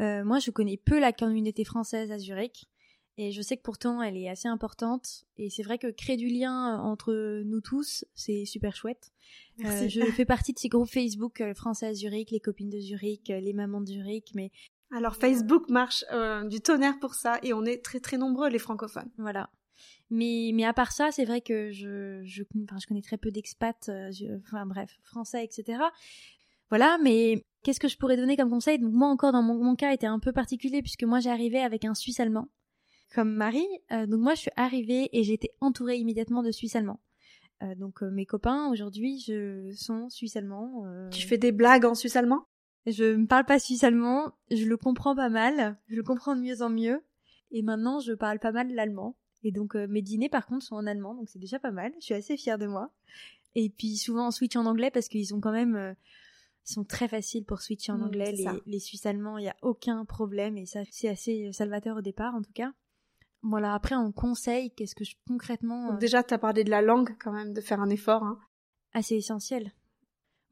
Euh, 0.00 0.24
moi, 0.24 0.38
je 0.38 0.50
connais 0.50 0.78
peu 0.78 0.98
la 0.98 1.12
communauté 1.12 1.64
française 1.64 2.10
à 2.10 2.18
Zurich 2.18 2.68
et 3.18 3.32
je 3.32 3.42
sais 3.42 3.56
que 3.58 3.62
pourtant 3.62 4.00
elle 4.00 4.16
est 4.16 4.28
assez 4.28 4.48
importante. 4.48 5.24
Et 5.36 5.50
c'est 5.50 5.62
vrai 5.62 5.78
que 5.78 5.88
créer 5.88 6.16
du 6.16 6.28
lien 6.28 6.78
entre 6.80 7.42
nous 7.44 7.60
tous, 7.60 8.04
c'est 8.14 8.46
super 8.46 8.74
chouette. 8.74 9.12
Euh, 9.64 9.88
je 9.88 10.00
fais 10.12 10.24
partie 10.24 10.54
de 10.54 10.58
ces 10.58 10.68
groupes 10.68 10.88
Facebook 10.88 11.42
euh, 11.42 11.52
français 11.52 11.88
à 11.88 11.94
Zurich, 11.94 12.30
les 12.30 12.40
copines 12.40 12.70
de 12.70 12.78
Zurich, 12.78 13.28
les 13.28 13.52
mamans 13.52 13.82
de 13.82 13.88
Zurich, 13.88 14.30
mais 14.34 14.50
alors 14.92 15.16
Facebook 15.16 15.68
marche 15.68 16.04
du 16.48 16.60
tonnerre 16.60 16.98
pour 16.98 17.14
ça 17.14 17.38
et 17.42 17.52
on 17.52 17.64
est 17.64 17.84
très 17.84 18.00
très 18.00 18.16
nombreux 18.16 18.48
les 18.48 18.58
francophones. 18.58 19.10
Voilà. 19.18 19.50
Mais, 20.10 20.50
mais 20.54 20.64
à 20.64 20.72
part 20.72 20.90
ça, 20.90 21.12
c'est 21.12 21.24
vrai 21.24 21.40
que 21.40 21.70
je, 21.70 22.20
je, 22.24 22.42
enfin, 22.64 22.78
je 22.80 22.86
connais 22.86 23.02
très 23.02 23.16
peu 23.16 23.30
d'expats, 23.30 23.88
euh, 23.88 24.10
enfin 24.44 24.66
bref, 24.66 24.98
français, 25.04 25.44
etc. 25.44 25.78
Voilà, 26.68 26.98
mais 27.00 27.44
qu'est-ce 27.62 27.78
que 27.78 27.86
je 27.86 27.96
pourrais 27.96 28.16
donner 28.16 28.36
comme 28.36 28.50
conseil? 28.50 28.80
Donc 28.80 28.92
moi 28.92 29.08
encore 29.08 29.32
dans 29.32 29.42
mon, 29.42 29.62
mon, 29.62 29.76
cas 29.76 29.92
était 29.92 30.08
un 30.08 30.18
peu 30.18 30.32
particulier 30.32 30.82
puisque 30.82 31.04
moi 31.04 31.20
j'arrivais 31.20 31.60
avec 31.60 31.84
un 31.84 31.94
Suisse 31.94 32.18
allemand 32.18 32.48
comme 33.14 33.32
Marie. 33.32 33.66
Euh, 33.92 34.06
donc 34.06 34.20
moi 34.20 34.34
je 34.34 34.40
suis 34.40 34.50
arrivée 34.56 35.04
et 35.12 35.32
été 35.32 35.50
entourée 35.60 35.98
immédiatement 35.98 36.42
de 36.42 36.50
Suisse 36.50 36.74
allemands. 36.74 37.00
Euh, 37.62 37.74
donc 37.76 38.02
mes 38.02 38.26
copains 38.26 38.68
aujourd'hui 38.70 39.22
je 39.24 39.72
sont 39.76 40.08
Suisse 40.10 40.34
allemands. 40.34 40.84
Tu 41.12 41.26
fais 41.26 41.38
des 41.38 41.52
blagues 41.52 41.84
en 41.84 41.94
Suisse 41.94 42.16
allemand 42.16 42.46
Je 42.86 43.04
ne 43.04 43.26
parle 43.26 43.44
pas 43.44 43.60
Suisse 43.60 43.84
allemand, 43.84 44.32
je 44.50 44.64
le 44.64 44.76
comprends 44.76 45.14
pas 45.14 45.28
mal, 45.28 45.78
je 45.86 45.94
le 45.94 46.02
comprends 46.02 46.34
de 46.34 46.40
mieux 46.40 46.62
en 46.62 46.70
mieux. 46.70 47.00
Et 47.52 47.62
maintenant 47.62 48.00
je 48.00 48.12
parle 48.12 48.40
pas 48.40 48.52
mal 48.52 48.72
l'allemand. 48.74 49.16
Et 49.42 49.52
donc 49.52 49.74
euh, 49.74 49.86
mes 49.88 50.02
dîners 50.02 50.28
par 50.28 50.46
contre 50.46 50.64
sont 50.64 50.76
en 50.76 50.86
allemand, 50.86 51.14
donc 51.14 51.28
c'est 51.28 51.38
déjà 51.38 51.58
pas 51.58 51.70
mal. 51.70 51.92
Je 52.00 52.04
suis 52.04 52.14
assez 52.14 52.36
fière 52.36 52.58
de 52.58 52.66
moi. 52.66 52.90
Et 53.54 53.70
puis 53.70 53.96
souvent 53.96 54.28
on 54.28 54.30
switch 54.30 54.56
en 54.56 54.66
anglais 54.66 54.90
parce 54.90 55.08
qu'ils 55.08 55.34
ont 55.34 55.40
quand 55.40 55.52
même 55.52 55.76
euh, 55.76 55.92
ils 56.68 56.72
sont 56.72 56.84
très 56.84 57.08
faciles 57.08 57.44
pour 57.44 57.62
switcher 57.62 57.92
en 57.92 57.98
mmh, 57.98 58.02
anglais. 58.02 58.32
Les, 58.32 58.46
les, 58.66 58.78
Suisses 58.78 59.06
allemands, 59.06 59.38
il 59.38 59.44
y 59.44 59.48
a 59.48 59.56
aucun 59.62 60.04
problème 60.04 60.56
et 60.58 60.66
ça 60.66 60.80
c'est 60.90 61.08
assez 61.08 61.48
euh, 61.48 61.52
salvateur 61.52 61.96
au 61.96 62.02
départ 62.02 62.34
en 62.34 62.42
tout 62.42 62.52
cas. 62.52 62.72
Voilà, 63.42 63.74
après 63.74 63.94
en 63.94 64.12
conseil, 64.12 64.70
qu'est-ce 64.72 64.94
que 64.94 65.04
je 65.04 65.16
concrètement 65.26 65.94
Déjà 65.94 66.22
tu 66.22 66.34
as 66.34 66.38
parlé 66.38 66.62
de 66.62 66.70
la 66.70 66.82
langue 66.82 67.16
quand 67.18 67.32
même, 67.32 67.54
de 67.54 67.60
faire 67.60 67.80
un 67.80 67.88
effort 67.88 68.22
hein. 68.22 68.38
Assez 68.92 69.14
essentiel. 69.14 69.72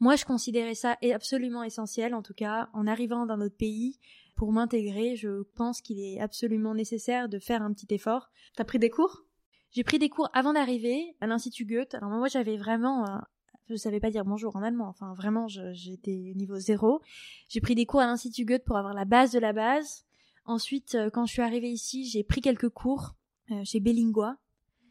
Moi, 0.01 0.15
je 0.15 0.25
considérais 0.25 0.77
ça 0.77 0.97
absolument 1.13 1.65
essentiel, 1.65 2.15
en 2.15 2.23
tout 2.23 2.35
cas, 2.35 2.69
en 2.73 2.87
arrivant 2.87 3.27
dans 3.27 3.37
notre 3.37 3.57
pays, 3.57 3.99
pour 4.39 4.53
m'intégrer, 4.53 5.17
je 5.17 5.43
pense 5.57 5.83
qu'il 5.83 5.99
est 5.99 6.21
absolument 6.21 6.73
nécessaire 6.73 7.29
de 7.29 7.41
faire 7.41 7.61
un 7.61 7.73
petit 7.73 7.93
effort. 7.93 8.31
T'as 8.55 8.63
pris 8.63 8.79
des 8.79 8.89
cours? 8.89 9.25
J'ai 9.73 9.83
pris 9.83 9.99
des 9.99 10.09
cours 10.09 10.31
avant 10.33 10.53
d'arriver 10.53 11.17
à 11.21 11.27
l'Institut 11.27 11.67
Goethe. 11.67 11.95
Alors 11.95 12.09
moi, 12.11 12.29
j'avais 12.29 12.57
vraiment... 12.57 13.05
Je 13.05 13.13
euh, 13.13 13.17
je 13.71 13.75
savais 13.75 13.99
pas 14.01 14.11
dire 14.11 14.25
bonjour 14.25 14.57
en 14.57 14.63
allemand, 14.63 14.89
enfin 14.89 15.13
vraiment, 15.13 15.47
j'étais 15.47 16.33
niveau 16.37 16.57
zéro. 16.57 17.03
J'ai 17.49 17.61
pris 17.61 17.75
des 17.75 17.85
cours 17.85 18.01
à 18.01 18.07
l'Institut 18.07 18.47
Goethe 18.47 18.65
pour 18.65 18.79
avoir 18.79 18.95
la 18.95 19.05
base 19.05 19.33
de 19.33 19.41
la 19.41 19.53
base. 19.53 20.07
Ensuite, 20.47 20.95
euh, 20.95 21.11
quand 21.11 21.27
je 21.27 21.33
suis 21.33 21.43
arrivée 21.43 21.71
ici, 21.71 22.07
j'ai 22.07 22.23
pris 22.23 22.41
quelques 22.41 22.71
cours 22.71 23.17
euh, 23.51 23.63
chez 23.65 23.81
Bellingua, 23.81 24.39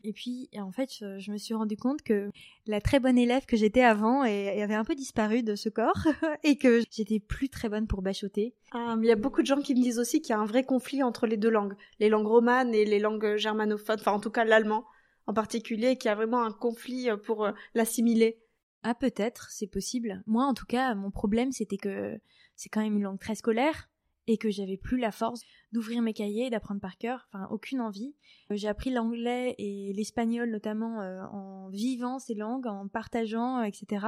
et 0.07 0.13
puis, 0.13 0.49
en 0.57 0.71
fait, 0.71 0.89
je, 0.89 1.31
me 1.31 1.37
suis 1.37 1.53
rendu 1.53 1.75
compte 1.75 2.01
que 2.01 2.31
la 2.65 2.79
très 2.79 3.01
bonne 3.01 3.17
élève 3.17 3.45
que 3.45 3.57
j'étais 3.57 3.81
avant 3.81 4.23
et, 4.23 4.61
avait 4.61 4.73
un 4.73 4.85
peu 4.85 4.95
disparu 4.95 5.43
de 5.43 5.55
ce 5.55 5.67
corps 5.67 6.07
et 6.45 6.57
que 6.57 6.81
j'étais 6.89 7.19
plus 7.19 7.49
très 7.49 7.67
bonne 7.67 7.87
pour 7.87 8.01
bachoter. 8.01 8.55
Ah, 8.71 8.95
mais 8.95 9.07
il 9.07 9.09
y 9.09 9.11
a 9.11 9.17
beaucoup 9.17 9.41
de 9.41 9.47
gens 9.47 9.59
qui 9.59 9.75
me 9.75 9.81
disent 9.81 9.99
aussi 9.99 10.21
qu'il 10.21 10.29
y 10.29 10.37
a 10.37 10.39
un 10.39 10.45
vrai 10.45 10.63
conflit 10.63 11.03
entre 11.03 11.27
les 11.27 11.35
deux 11.35 11.49
langues, 11.49 11.75
les 11.99 12.07
langues 12.07 12.27
romanes 12.27 12.73
et 12.73 12.85
les 12.85 12.99
langues 12.99 13.35
germanophones, 13.35 13.99
enfin 13.99 14.13
en 14.13 14.21
tout 14.21 14.31
cas 14.31 14.45
l'allemand 14.45 14.85
en 15.25 15.33
particulier, 15.33 15.97
qu'il 15.97 16.07
y 16.07 16.11
a 16.11 16.15
vraiment 16.15 16.41
un 16.41 16.53
conflit 16.53 17.09
euh, 17.09 17.17
pour 17.17 17.43
euh, 17.43 17.51
l'assimiler. 17.75 18.39
Ah 18.83 18.95
peut-être, 18.95 19.49
c'est 19.51 19.67
possible. 19.67 20.23
Moi 20.25 20.45
en 20.45 20.53
tout 20.53 20.65
cas, 20.65 20.95
mon 20.95 21.11
problème 21.11 21.51
c'était 21.51 21.75
que 21.75 22.17
c'est 22.55 22.69
quand 22.69 22.81
même 22.81 22.95
une 22.95 23.03
langue 23.03 23.19
très 23.19 23.35
scolaire 23.35 23.89
et 24.27 24.37
que 24.37 24.49
j'avais 24.49 24.77
plus 24.77 24.97
la 24.97 25.11
force 25.11 25.41
d'ouvrir 25.71 26.01
mes 26.01 26.13
cahiers 26.13 26.47
et 26.47 26.49
d'apprendre 26.49 26.81
par 26.81 26.97
cœur, 26.97 27.27
enfin 27.31 27.47
aucune 27.49 27.81
envie. 27.81 28.13
Euh, 28.51 28.55
j'ai 28.57 28.67
appris 28.67 28.89
l'anglais 28.89 29.55
et 29.57 29.93
l'espagnol 29.93 30.49
notamment 30.49 31.01
euh, 31.01 31.23
en 31.31 31.69
vivant 31.69 32.19
ces 32.19 32.35
langues, 32.35 32.67
en 32.67 32.87
partageant, 32.87 33.63
etc. 33.63 34.07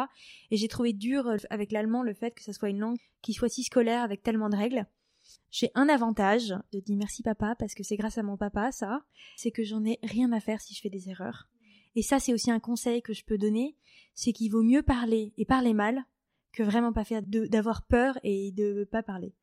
Et 0.52 0.58
j'ai 0.58 0.68
trouvé 0.68 0.94
dur 0.94 1.28
euh, 1.28 1.38
avec 1.50 1.72
l'allemand 1.72 2.04
le 2.04 2.14
fait 2.14 2.32
que 2.32 2.44
ça 2.44 2.54
soit 2.54 2.70
une 2.70 2.80
langue 2.80 2.98
qui 3.22 3.34
soit 3.34 3.50
si 3.50 3.64
scolaire 3.64 4.04
avec 4.04 4.22
tellement 4.22 4.50
de 4.50 4.58
règles. 4.58 4.86
J'ai 5.52 5.72
un 5.76 5.90
avantage, 5.90 6.56
je 6.74 6.80
dis 6.80 6.96
merci 6.96 7.24
papa 7.24 7.56
parce 7.58 7.74
que 7.74 7.84
c'est 7.84 7.98
grâce 7.98 8.18
à 8.18 8.24
mon 8.24 8.38
papa 8.38 8.72
ça, 8.72 9.04
c'est 9.36 9.52
que 9.52 9.64
j'en 9.64 9.84
ai 9.86 10.00
rien 10.04 10.32
à 10.32 10.40
faire 10.40 10.62
si 10.62 10.74
je 10.74 10.82
fais 10.82 10.90
des 10.90 11.10
erreurs. 11.10 11.48
Et 11.96 12.02
ça 12.02 12.20
c'est 12.20 12.34
aussi 12.34 12.52
un 12.52 12.60
conseil 12.60 13.02
que 13.02 13.14
je 13.14 13.24
peux 13.24 13.38
donner, 13.38 13.76
c'est 14.16 14.34
qu'il 14.34 14.52
vaut 14.52 14.64
mieux 14.64 14.84
parler 14.84 15.34
et 15.38 15.46
parler 15.46 15.74
mal 15.74 16.04
que 16.52 16.64
vraiment 16.64 16.94
pas 16.94 17.04
faire 17.04 17.22
d'avoir 17.24 17.84
peur 17.84 18.18
et 18.24 18.52
de 18.52 18.88
pas 18.92 19.04
parler. 19.04 19.34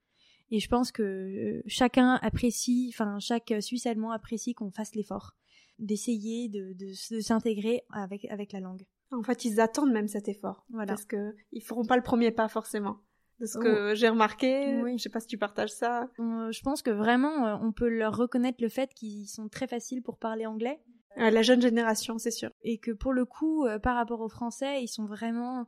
Et 0.50 0.61
je 0.61 0.68
pense 0.68 0.92
que 0.92 1.02
euh, 1.02 1.62
chacun 1.66 2.14
apprécie, 2.22 2.90
enfin 2.94 3.18
chaque 3.18 3.52
Suisse 3.61 3.87
allemand 3.87 4.12
apprécie 4.12 4.54
qu'on 4.54 4.70
fasse 4.70 4.94
l'effort 4.94 5.35
d'essayer 5.78 6.48
de, 6.48 6.72
de, 6.72 7.20
s'intégrer 7.20 7.82
avec, 7.92 8.24
avec 8.26 8.52
la 8.52 8.61
langue. 8.61 8.87
En 9.12 9.22
fait, 9.22 9.44
ils 9.44 9.61
attendent 9.61 9.92
même 9.92 10.09
cet 10.09 10.28
effort. 10.28 10.64
Voilà. 10.70 10.87
Parce 10.87 11.04
que 11.04 11.35
ils 11.52 11.62
feront 11.62 11.85
pas 11.85 11.96
le 11.96 12.02
premier 12.02 12.30
pas 12.30 12.48
forcément. 12.48 12.98
De 13.40 13.44
ce 13.44 13.59
que 13.59 13.92
oh. 13.92 13.94
j'ai 13.94 14.09
remarqué, 14.09 14.80
oui. 14.82 14.96
je 14.96 15.02
sais 15.02 15.11
pas 15.11 15.20
si 15.20 15.26
tu 15.26 15.37
partages 15.37 15.70
ça. 15.70 16.09
Euh, 16.18 16.50
je 16.50 16.62
pense 16.62 16.80
que 16.80 16.90
vraiment, 16.90 17.46
euh, 17.46 17.56
on 17.61 17.70
peut 17.72 17.88
leur 17.88 18.16
reconnaître 18.16 18.62
le 18.62 18.70
fait 18.70 18.94
qu'ils 18.94 19.28
sont 19.28 19.48
très 19.48 19.66
faciles 19.66 20.02
pour 20.02 20.16
parler 20.16 20.46
anglais. 20.46 20.80
la 21.16 21.42
jeune 21.42 21.61
génération, 21.61 22.16
c'est 22.16 22.30
sûr. 22.30 22.50
Et 22.62 22.78
que 22.78 22.92
pour 22.92 23.12
le 23.12 23.26
coup, 23.26 23.66
par 23.82 23.96
rapport 23.96 24.22
aux 24.22 24.30
Français, 24.30 24.82
ils 24.82 24.88
sont 24.88 25.04
vraiment, 25.04 25.66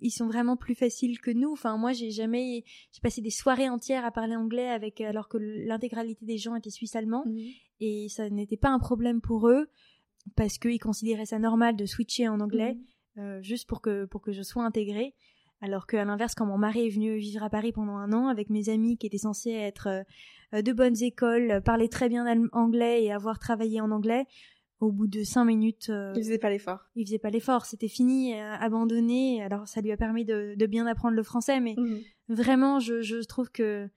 ils 0.00 0.10
sont 0.10 0.26
vraiment 0.26 0.56
plus 0.56 0.74
faciles 0.74 1.20
que 1.20 1.30
nous. 1.30 1.52
Enfin, 1.52 1.76
moi, 1.76 1.92
j'ai 1.92 2.10
jamais, 2.10 2.64
j'ai 2.92 3.00
passé 3.00 3.20
des 3.20 3.30
soirées 3.30 3.68
entières 3.68 4.04
à 4.04 4.10
parler 4.10 4.36
anglais 4.36 4.68
avec, 4.68 5.00
alors 5.00 5.28
que 5.28 5.38
l'intégralité 5.38 6.24
des 6.24 6.38
gens 6.38 6.54
étaient 6.54 6.70
suisses 6.70 6.96
allemands, 6.96 7.24
mhm. 7.26 7.48
et 7.80 8.08
ça 8.08 8.28
n'était 8.30 8.56
pas 8.56 8.70
un 8.70 8.78
problème 8.78 9.20
pour 9.20 9.48
eux 9.48 9.68
parce 10.36 10.58
qu'ils 10.58 10.80
considéraient 10.80 11.26
ça 11.26 11.38
normal 11.38 11.76
de 11.76 11.86
switcher 11.86 12.28
en 12.28 12.40
anglais 12.40 12.74
mhm. 13.16 13.22
euh, 13.22 13.42
juste 13.42 13.68
pour 13.68 13.80
que 13.80 14.04
pour 14.04 14.20
que 14.20 14.32
je 14.32 14.42
sois 14.42 14.64
intégrée. 14.64 15.14
Alors 15.62 15.86
qu'à 15.86 16.04
l'inverse, 16.04 16.34
quand 16.34 16.46
mon 16.46 16.56
mari 16.56 16.86
est 16.86 16.90
venu 16.90 17.18
vivre 17.18 17.42
à 17.42 17.50
Paris 17.50 17.72
pendant 17.72 17.96
un 17.96 18.14
an 18.14 18.28
avec 18.28 18.48
mes 18.48 18.70
amis 18.70 18.96
qui 18.96 19.06
étaient 19.06 19.18
censés 19.18 19.50
être 19.50 20.04
euh, 20.54 20.62
de 20.62 20.72
bonnes 20.72 21.02
écoles, 21.02 21.60
parler 21.62 21.88
très 21.88 22.08
bien 22.08 22.24
anglais 22.52 23.04
et 23.04 23.12
avoir 23.12 23.38
travaillé 23.38 23.80
en 23.80 23.90
anglais, 23.90 24.24
au 24.80 24.90
bout 24.90 25.06
de 25.06 25.22
cinq 25.22 25.44
minutes. 25.44 25.88
Euh, 25.90 26.12
il 26.16 26.22
faisait 26.22 26.38
pas 26.38 26.50
l'effort. 26.50 26.88
Il 26.96 27.06
faisait 27.06 27.18
pas 27.18 27.30
l'effort, 27.30 27.66
c'était 27.66 27.88
fini, 27.88 28.34
euh, 28.34 28.54
abandonné. 28.54 29.42
Alors 29.42 29.68
ça 29.68 29.80
lui 29.80 29.92
a 29.92 29.96
permis 29.96 30.24
de, 30.24 30.54
bien 30.66 30.86
apprendre 30.86 31.14
le 31.14 31.22
français, 31.22 31.60
mais 31.60 31.74
mhm. 31.76 32.00
vraiment, 32.28 32.80
je, 32.80 33.24
trouve 33.26 33.50
que 33.50 33.88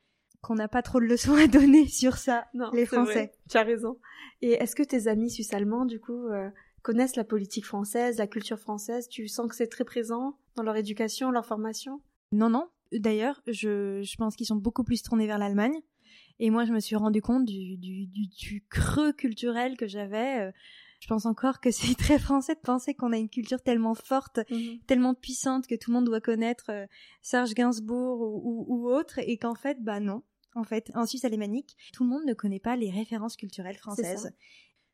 qu'on 0.41 0.55
n'a 0.55 0.67
pas 0.67 0.81
trop 0.81 0.99
de 0.99 1.05
leçons 1.05 1.35
à 1.35 1.47
donner 1.47 1.87
sur 1.87 2.17
ça, 2.17 2.47
non, 2.53 2.69
les 2.73 2.85
Français. 2.85 3.31
Tu 3.49 3.57
as 3.57 3.63
raison. 3.63 3.97
Et 4.41 4.51
est-ce 4.51 4.75
que 4.75 4.83
tes 4.83 5.07
amis 5.07 5.31
suisses-allemands, 5.31 5.85
du 5.85 6.01
coup, 6.01 6.27
euh, 6.27 6.49
connaissent 6.81 7.15
la 7.15 7.23
politique 7.23 7.65
française, 7.65 8.17
la 8.17 8.27
culture 8.27 8.59
française? 8.59 9.07
Tu 9.07 9.29
sens 9.29 9.47
que 9.47 9.55
c'est 9.55 9.67
très 9.67 9.85
présent 9.85 10.37
dans 10.57 10.63
leur 10.63 10.75
éducation, 10.75 11.31
leur 11.31 11.45
formation? 11.45 12.01
Non, 12.33 12.49
non. 12.49 12.67
D'ailleurs, 12.91 13.41
je, 13.47 14.01
je 14.03 14.15
pense 14.17 14.35
qu'ils 14.35 14.45
sont 14.45 14.57
beaucoup 14.57 14.83
plus 14.83 15.01
tournés 15.01 15.27
vers 15.27 15.37
l'Allemagne. 15.37 15.79
Et 16.39 16.49
moi, 16.49 16.65
je 16.65 16.73
me 16.73 16.79
suis 16.79 16.95
rendu 16.95 17.21
compte 17.21 17.45
du, 17.45 17.77
du, 17.77 18.07
du, 18.07 18.65
creux 18.69 19.13
culturel 19.13 19.77
que 19.77 19.87
j'avais. 19.87 20.47
Euh, 20.47 20.51
je 20.99 21.07
pense 21.07 21.25
encore 21.25 21.59
que 21.59 21.71
c'est 21.71 21.95
très 21.95 22.19
français 22.19 22.55
de 22.55 22.59
penser 22.59 22.93
qu'on 22.93 23.13
a 23.13 23.17
une 23.17 23.29
culture 23.29 23.61
tellement 23.61 23.95
forte, 23.95 24.39
mhm. 24.49 24.79
tellement 24.87 25.13
puissante 25.13 25.67
que 25.67 25.75
tout 25.75 25.91
le 25.91 25.95
monde 25.95 26.05
doit 26.05 26.21
connaître 26.21 26.65
euh, 26.69 26.85
Serge 27.21 27.53
Gainsbourg 27.53 28.21
ou, 28.21 28.65
ou, 28.67 28.89
autre, 28.89 29.19
et 29.19 29.37
qu'en 29.37 29.55
fait, 29.55 29.77
bah 29.81 29.99
non. 29.99 30.23
En 30.55 30.63
fait, 30.63 30.91
en 30.93 31.07
Suisse 31.07 31.25
alémanique, 31.25 31.75
tout 31.93 32.03
le 32.03 32.09
monde 32.09 32.25
ne 32.25 32.33
connaît 32.33 32.59
pas 32.59 32.75
les 32.75 32.91
références 32.91 33.35
culturelles 33.35 33.77
françaises. 33.77 34.31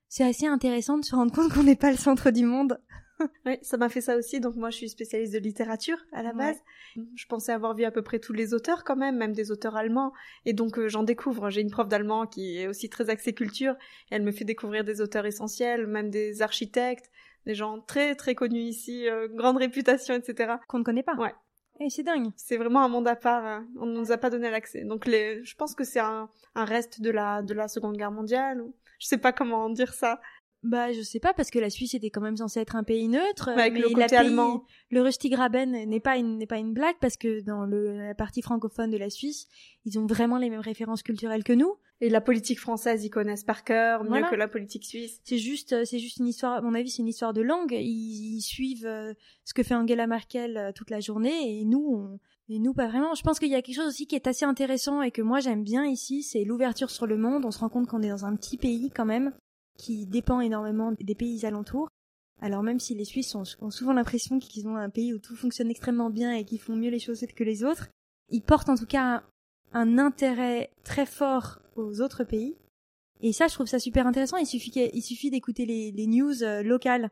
C'est 0.09 0.23
assez 0.23 0.47
intéressant 0.47 0.97
de 0.97 1.05
se 1.05 1.15
rendre 1.15 1.31
compte 1.31 1.53
qu'on 1.53 1.63
n'est 1.63 1.75
pas 1.75 1.91
le 1.91 1.97
centre 1.97 2.31
du 2.31 2.43
monde. 2.43 2.81
oui, 3.45 3.57
ça 3.61 3.77
m'a 3.77 3.89
fait 3.89 4.01
ça 4.01 4.17
aussi. 4.17 4.39
Donc 4.39 4.55
moi, 4.55 4.71
je 4.71 4.77
suis 4.77 4.89
spécialiste 4.89 5.33
de 5.33 5.39
littérature 5.39 5.97
à 6.11 6.23
la 6.23 6.33
base. 6.33 6.57
Je 6.95 7.25
pensais 7.27 7.51
avoir 7.51 7.75
vu 7.75 7.83
à 7.83 7.91
peu 7.91 8.01
près 8.01 8.17
tous 8.19 8.33
les 8.33 8.53
auteurs 8.53 8.83
quand 8.83 8.95
même, 8.95 9.17
même 9.17 9.33
des 9.33 9.51
auteurs 9.51 9.75
allemands. 9.75 10.11
Et 10.45 10.53
donc 10.53 10.79
euh, 10.79 10.87
j'en 10.87 11.03
découvre. 11.03 11.49
J'ai 11.49 11.61
une 11.61 11.69
prof 11.69 11.87
d'allemand 11.87 12.25
qui 12.25 12.57
est 12.57 12.67
aussi 12.67 12.89
très 12.89 13.09
axée 13.09 13.33
culture. 13.33 13.75
Et 14.09 14.15
elle 14.15 14.23
me 14.23 14.31
fait 14.31 14.45
découvrir 14.45 14.83
des 14.83 14.99
auteurs 14.99 15.25
essentiels, 15.25 15.85
même 15.85 16.09
des 16.09 16.41
architectes, 16.41 17.11
des 17.45 17.53
gens 17.53 17.79
très 17.81 18.15
très 18.15 18.35
connus 18.35 18.61
ici, 18.61 19.07
euh, 19.07 19.27
grande 19.27 19.57
réputation, 19.57 20.15
etc. 20.15 20.55
Qu'on 20.67 20.79
ne 20.79 20.83
connaît 20.83 21.03
pas. 21.03 21.15
Ouais. 21.15 21.33
Et 21.81 21.85
eh, 21.85 21.89
c'est 21.89 22.03
dingue. 22.03 22.31
C'est 22.35 22.57
vraiment 22.57 22.83
un 22.83 22.89
monde 22.89 23.07
à 23.07 23.15
part. 23.15 23.45
Hein. 23.45 23.65
On 23.79 23.85
ne 23.85 23.97
nous 23.97 24.11
a 24.11 24.17
pas 24.17 24.29
donné 24.29 24.49
l'accès. 24.49 24.83
Donc 24.83 25.05
je 25.07 25.55
pense 25.55 25.75
que 25.75 25.85
c'est 25.85 26.01
un, 26.01 26.29
un 26.55 26.65
reste 26.65 26.99
de 27.01 27.09
la 27.09 27.41
de 27.41 27.53
la 27.53 27.69
Seconde 27.69 27.95
Guerre 27.95 28.11
mondiale. 28.11 28.61
Je 28.99 29.07
sais 29.07 29.17
pas 29.17 29.31
comment 29.31 29.69
dire 29.69 29.93
ça. 29.93 30.19
Bah, 30.61 30.91
je 30.91 31.01
sais 31.01 31.19
pas, 31.19 31.33
parce 31.33 31.49
que 31.51 31.59
la 31.59 31.69
Suisse 31.69 31.93
était 31.93 32.09
quand 32.09 32.21
même 32.21 32.35
censée 32.35 32.59
être 32.59 32.75
un 32.75 32.83
pays 32.83 33.07
neutre. 33.07 33.49
mais 33.55 33.69
le 33.69 33.89
côté 33.89 34.15
allemand. 34.15 34.65
Le 34.89 35.01
Rustgraben 35.01 35.71
n'est 35.71 35.99
pas 35.99 36.17
une, 36.17 36.37
n'est 36.37 36.47
pas 36.47 36.57
une 36.57 36.73
blague, 36.73 36.97
parce 36.99 37.15
que 37.15 37.41
dans 37.41 37.65
le, 37.65 37.97
la 37.97 38.15
partie 38.15 38.41
francophone 38.41 38.91
de 38.91 38.97
la 38.97 39.09
Suisse, 39.09 39.47
ils 39.85 39.97
ont 39.97 40.05
vraiment 40.05 40.37
les 40.37 40.49
mêmes 40.49 40.59
références 40.59 41.03
culturelles 41.03 41.43
que 41.43 41.53
nous. 41.53 41.77
Et 42.01 42.09
la 42.09 42.21
politique 42.21 42.59
française, 42.59 43.03
ils 43.03 43.09
connaissent 43.09 43.43
par 43.43 43.63
cœur, 43.63 44.03
mieux 44.05 44.23
que 44.29 44.35
la 44.35 44.47
politique 44.47 44.85
suisse. 44.85 45.19
C'est 45.25 45.37
juste, 45.37 45.73
euh, 45.73 45.83
c'est 45.83 45.99
juste 45.99 46.17
une 46.17 46.27
histoire, 46.27 46.53
à 46.53 46.61
mon 46.61 46.73
avis, 46.73 46.89
c'est 46.89 47.01
une 47.01 47.09
histoire 47.09 47.33
de 47.33 47.41
langue. 47.41 47.73
Ils, 47.73 48.41
suivent 48.41 48.85
euh, 48.85 49.13
ce 49.43 49.53
que 49.53 49.63
fait 49.63 49.75
Angela 49.75 50.07
Merkel 50.07 50.55
euh, 50.55 50.71
toute 50.73 50.91
la 50.91 51.01
journée 51.01 51.59
et 51.59 51.65
nous, 51.65 51.85
on, 51.93 52.19
et 52.47 52.59
nous, 52.59 52.73
pas 52.73 52.87
vraiment. 52.87 53.13
Je 53.15 53.21
pense 53.21 53.37
qu'il 53.37 53.49
y 53.49 53.55
a 53.55 53.61
quelque 53.61 53.75
chose 53.75 53.87
aussi 53.87 54.07
qui 54.07 54.15
est 54.15 54.27
assez 54.27 54.45
intéressant 54.45 55.01
et 55.01 55.11
que 55.11 55.21
moi 55.21 55.39
j'aime 55.39 55.63
bien 55.63 55.85
ici, 55.85 56.23
c'est 56.23 56.45
l'ouverture 56.45 56.89
sur 56.89 57.05
le 57.05 57.17
monde. 57.17 57.45
On 57.45 57.51
se 57.51 57.59
rend 57.59 57.69
compte 57.69 57.87
qu'on 57.87 58.01
est 58.01 58.09
dans 58.09 58.25
un 58.25 58.35
petit 58.35 58.57
pays 58.57 58.91
quand 58.95 59.05
même, 59.05 59.33
qui 59.79 60.05
dépend 60.05 60.41
énormément 60.41 60.91
des 60.91 61.15
pays 61.15 61.45
alentours. 61.45 61.87
Alors 62.41 62.63
même 62.63 62.79
si 62.79 62.95
les 62.95 63.05
Suisses 63.05 63.33
ont, 63.33 63.45
souvent 63.71 63.93
l'impression 63.93 64.37
qu'ils 64.37 64.67
ont 64.67 64.75
un 64.75 64.89
pays 64.89 65.13
où 65.13 65.19
tout 65.19 65.35
fonctionne 65.35 65.69
extrêmement 65.69 66.09
bien 66.09 66.33
et 66.33 66.43
qu'ils 66.43 66.59
font 66.59 66.75
mieux 66.75 66.89
les 66.89 66.99
choses 66.99 67.25
que 67.35 67.43
les 67.45 67.63
autres, 67.63 67.87
ils 68.27 68.41
portent 68.41 68.69
en 68.69 68.75
tout 68.75 68.85
cas 68.85 69.23
un, 69.71 69.97
intérêt 69.97 70.69
très 70.83 71.05
fort 71.05 71.59
aux 71.75 72.01
autres 72.01 72.25
pays. 72.25 72.57
Et 73.21 73.31
ça, 73.31 73.47
je 73.47 73.53
trouve 73.53 73.67
ça 73.67 73.79
super 73.79 74.05
intéressant. 74.05 74.37
Il 74.37 74.45
suffit, 74.45 75.29
d'écouter 75.29 75.65
les, 75.65 76.07
news 76.07 76.43
euh, 76.43 76.61
locales 76.61 77.09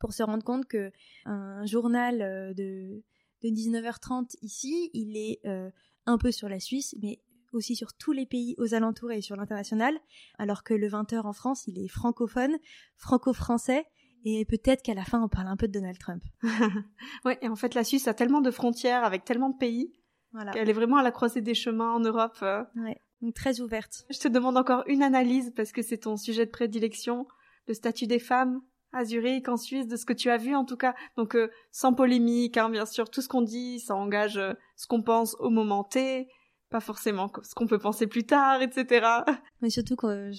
pour 0.00 0.12
se 0.12 0.22
rendre 0.22 0.44
compte 0.44 0.66
que 0.66 0.90
un 1.24 1.66
journal 1.66 2.22
euh, 2.22 2.52
de, 2.54 3.02
de 3.42 3.48
19h30 3.48 4.36
ici, 4.42 4.90
il 4.92 5.16
est 5.16 5.40
euh, 5.46 5.70
un 6.06 6.18
peu 6.18 6.32
sur 6.32 6.48
la 6.48 6.58
Suisse, 6.58 6.96
mais 7.00 7.20
aussi 7.52 7.76
sur 7.76 7.94
tous 7.94 8.12
les 8.12 8.26
pays 8.26 8.54
aux 8.58 8.74
alentours 8.74 9.12
et 9.12 9.20
sur 9.20 9.36
l'international, 9.36 9.94
alors 10.38 10.62
que 10.62 10.74
le 10.74 10.88
20h 10.88 11.20
en 11.26 11.32
France, 11.32 11.66
il 11.66 11.78
est 11.78 11.88
francophone, 11.88 12.56
franco-français, 12.96 13.86
et 14.24 14.44
peut-être 14.44 14.82
qu'à 14.82 14.94
la 14.94 15.04
fin, 15.04 15.22
on 15.22 15.28
parle 15.28 15.46
un 15.46 15.56
peu 15.56 15.68
de 15.68 15.72
Donald 15.72 15.98
Trump. 15.98 16.22
oui, 17.24 17.34
et 17.40 17.48
en 17.48 17.56
fait, 17.56 17.74
la 17.74 17.84
Suisse 17.84 18.08
a 18.08 18.14
tellement 18.14 18.40
de 18.40 18.50
frontières 18.50 19.04
avec 19.04 19.24
tellement 19.24 19.50
de 19.50 19.56
pays 19.56 19.92
voilà. 20.32 20.52
qu'elle 20.52 20.68
est 20.68 20.74
vraiment 20.74 20.96
à 20.96 21.02
la 21.02 21.12
croisée 21.12 21.40
des 21.40 21.54
chemins 21.54 21.92
en 21.92 22.00
Europe. 22.00 22.36
Euh. 22.42 22.64
Ouais, 22.76 23.00
donc 23.22 23.34
très 23.34 23.60
ouverte. 23.60 24.04
Je 24.10 24.18
te 24.18 24.28
demande 24.28 24.56
encore 24.56 24.82
une 24.86 25.02
analyse 25.02 25.52
parce 25.56 25.72
que 25.72 25.82
c'est 25.82 25.98
ton 25.98 26.16
sujet 26.16 26.46
de 26.46 26.50
prédilection, 26.50 27.26
le 27.66 27.74
statut 27.74 28.06
des 28.06 28.18
femmes 28.18 28.60
à 28.92 29.04
Zurich, 29.04 29.48
en 29.48 29.56
Suisse, 29.56 29.86
de 29.86 29.96
ce 29.96 30.06
que 30.06 30.12
tu 30.12 30.30
as 30.30 30.38
vu 30.38 30.54
en 30.54 30.64
tout 30.64 30.76
cas. 30.76 30.94
Donc 31.16 31.36
euh, 31.36 31.50
sans 31.70 31.94
polémique, 31.94 32.56
hein, 32.56 32.70
bien 32.70 32.86
sûr, 32.86 33.10
tout 33.10 33.20
ce 33.20 33.28
qu'on 33.28 33.42
dit, 33.42 33.80
ça 33.80 33.94
engage 33.94 34.38
euh, 34.38 34.54
ce 34.76 34.86
qu'on 34.86 35.02
pense 35.02 35.36
au 35.40 35.50
moment 35.50 35.84
T, 35.84 36.28
pas 36.70 36.80
forcément 36.80 37.30
ce 37.42 37.54
qu'on 37.54 37.66
peut 37.66 37.78
penser 37.78 38.06
plus 38.06 38.24
tard, 38.24 38.62
etc. 38.62 39.06
Mais 39.62 39.70
surtout 39.70 39.96
que 39.96 40.30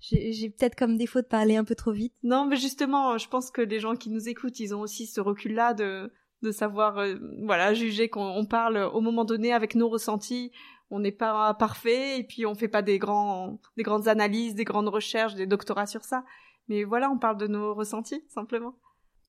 j'ai 0.00 0.50
peut-être 0.50 0.74
comme 0.74 0.96
défaut 0.96 1.20
de 1.20 1.26
parler 1.26 1.56
un 1.56 1.64
peu 1.64 1.74
trop 1.74 1.92
vite. 1.92 2.14
Non, 2.22 2.46
mais 2.46 2.56
justement, 2.56 3.18
je 3.18 3.28
pense 3.28 3.50
que 3.50 3.60
les 3.60 3.80
gens 3.80 3.96
qui 3.96 4.08
nous 4.08 4.28
écoutent, 4.28 4.58
ils 4.58 4.74
ont 4.74 4.80
aussi 4.80 5.06
ce 5.06 5.20
recul-là 5.20 5.74
de 5.74 6.10
de 6.42 6.52
savoir, 6.52 6.98
euh, 6.98 7.16
voilà, 7.42 7.74
juger 7.74 8.08
qu'on 8.08 8.46
parle 8.46 8.78
au 8.78 9.00
moment 9.00 9.24
donné 9.24 9.52
avec 9.52 9.74
nos 9.74 9.88
ressentis. 9.88 10.52
On 10.90 10.98
n'est 10.98 11.12
pas 11.12 11.54
parfait 11.54 12.18
et 12.18 12.24
puis 12.24 12.46
on 12.46 12.54
fait 12.54 12.68
pas 12.68 12.82
des 12.82 12.98
grands, 12.98 13.60
des 13.76 13.82
grandes 13.82 14.08
analyses, 14.08 14.54
des 14.54 14.64
grandes 14.64 14.88
recherches, 14.88 15.34
des 15.34 15.46
doctorats 15.46 15.86
sur 15.86 16.04
ça. 16.04 16.24
Mais 16.68 16.84
voilà, 16.84 17.10
on 17.10 17.18
parle 17.18 17.36
de 17.36 17.46
nos 17.46 17.74
ressentis 17.74 18.24
simplement. 18.28 18.74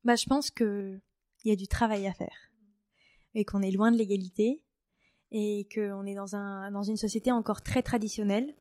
Bah, 0.03 0.15
je 0.15 0.25
pense 0.25 0.49
que 0.49 0.99
il 1.43 1.49
y 1.49 1.51
a 1.51 1.55
du 1.55 1.67
travail 1.67 2.07
à 2.07 2.13
faire 2.13 2.51
et 3.33 3.45
qu'on 3.45 3.61
est 3.61 3.71
loin 3.71 3.91
de 3.91 3.97
l'égalité 3.97 4.61
et 5.31 5.67
qu'on 5.73 6.05
est 6.05 6.15
dans 6.15 6.35
un 6.35 6.71
dans 6.71 6.83
une 6.83 6.97
société 6.97 7.31
encore 7.31 7.61
très 7.61 7.81
traditionnelle 7.81 8.53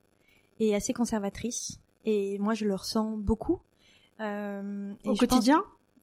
et 0.58 0.74
assez 0.74 0.92
conservatrice. 0.92 1.80
Et 2.04 2.38
moi, 2.38 2.54
je 2.54 2.64
le 2.64 2.74
ressens 2.74 3.16
beaucoup. 3.16 3.60
Euh, 4.20 4.92
Au 5.04 5.14
quotidien? 5.14 5.62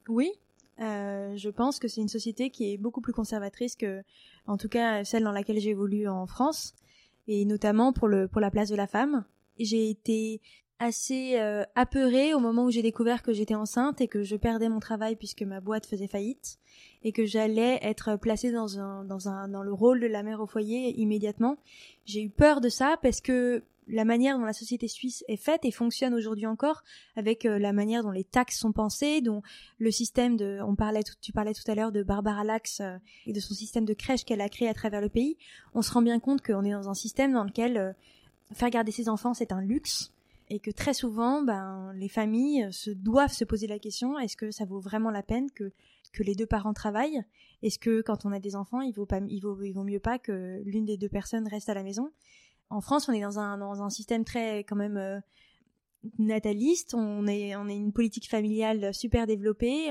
Oui. 0.10 0.32
Euh, 0.80 1.36
je 1.36 1.50
pense 1.50 1.80
que 1.80 1.88
c'est 1.88 2.02
une 2.02 2.08
société 2.08 2.50
qui 2.50 2.72
est 2.72 2.78
beaucoup 2.78 3.02
plus 3.02 3.14
conservatrice 3.14 3.76
que, 3.76 4.04
en 4.46 4.58
tout 4.58 4.70
cas, 4.70 5.04
celle 5.04 5.24
dans 5.24 5.32
laquelle 5.32 5.60
j'ai 5.60 5.72
évolué 5.72 6.08
en 6.08 6.28
France, 6.28 6.76
et 7.28 7.46
notamment 7.46 7.94
pour 7.94 8.08
le 8.08 8.28
pour 8.28 8.42
la 8.42 8.52
place 8.52 8.70
de 8.70 8.76
la 8.76 8.88
femme. 8.88 9.26
J'ai 9.60 9.90
été 9.90 10.40
assez 10.80 11.40
euh, 11.40 11.64
apeurée 11.76 12.34
au 12.34 12.40
moment 12.40 12.66
où 12.66 12.72
j'ai 12.72 12.82
découvert 12.82 13.24
que 13.24 13.34
j'étais 13.34 13.56
enceinte 13.56 14.02
et 14.02 14.08
que 14.08 14.24
je 14.24 14.36
perdais 14.36 14.70
mon 14.70 14.80
travail 14.80 15.16
puisque 15.16 15.42
ma 15.42 15.60
boîte 15.60 15.86
faisait 15.86 16.08
faillite 16.08 16.58
et 17.04 17.12
que 17.12 17.26
j'allais 17.26 17.80
être 17.82 18.16
placée 18.16 18.52
dans 18.52 18.80
un 18.80 19.04
dans 19.04 19.30
un 19.30 19.48
dans 19.48 19.64
le 19.64 19.74
rôle 19.74 20.00
de 20.00 20.08
la 20.08 20.24
mère 20.24 20.42
au 20.42 20.48
foyer 20.48 21.00
immédiatement. 21.00 21.58
J'ai 22.06 22.22
eu 22.22 22.30
peur 22.30 22.62
de 22.62 22.70
ça 22.70 22.98
parce 23.02 23.22
que 23.22 23.64
la 23.88 24.06
manière 24.06 24.38
dont 24.38 24.46
la 24.46 24.54
société 24.54 24.88
suisse 24.88 25.24
est 25.28 25.38
faite 25.38 25.64
et 25.64 25.72
fonctionne 25.72 26.14
aujourd'hui 26.14 26.46
encore, 26.46 26.84
avec 27.16 27.46
euh, 27.46 27.58
la 27.58 27.74
manière 27.74 28.04
dont 28.04 28.12
les 28.12 28.24
taxes 28.24 28.60
sont 28.60 28.72
pensées, 28.72 29.22
dont 29.22 29.42
le 29.80 29.92
système 29.92 30.36
de, 30.36 30.60
on 30.62 30.76
parlait, 30.76 31.04
tu 31.22 31.32
parlais 31.32 31.54
tout 31.54 31.70
à 31.70 31.76
l'heure 31.76 31.92
de 31.92 32.04
Barbara 32.04 32.44
Lax 32.44 32.82
euh, 32.82 32.98
et 33.26 33.34
de 33.34 33.40
son 33.40 33.54
système 33.54 33.86
de 33.86 33.94
crèche 33.94 34.26
qu'elle 34.26 34.42
a 34.42 34.50
créé 34.50 34.68
à 34.68 34.74
travers 34.74 35.02
le 35.02 35.10
pays, 35.10 35.38
on 35.74 35.82
se 35.82 35.92
rend 35.92 36.02
bien 36.02 36.20
compte 36.20 36.42
qu'on 36.42 36.66
est 36.66 36.72
dans 36.72 36.90
un 36.90 36.94
système 36.94 37.34
dans 37.34 37.44
lequel 37.44 37.78
euh, 37.78 37.94
faire 38.54 38.70
garder 38.70 38.92
ses 38.92 39.10
enfants 39.10 39.34
c'est 39.34 39.52
un 39.52 39.62
luxe 39.62 40.12
et 40.50 40.60
que 40.60 40.72
très 40.72 40.94
souvent, 40.94 41.42
ben, 41.42 41.92
les 41.96 42.10
familles 42.10 42.68
se 42.72 42.90
doivent 42.90 43.34
se 43.34 43.44
poser 43.44 43.68
la 43.68 43.80
question 43.80 44.18
est-ce 44.18 44.38
que 44.38 44.52
ça 44.52 44.66
vaut 44.66 44.80
vraiment 44.80 45.12
la 45.12 45.24
peine 45.24 45.52
que 45.52 45.72
que 46.14 46.24
les 46.24 46.36
deux 46.36 46.46
parents 46.46 46.74
travaillent? 46.74 47.24
Est-ce 47.62 47.80
que 47.80 48.02
quand 48.02 48.26
on 48.26 48.32
a 48.32 48.40
des 48.40 48.56
enfants, 48.56 48.82
il 48.82 48.94
vaut 48.94 49.06
pas, 49.06 49.20
il 49.28 49.40
vaut, 49.40 49.62
il 49.62 49.74
vaut 49.74 49.84
mieux 49.84 50.00
pas 50.00 50.20
que 50.20 50.62
l'une 50.66 50.86
des 50.86 50.98
deux 50.98 51.10
personnes 51.10 51.48
reste 51.48 51.70
à 51.70 51.74
la 51.74 51.84
maison? 51.84 52.12
En 52.70 52.82
France, 52.82 53.08
on 53.08 53.14
est 53.14 53.22
dans 53.22 53.40
un, 53.40 53.58
dans 53.58 53.82
un 53.82 53.90
système 53.90 54.26
très 54.26 54.60
quand 54.60 54.76
même 54.76 54.98
euh, 54.98 55.20
nataliste. 56.20 56.94
On 56.94 57.28
est, 57.28 57.56
on 57.56 57.68
est 57.68 57.78
une 57.78 57.94
politique 57.94 58.30
familiale 58.30 58.94
super 58.94 59.26
développée. 59.26 59.90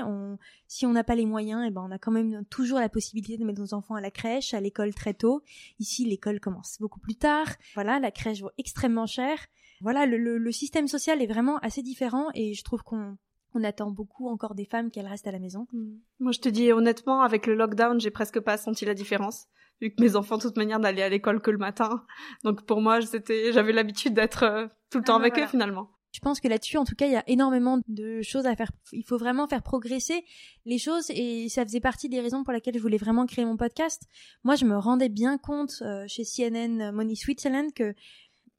Si 0.67 0.85
on 0.85 0.91
n'a 0.91 1.03
pas 1.03 1.15
les 1.15 1.25
moyens, 1.25 1.63
et 1.63 1.67
eh 1.67 1.71
ben 1.71 1.85
on 1.87 1.91
a 1.91 1.97
quand 1.97 2.11
même 2.11 2.45
toujours 2.49 2.79
la 2.79 2.89
possibilité 2.89 3.37
de 3.37 3.45
mettre 3.45 3.61
nos 3.61 3.73
enfants 3.73 3.95
à 3.95 4.01
la 4.01 4.11
crèche, 4.11 4.53
à 4.53 4.61
l'école 4.61 4.93
très 4.93 5.13
tôt. 5.13 5.41
Ici, 5.79 6.05
l'école 6.05 6.39
commence 6.39 6.77
beaucoup 6.79 6.99
plus 6.99 7.15
tard. 7.15 7.47
Voilà, 7.73 7.99
la 7.99 8.11
crèche 8.11 8.41
vaut 8.41 8.51
extrêmement 8.57 9.07
cher. 9.07 9.39
Voilà, 9.81 10.05
le, 10.05 10.17
le, 10.17 10.37
le 10.37 10.51
système 10.51 10.87
social 10.87 11.21
est 11.21 11.27
vraiment 11.27 11.57
assez 11.57 11.81
différent 11.81 12.27
et 12.33 12.53
je 12.53 12.63
trouve 12.63 12.83
qu'on 12.83 13.17
on 13.53 13.63
attend 13.63 13.91
beaucoup 13.91 14.27
encore 14.27 14.55
des 14.55 14.65
femmes 14.65 14.91
qu'elles 14.91 15.07
restent 15.07 15.27
à 15.27 15.31
la 15.31 15.39
maison. 15.39 15.67
Mm. 15.71 15.95
Moi, 16.19 16.31
je 16.31 16.39
te 16.39 16.49
dis 16.49 16.71
honnêtement, 16.71 17.21
avec 17.21 17.47
le 17.47 17.55
lockdown, 17.55 17.99
j'ai 17.99 18.11
presque 18.11 18.39
pas 18.39 18.57
senti 18.57 18.85
la 18.85 18.93
différence 18.93 19.47
vu 19.81 19.91
que 19.91 20.01
mes 20.01 20.15
enfants 20.15 20.37
de 20.37 20.41
toute 20.41 20.57
manière 20.57 20.79
n'allaient 20.79 21.03
à 21.03 21.09
l'école 21.09 21.41
que 21.41 21.51
le 21.51 21.57
matin. 21.57 22.03
Donc 22.43 22.65
pour 22.65 22.81
moi, 22.81 23.01
c'était, 23.01 23.51
j'avais 23.51 23.73
l'habitude 23.73 24.13
d'être 24.13 24.43
euh, 24.43 24.67
tout 24.89 24.97
le 24.97 25.03
temps 25.03 25.17
ah, 25.17 25.21
avec 25.21 25.37
eux 25.37 25.47
finalement. 25.47 25.89
Je 26.13 26.19
pense 26.19 26.39
que 26.39 26.47
là-dessus, 26.47 26.77
en 26.77 26.85
tout 26.85 26.95
cas, 26.95 27.05
il 27.05 27.11
y 27.11 27.17
a 27.17 27.23
énormément 27.27 27.79
de 27.87 28.21
choses 28.23 28.47
à 28.47 28.55
faire. 28.55 28.71
Il 28.91 29.03
faut 29.03 29.17
vraiment 29.17 29.47
faire 29.47 29.61
progresser 29.61 30.23
les 30.65 30.79
choses 30.79 31.11
et 31.11 31.47
ça 31.49 31.63
faisait 31.63 31.81
partie 31.81 32.09
des 32.09 32.21
raisons 32.21 32.43
pour 32.43 32.53
lesquelles 32.53 32.75
je 32.75 32.79
voulais 32.79 32.97
vraiment 32.97 33.25
créer 33.27 33.45
mon 33.45 33.57
podcast. 33.57 34.03
Moi, 34.43 34.55
je 34.55 34.65
me 34.65 34.77
rendais 34.77 35.09
bien 35.09 35.37
compte 35.37 35.75
euh, 35.81 36.05
chez 36.07 36.23
CNN 36.23 36.91
Money 36.91 37.15
Switzerland 37.15 37.71
que 37.71 37.93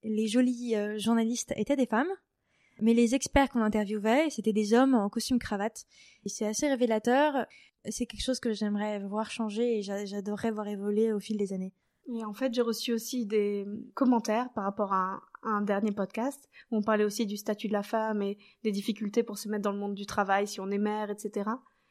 les 0.03 0.27
jolis 0.27 0.77
euh, 0.77 0.99
journalistes 0.99 1.53
étaient 1.57 1.77
des 1.77 1.87
femmes, 1.87 2.11
mais 2.81 2.95
les 2.95 3.15
experts 3.15 3.49
qu'on 3.51 3.63
interviewait, 3.63 4.31
c'était 4.31 4.53
des 4.53 4.73
hommes 4.73 4.95
en 4.95 5.09
costume 5.09 5.39
cravate. 5.39 5.85
C'est 6.27 6.47
assez 6.47 6.69
révélateur 6.69 7.47
c'est 7.91 8.07
quelque 8.07 8.23
chose 8.23 8.41
que 8.41 8.53
j'aimerais 8.53 8.99
voir 9.01 9.31
changer 9.31 9.79
et 9.79 9.83
j'adorerais 9.83 10.51
voir 10.51 10.69
évoluer 10.69 11.13
au 11.13 11.21
fil 11.21 11.37
des 11.37 11.53
années. 11.53 11.73
Et 12.11 12.25
en 12.25 12.33
fait, 12.33 12.55
j'ai 12.55 12.63
reçu 12.63 12.93
aussi 12.93 13.27
des 13.27 13.67
commentaires 13.95 14.51
par 14.55 14.65
rapport 14.65 14.93
à 14.93 15.21
un, 15.43 15.61
dernier 15.61 15.93
podcast 15.93 16.49
où 16.71 16.79
on 16.79 16.83
parlait 16.83 17.05
aussi 17.05 17.27
du 17.27 17.37
statut 17.37 17.69
de 17.69 17.73
la 17.73 17.83
femme 17.83 18.23
et 18.23 18.39
des 18.65 18.73
difficultés 18.73 19.23
pour 19.23 19.39
se 19.39 19.49
mettre 19.49 19.63
dans 19.63 19.73
le 19.73 19.79
monde 19.79 19.95
du 19.95 20.07
travail 20.07 20.47
si 20.47 20.61
on 20.61 20.71
est 20.71 20.79
mère, 20.79 21.11
etc. 21.11 21.51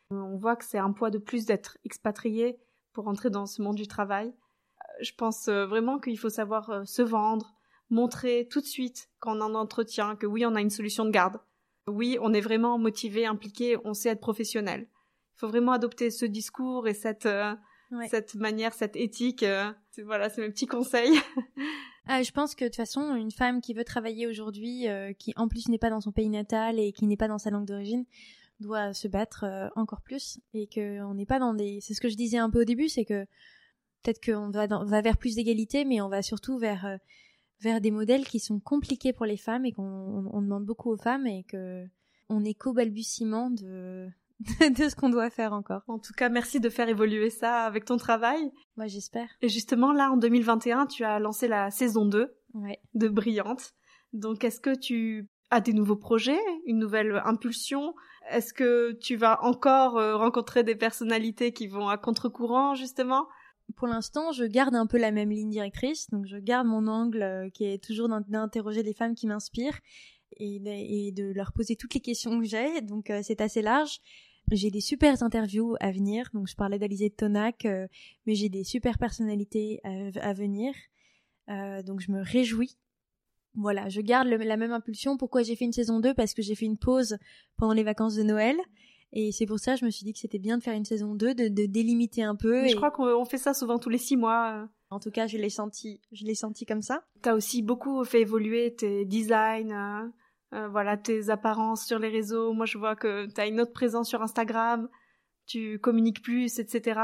On 0.09 0.37
voit 0.37 0.55
que 0.55 0.65
c'est 0.65 0.79
un 0.79 0.91
poids 0.91 1.11
de 1.11 1.19
plus 1.19 1.45
d'être 1.45 1.77
expatrié 1.83 2.59
pour 2.93 3.07
entrer 3.07 3.29
dans 3.29 3.45
ce 3.45 3.61
monde 3.61 3.75
du 3.75 3.87
travail. 3.87 4.29
Euh, 4.29 5.03
je 5.03 5.11
pense 5.15 5.47
euh, 5.49 5.67
vraiment 5.67 5.99
qu'il 5.99 6.17
faut 6.17 6.29
savoir 6.29 6.87
se 6.87 7.03
vendre, 7.03 7.55
montrer 7.89 8.47
tout 8.49 8.61
de 8.61 8.65
suite 8.65 9.09
quand 9.19 9.37
on 9.37 9.41
en 9.41 9.55
entretien 9.55 10.15
que 10.15 10.25
oui, 10.25 10.45
on 10.45 10.55
a 10.55 10.61
une 10.61 10.69
solution 10.69 11.05
de 11.05 11.11
garde. 11.11 11.39
Oui, 11.87 12.17
on 12.21 12.33
est 12.33 12.41
vraiment 12.41 12.77
motivé, 12.77 13.25
impliqué, 13.25 13.77
on 13.85 13.93
sait 13.93 14.09
être 14.09 14.19
professionnel 14.19 14.87
faut 15.37 15.47
vraiment 15.47 15.71
adopter 15.71 16.11
ce 16.11 16.25
discours 16.25 16.87
et 16.87 16.93
cette 16.93 17.25
euh, 17.25 17.53
cette 18.09 18.35
manière, 18.35 18.73
cette 18.73 18.97
éthique. 18.97 19.43
Euh, 19.43 19.71
voilà, 20.03 20.29
c'est 20.29 20.41
mes 20.41 20.49
petits 20.49 20.65
conseils. 20.65 21.17
ah, 22.07 22.21
je 22.23 22.31
pense 22.31 22.53
que 22.53 22.65
de 22.65 22.69
toute 22.69 22.75
façon, 22.75 23.15
une 23.15 23.31
femme 23.31 23.61
qui 23.61 23.73
veut 23.73 23.85
travailler 23.85 24.27
aujourd'hui, 24.27 24.89
euh, 24.89 25.13
qui 25.13 25.33
en 25.37 25.47
plus 25.47 25.69
n'est 25.69 25.77
pas 25.77 25.89
dans 25.89 26.01
son 26.01 26.11
pays 26.11 26.29
natal 26.29 26.79
et 26.79 26.91
qui 26.91 27.05
n'est 27.05 27.17
pas 27.17 27.29
dans 27.29 27.37
sa 27.37 27.49
langue 27.49 27.65
d'origine, 27.65 28.05
doit 28.59 28.93
se 28.93 29.07
battre 29.07 29.45
encore 29.75 30.01
plus 30.01 30.39
et 30.53 30.67
que 30.67 31.01
on 31.03 31.13
n'est 31.13 31.27
pas 31.27 31.39
dans 31.39 31.53
des. 31.53 31.79
C'est 31.81 31.93
ce 31.93 32.01
que 32.01 32.09
je 32.09 32.17
disais 32.17 32.39
un 32.39 32.49
peu 32.49 32.61
au 32.61 32.65
début, 32.65 32.89
c'est 32.89 33.05
que 33.05 33.25
peut-être 34.01 34.23
qu'on 34.25 34.49
va, 34.49 34.67
va 34.67 35.01
vers 35.01 35.17
plus 35.17 35.35
d'égalité, 35.35 35.85
mais 35.85 36.01
on 36.01 36.09
va 36.09 36.23
surtout 36.23 36.57
vers 36.57 36.97
vers 37.59 37.81
des 37.81 37.91
modèles 37.91 38.25
qui 38.25 38.39
sont 38.39 38.59
compliqués 38.59 39.13
pour 39.13 39.25
les 39.25 39.37
femmes 39.37 39.65
et 39.65 39.71
qu'on 39.71 40.29
on 40.31 40.41
demande 40.41 40.65
beaucoup 40.65 40.91
aux 40.91 40.97
femmes 40.97 41.27
et 41.27 41.43
que 41.43 41.85
on 42.29 42.43
est 42.43 42.53
qu'au 42.53 42.73
balbutiement 42.73 43.49
de 43.49 44.09
de 44.69 44.89
ce 44.89 44.95
qu'on 44.95 45.09
doit 45.09 45.29
faire 45.29 45.53
encore. 45.53 45.81
En 45.87 45.99
tout 45.99 46.13
cas, 46.13 46.29
merci 46.29 46.59
de 46.59 46.69
faire 46.69 46.89
évoluer 46.89 47.29
ça 47.29 47.63
avec 47.63 47.85
ton 47.85 47.97
travail. 47.97 48.51
Moi, 48.75 48.87
j'espère. 48.87 49.29
Et 49.41 49.49
justement, 49.49 49.93
là, 49.93 50.11
en 50.11 50.17
2021, 50.17 50.85
tu 50.85 51.03
as 51.03 51.19
lancé 51.19 51.47
la 51.47 51.71
saison 51.71 52.05
2 52.05 52.35
de 52.93 53.07
Brillante. 53.07 53.73
Donc, 54.13 54.43
est-ce 54.43 54.59
que 54.59 54.77
tu 54.77 55.27
as 55.49 55.61
des 55.61 55.73
nouveaux 55.73 55.95
projets, 55.95 56.39
une 56.65 56.77
nouvelle 56.77 57.21
impulsion? 57.25 57.95
Est-ce 58.29 58.53
que 58.53 58.91
tu 59.01 59.15
vas 59.15 59.43
encore 59.43 59.97
euh, 59.97 60.17
rencontrer 60.17 60.63
des 60.63 60.75
personnalités 60.75 61.51
qui 61.51 61.67
vont 61.67 61.87
à 61.87 61.97
contre-courant, 61.97 62.75
justement? 62.75 63.27
Pour 63.75 63.87
l'instant, 63.87 64.31
je 64.31 64.45
garde 64.45 64.75
un 64.75 64.87
peu 64.87 64.97
la 64.97 65.11
même 65.11 65.29
ligne 65.29 65.49
directrice. 65.49 66.09
Donc, 66.09 66.25
je 66.25 66.37
garde 66.37 66.67
mon 66.67 66.87
angle 66.87 67.21
euh, 67.21 67.49
qui 67.49 67.65
est 67.65 67.83
toujours 67.83 68.07
d'interroger 68.07 68.83
les 68.83 68.93
femmes 68.93 69.15
qui 69.15 69.27
m'inspirent 69.27 69.79
et, 70.37 71.11
de 71.11 71.31
leur 71.33 71.51
poser 71.51 71.75
toutes 71.75 71.93
les 71.93 71.99
questions 71.99 72.39
que 72.39 72.45
j'ai. 72.45 72.81
Donc, 72.81 73.09
euh, 73.09 73.21
c'est 73.23 73.41
assez 73.41 73.61
large. 73.61 73.99
J'ai 74.51 74.71
des 74.71 74.81
super 74.81 75.21
interviews 75.21 75.75
à 75.81 75.91
venir. 75.91 76.29
Donc, 76.33 76.47
je 76.47 76.55
parlais 76.55 76.79
d'Alizé 76.79 77.09
de 77.09 77.15
Tonac, 77.15 77.65
euh, 77.65 77.87
mais 78.25 78.35
j'ai 78.35 78.47
des 78.47 78.63
super 78.63 78.97
personnalités 78.97 79.81
à, 79.83 80.33
venir. 80.33 80.73
donc, 81.85 81.99
je 81.99 82.11
me 82.11 82.21
réjouis. 82.21 82.77
Voilà, 83.55 83.89
je 83.89 83.99
garde 83.99 84.27
la 84.27 84.57
même 84.57 84.71
impulsion. 84.71 85.17
Pourquoi 85.17 85.43
j'ai 85.43 85.55
fait 85.55 85.65
une 85.65 85.73
saison 85.73 85.99
2 85.99 86.13
Parce 86.13 86.33
que 86.33 86.41
j'ai 86.41 86.55
fait 86.55 86.65
une 86.65 86.77
pause 86.77 87.17
pendant 87.57 87.73
les 87.73 87.83
vacances 87.83 88.15
de 88.15 88.23
Noël. 88.23 88.55
Et 89.13 89.31
c'est 89.31 89.45
pour 89.45 89.59
ça 89.59 89.73
que 89.73 89.79
je 89.79 89.85
me 89.85 89.89
suis 89.89 90.03
dit 90.03 90.13
que 90.13 90.19
c'était 90.19 90.39
bien 90.39 90.57
de 90.57 90.63
faire 90.63 90.73
une 90.73 90.85
saison 90.85 91.15
2, 91.15 91.33
de, 91.33 91.65
délimiter 91.65 92.23
un 92.23 92.35
peu. 92.35 92.67
Je 92.67 92.75
crois 92.75 92.91
qu'on 92.91 93.25
fait 93.25 93.37
ça 93.37 93.53
souvent 93.53 93.79
tous 93.79 93.89
les 93.89 93.97
six 93.97 94.17
mois. 94.17 94.67
En 94.89 94.99
tout 94.99 95.11
cas, 95.11 95.27
je 95.27 95.37
l'ai 95.37 95.49
senti, 95.49 96.01
je 96.11 96.25
l'ai 96.25 96.35
senti 96.35 96.65
comme 96.65 96.81
ça. 96.81 97.03
T'as 97.21 97.33
aussi 97.33 97.61
beaucoup 97.61 98.03
fait 98.05 98.21
évoluer 98.21 98.73
tes 98.75 99.05
designs, 99.05 99.71
euh, 99.71 100.07
euh, 100.53 100.67
voilà, 100.69 100.95
tes 100.97 101.29
apparences 101.29 101.85
sur 101.85 101.99
les 101.99 102.09
réseaux. 102.09 102.53
Moi, 102.53 102.65
je 102.65 102.77
vois 102.77 102.95
que 102.95 103.25
t'as 103.27 103.47
une 103.47 103.59
autre 103.59 103.73
présence 103.73 104.07
sur 104.07 104.21
Instagram, 104.21 104.87
tu 105.45 105.79
communiques 105.79 106.21
plus, 106.21 106.59
etc. 106.59 106.99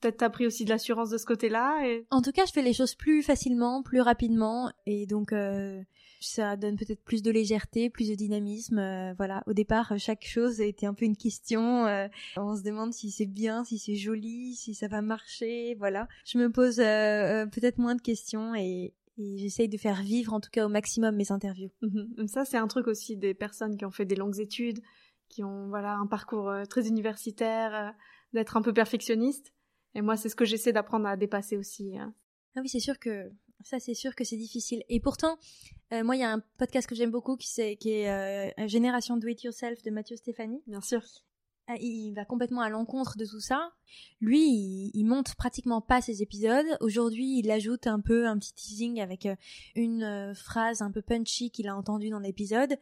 Peut-être 0.00 0.18
t'as 0.18 0.30
pris 0.30 0.46
aussi 0.46 0.64
de 0.64 0.70
l'assurance 0.70 1.10
de 1.10 1.18
ce 1.18 1.26
côté-là. 1.26 1.86
Et... 1.86 2.06
En 2.10 2.22
tout 2.22 2.30
cas, 2.30 2.44
je 2.46 2.52
fais 2.52 2.62
les 2.62 2.72
choses 2.72 2.94
plus 2.94 3.22
facilement, 3.22 3.82
plus 3.82 4.00
rapidement, 4.00 4.70
et 4.86 5.06
donc 5.06 5.32
euh, 5.32 5.82
ça 6.20 6.56
donne 6.56 6.76
peut-être 6.76 7.02
plus 7.02 7.20
de 7.20 7.32
légèreté, 7.32 7.90
plus 7.90 8.08
de 8.08 8.14
dynamisme. 8.14 8.78
Euh, 8.78 9.14
voilà, 9.14 9.42
au 9.46 9.54
départ, 9.54 9.92
chaque 9.98 10.24
chose 10.24 10.60
était 10.60 10.86
un 10.86 10.94
peu 10.94 11.04
une 11.04 11.16
question. 11.16 11.86
Euh, 11.86 12.06
on 12.36 12.56
se 12.56 12.62
demande 12.62 12.92
si 12.92 13.10
c'est 13.10 13.26
bien, 13.26 13.64
si 13.64 13.78
c'est 13.78 13.96
joli, 13.96 14.54
si 14.54 14.74
ça 14.74 14.86
va 14.86 15.02
marcher. 15.02 15.74
Voilà, 15.80 16.06
je 16.24 16.38
me 16.38 16.50
pose 16.50 16.76
peut-être 16.76 17.78
moins 17.78 17.96
de 17.96 18.02
questions 18.02 18.54
et, 18.54 18.94
j'essaye 19.36 19.68
de 19.68 19.76
faire 19.76 20.00
vivre 20.00 20.32
en 20.32 20.38
tout 20.38 20.50
cas 20.52 20.64
au 20.64 20.68
maximum 20.68 21.16
mes 21.16 21.32
interviews. 21.32 21.72
Mhm. 21.82 22.28
Ça, 22.28 22.44
c'est 22.44 22.56
un 22.56 22.68
truc 22.68 22.86
aussi 22.86 23.16
des 23.16 23.34
personnes 23.34 23.76
qui 23.76 23.84
ont 23.84 23.90
fait 23.90 24.04
des 24.04 24.14
longues 24.14 24.38
études, 24.38 24.78
qui 25.28 25.42
ont 25.42 25.66
voilà 25.66 25.94
un 25.94 26.06
parcours 26.06 26.52
très 26.70 26.86
universitaire, 26.86 27.96
d'être 28.32 28.56
un 28.56 28.62
peu 28.62 28.72
perfectionniste. 28.72 29.52
Et 29.94 30.02
moi, 30.02 30.16
c'est 30.16 30.28
ce 30.28 30.36
que 30.36 30.44
j'essaie 30.44 30.72
d'apprendre 30.72 31.06
à 31.06 31.16
dépasser 31.16 31.56
aussi. 31.56 31.98
Hein. 31.98 32.14
Ah 32.56 32.60
oui, 32.60 32.68
c'est 32.68 32.80
sûr 32.80 32.98
que 32.98 33.30
ça, 33.64 33.80
c'est 33.80 33.94
sûr 33.94 34.14
que 34.14 34.24
c'est 34.24 34.36
difficile. 34.36 34.84
Et 34.88 35.00
pourtant, 35.00 35.38
euh, 35.92 36.04
moi, 36.04 36.16
il 36.16 36.20
y 36.20 36.24
a 36.24 36.32
un 36.32 36.40
podcast 36.58 36.88
que 36.88 36.94
j'aime 36.94 37.10
beaucoup 37.10 37.36
qui, 37.36 37.60
est, 37.60 37.76
qui 37.76 37.90
est 37.90 38.10
euh, 38.10 38.68
Génération 38.68 39.16
Do 39.16 39.26
It 39.28 39.42
Yourself 39.42 39.82
de 39.82 39.90
Mathieu 39.90 40.16
Stéphanie. 40.16 40.62
Bien 40.66 40.80
sûr. 40.80 41.02
Ah, 41.70 41.76
il 41.80 42.12
va 42.14 42.24
complètement 42.24 42.62
à 42.62 42.70
l'encontre 42.70 43.18
de 43.18 43.26
tout 43.26 43.40
ça. 43.40 43.72
Lui, 44.20 44.90
il, 44.94 45.04
monte 45.04 45.34
pratiquement 45.34 45.82
pas 45.82 46.00
ses 46.00 46.22
épisodes. 46.22 46.66
Aujourd'hui, 46.80 47.38
il 47.38 47.50
ajoute 47.50 47.86
un 47.86 48.00
peu 48.00 48.26
un 48.26 48.38
petit 48.38 48.54
teasing 48.54 49.00
avec 49.00 49.26
euh, 49.26 49.36
une 49.74 50.32
phrase 50.34 50.80
un 50.80 50.90
peu 50.90 51.02
punchy 51.02 51.50
qu'il 51.50 51.68
a 51.68 51.76
entendue 51.76 52.08
dans 52.08 52.20
l'épisode. 52.20 52.74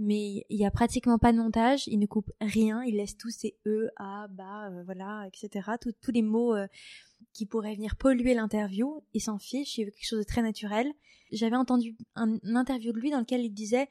Mais 0.00 0.44
il 0.48 0.58
y 0.58 0.66
a 0.66 0.72
pratiquement 0.72 1.18
pas 1.18 1.32
de 1.32 1.38
montage. 1.38 1.86
Il 1.86 2.00
ne 2.00 2.06
coupe 2.06 2.32
rien. 2.40 2.82
Il 2.82 2.96
laisse 2.96 3.16
tous 3.16 3.30
ses 3.30 3.56
e, 3.64 3.90
a, 3.96 4.26
ba, 4.28 4.70
voilà, 4.86 5.28
etc. 5.28 5.70
tous 5.80 6.10
les 6.10 6.22
mots 6.22 6.56
qui 7.32 7.46
pourrait 7.46 7.74
venir 7.74 7.96
polluer 7.96 8.34
l'interview, 8.34 9.02
il 9.14 9.20
s'en 9.20 9.38
fiche, 9.38 9.78
il 9.78 9.84
veut 9.84 9.90
quelque 9.90 10.06
chose 10.06 10.18
de 10.18 10.24
très 10.24 10.42
naturel. 10.42 10.92
J'avais 11.30 11.56
entendu 11.56 11.96
un, 12.14 12.38
interview 12.54 12.92
de 12.92 12.98
lui 12.98 13.10
dans 13.10 13.20
lequel 13.20 13.42
il 13.42 13.50
disait 13.50 13.88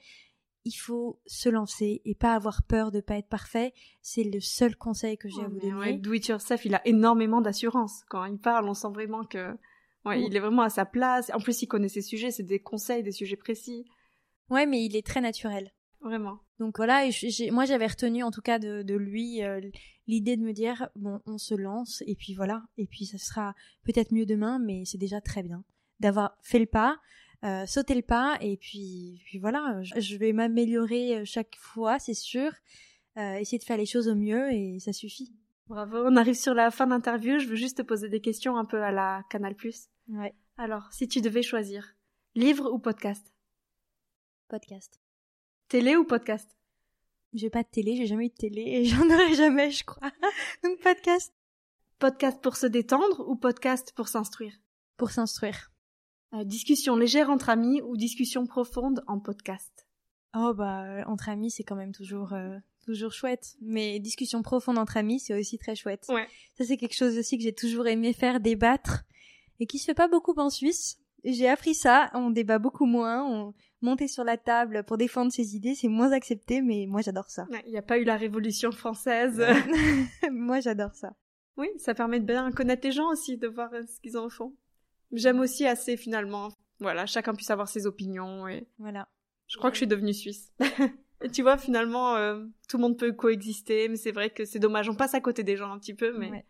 il 0.64 0.74
faut 0.74 1.20
se 1.26 1.49
lancer 1.49 2.01
et 2.05 2.16
pas 2.16 2.34
avoir 2.34 2.64
peur 2.64 2.91
de 2.91 3.01
pas 3.01 3.18
être 3.18 3.30
parfait. 3.30 3.74
C'est 4.01 4.24
le 4.24 4.39
seul 4.39 4.76
conseil 4.76 5.18
que 5.18 5.30
j'ai 5.30 5.41
à 5.41 5.47
vous 5.47 5.59
donner. 5.59 5.74
Ouais, 5.74 5.93
do 5.97 6.14
it 6.14 6.28
yourself, 6.28 6.66
il 6.66 6.76
a 6.76 6.88
énormément 6.88 7.41
d'assurance. 7.41 8.03
Quand 8.09 8.26
il 8.26 8.38
parle, 8.38 8.70
on 8.70 8.74
sent 8.74 8.89
vraiment 8.93 9.24
que, 9.24 9.51
ouais, 10.05 10.24
il 10.24 10.36
est 10.36 10.39
vraiment 10.39 10.62
à 10.62 10.70
sa 10.70 10.86
place. 10.86 11.32
En 11.34 11.39
plus, 11.39 11.62
il 11.62 11.68
connaît 11.68 11.89
ses 11.89 12.01
sujets, 12.01 12.32
c'est 12.32 12.43
des 12.43 12.59
conseils, 12.59 13.03
des 13.03 13.12
sujets 13.12 13.38
précis. 13.38 13.86
Ouais, 14.49 14.66
mais 14.66 14.84
il 14.84 14.95
est 14.95 15.05
très 15.05 15.22
naturel. 15.22 15.72
Vraiment. 16.01 16.39
Donc 16.59 16.78
voilà, 16.78 17.05
et 17.05 17.12
moi 17.51 17.66
j'avais 17.66 17.86
retenu 17.86 18.24
en 18.24 18.32
tout 18.32 18.41
cas 18.41 18.57
de, 18.57 18.95
lui 18.95 19.43
euh, 19.43 19.62
l'idée 20.07 20.36
de 20.36 20.41
me 20.41 20.51
dire 20.51 20.89
bon, 20.95 21.20
on 21.28 21.38
se 21.38 21.53
lance 21.53 22.03
et 22.07 22.16
puis 22.16 22.34
voilà, 22.34 22.64
et 22.78 22.88
puis 22.88 23.05
ça 23.05 23.20
sera 23.20 23.53
peut-être 23.84 24.12
mieux 24.12 24.26
demain, 24.26 24.59
mais 24.59 24.84
c'est 24.86 24.97
déjà 24.97 25.22
très 25.22 25.43
bien 25.43 25.64
d'avoir 25.99 26.36
fait 26.41 26.59
le 26.59 26.66
pas, 26.66 26.99
euh, 27.44 27.66
sauté 27.66 27.96
le 27.96 28.02
pas 28.02 28.38
et 28.42 28.58
puis, 28.58 29.22
puis 29.26 29.39
voilà, 29.39 29.82
je, 29.82 30.16
vais 30.18 30.32
m'améliorer 30.34 31.18
euh, 31.18 31.26
chaque 31.26 31.56
fois, 31.58 32.00
c'est 32.00 32.14
sûr, 32.14 32.52
essayer 33.16 33.58
de 33.58 33.64
faire 33.64 33.78
les 33.78 33.86
choses 33.86 34.08
au 34.08 34.16
mieux 34.16 34.52
et 34.52 34.80
ça 34.80 34.94
suffit. 34.94 35.34
Bravo, 35.68 36.04
on 36.06 36.16
arrive 36.18 36.36
sur 36.36 36.54
la 36.54 36.70
fin 36.70 36.88
d'interview, 36.88 37.39
je 37.39 37.48
veux 37.48 37.56
juste 37.56 37.78
te 37.78 37.82
poser 37.82 38.10
des 38.10 38.22
questions 38.22 38.58
un 38.58 38.66
peu 38.66 38.84
à 38.84 38.92
la 38.92 39.24
Canal+. 39.30 39.56
Ouais. 40.10 40.34
Alors, 40.58 40.92
si 40.92 41.08
tu 41.08 41.22
devais 41.22 41.42
choisir, 41.42 41.96
livre 42.36 42.72
ou 42.72 42.78
podcast? 42.78 43.32
Podcast. 44.48 45.00
Télé 45.68 45.96
ou 45.96 46.04
podcast? 46.04 46.58
J'ai 47.34 47.50
pas 47.50 47.64
de 47.64 47.70
télé, 47.70 47.96
j'ai 47.96 48.06
jamais 48.06 48.26
eu 48.26 48.30
de 48.30 48.34
télé 48.34 48.62
et 48.62 48.86
j'en 48.86 49.10
aurai 49.10 49.34
jamais, 49.34 49.72
je 49.72 49.86
crois. 49.86 50.12
Donc 50.64 50.80
podcast. 50.82 51.34
Podcast 52.00 52.42
pour 52.42 52.58
se 52.58 52.68
détendre 52.68 53.28
ou 53.30 53.36
podcast 53.36 53.94
pour 53.96 54.10
s'instruire? 54.10 54.54
Pour 54.98 55.12
s'instruire. 55.12 55.70
Euh, 56.34 56.46
discussion 56.46 56.96
légère 56.96 57.30
entre 57.30 57.50
amis 57.50 57.82
ou 57.82 57.98
discussion 57.98 58.46
profonde 58.46 59.04
en 59.08 59.20
podcast? 59.20 59.86
Oh 60.34 60.54
bah 60.54 60.84
euh, 60.86 61.04
entre 61.08 61.28
amis 61.28 61.52
c'est 61.52 61.64
quand 61.64 61.76
même 61.76 61.92
toujours 61.92 62.32
euh, 62.32 62.58
toujours 62.86 63.12
chouette, 63.12 63.56
mais 63.62 64.00
discussion 64.00 64.42
profonde 64.42 64.78
entre 64.78 64.96
amis 64.96 65.20
c'est 65.20 65.38
aussi 65.38 65.58
très 65.58 65.76
chouette. 65.76 66.06
Ouais. 66.08 66.26
Ça 66.58 66.64
c'est 66.64 66.78
quelque 66.78 66.96
chose 66.96 67.18
aussi 67.18 67.38
que 67.38 67.44
j'ai 67.44 67.54
toujours 67.54 67.86
aimé 67.88 68.14
faire 68.14 68.40
débattre 68.40 69.04
et 69.60 69.66
qui 69.66 69.78
se 69.78 69.86
fait 69.86 69.94
pas 69.94 70.08
beaucoup 70.08 70.34
en 70.38 70.50
Suisse. 70.50 71.00
J'ai 71.26 71.50
appris 71.50 71.76
ça, 71.76 72.10
on 72.14 72.30
débat 72.30 72.60
beaucoup 72.60 72.86
moins, 72.86 73.26
on 73.26 73.54
monter 73.82 74.08
sur 74.08 74.24
la 74.24 74.38
table 74.38 74.86
pour 74.86 74.98
défendre 74.98 75.34
ses 75.34 75.56
idées, 75.56 75.76
c'est 75.76 75.90
moins 75.90 76.14
accepté, 76.14 76.62
mais 76.62 76.86
moi 76.88 77.02
j'adore 77.02 77.30
ça. 77.30 77.46
Il 77.66 77.72
n'y 77.72 77.78
a 77.78 77.84
pas 77.84 77.98
eu 77.98 78.06
la 78.06 78.16
Révolution 78.16 78.72
française. 78.72 79.44
moi 80.32 80.62
j'adore 80.62 80.96
ça. 80.96 81.14
Oui, 81.58 81.68
ça 81.78 81.94
permet 81.94 82.22
de 82.22 82.26
bien 82.26 82.52
connaître 82.52 82.88
les 82.88 82.94
gens 82.94 83.10
aussi, 83.10 83.38
de 83.38 83.48
voir 83.48 83.70
ce 83.72 84.00
qu'ils 84.00 84.18
en 84.18 84.30
font. 84.30 84.56
J'aime 85.14 85.39
aussi 85.39 85.66
assez 85.66 85.97
finalement. 85.97 86.49
Voilà, 86.80 87.05
chacun 87.05 87.34
puisse 87.34 87.49
avoir 87.49 87.68
ses 87.68 87.86
opinions 87.86 88.47
et. 88.47 88.68
Voilà. 88.80 89.07
Je 89.47 89.57
crois 89.57 89.70
que 89.70 89.76
je 89.76 89.82
suis 89.82 89.88
devenue 89.88 90.14
suisse. 90.14 90.51
et 91.22 91.30
tu 91.30 91.41
vois, 91.41 91.57
finalement, 91.57 92.16
euh, 92.16 92.45
tout 92.70 92.78
le 92.78 92.82
monde 92.82 92.97
peut 92.97 93.12
coexister, 93.12 93.89
mais 93.89 93.97
c'est 93.97 94.12
vrai 94.12 94.30
que 94.30 94.45
c'est 94.45 94.59
dommage. 94.59 94.89
On 94.89 94.95
passe 94.95 95.14
à 95.14 95.20
côté 95.20 95.43
des 95.43 95.57
gens 95.57 95.72
un 95.72 95.80
petit 95.80 95.93
peu, 95.93 96.18
mais. 96.18 96.45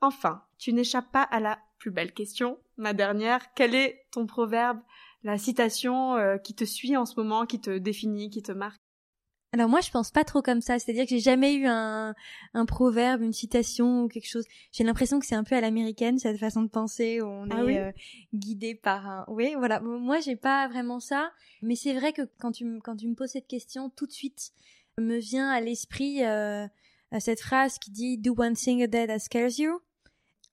Enfin, 0.00 0.42
tu 0.58 0.74
n'échappes 0.74 1.10
pas 1.10 1.22
à 1.22 1.40
la 1.40 1.58
plus 1.78 1.90
belle 1.90 2.12
question, 2.12 2.58
ma 2.76 2.92
dernière. 2.92 3.54
Quel 3.54 3.74
est 3.74 4.06
ton 4.10 4.26
proverbe 4.26 4.80
la 5.22 5.38
citation 5.38 6.16
euh, 6.16 6.36
qui 6.36 6.54
te 6.54 6.64
suit 6.64 6.96
en 6.96 7.06
ce 7.06 7.18
moment, 7.18 7.46
qui 7.46 7.58
te 7.58 7.78
définit, 7.78 8.28
qui 8.28 8.42
te 8.42 8.52
marque? 8.52 8.83
Alors 9.54 9.68
moi 9.68 9.80
je 9.80 9.90
pense 9.92 10.10
pas 10.10 10.24
trop 10.24 10.42
comme 10.42 10.60
ça, 10.60 10.80
c'est-à-dire 10.80 11.04
que 11.04 11.10
j'ai 11.10 11.20
jamais 11.20 11.54
eu 11.54 11.66
un, 11.66 12.12
un 12.54 12.66
proverbe, 12.66 13.22
une 13.22 13.32
citation 13.32 14.02
ou 14.02 14.08
quelque 14.08 14.28
chose. 14.28 14.44
J'ai 14.72 14.82
l'impression 14.82 15.20
que 15.20 15.26
c'est 15.26 15.36
un 15.36 15.44
peu 15.44 15.54
à 15.54 15.60
l'américaine 15.60 16.18
cette 16.18 16.38
façon 16.38 16.62
de 16.62 16.68
penser 16.68 17.20
où 17.20 17.26
on 17.26 17.48
ah 17.50 17.62
est 17.62 17.78
euh, 17.78 17.92
guidé 18.34 18.74
par 18.74 19.06
un. 19.06 19.24
Oui, 19.28 19.54
voilà. 19.56 19.78
Moi 19.78 20.18
j'ai 20.18 20.34
pas 20.34 20.66
vraiment 20.66 20.98
ça, 20.98 21.30
mais 21.62 21.76
c'est 21.76 21.94
vrai 21.94 22.12
que 22.12 22.22
quand 22.40 22.50
tu 22.50 22.80
quand 22.80 22.96
tu 22.96 23.06
me 23.06 23.14
poses 23.14 23.30
cette 23.30 23.46
question, 23.46 23.90
tout 23.90 24.08
de 24.08 24.12
suite 24.12 24.50
me 24.98 25.18
vient 25.18 25.48
à 25.48 25.60
l'esprit 25.60 26.24
euh, 26.24 26.66
cette 27.20 27.40
phrase 27.40 27.78
qui 27.78 27.92
dit 27.92 28.18
"Do 28.18 28.34
one 28.36 28.54
thing 28.54 28.82
a 28.82 28.88
day 28.88 29.06
that 29.06 29.20
scares 29.20 29.60
you" 29.60 29.78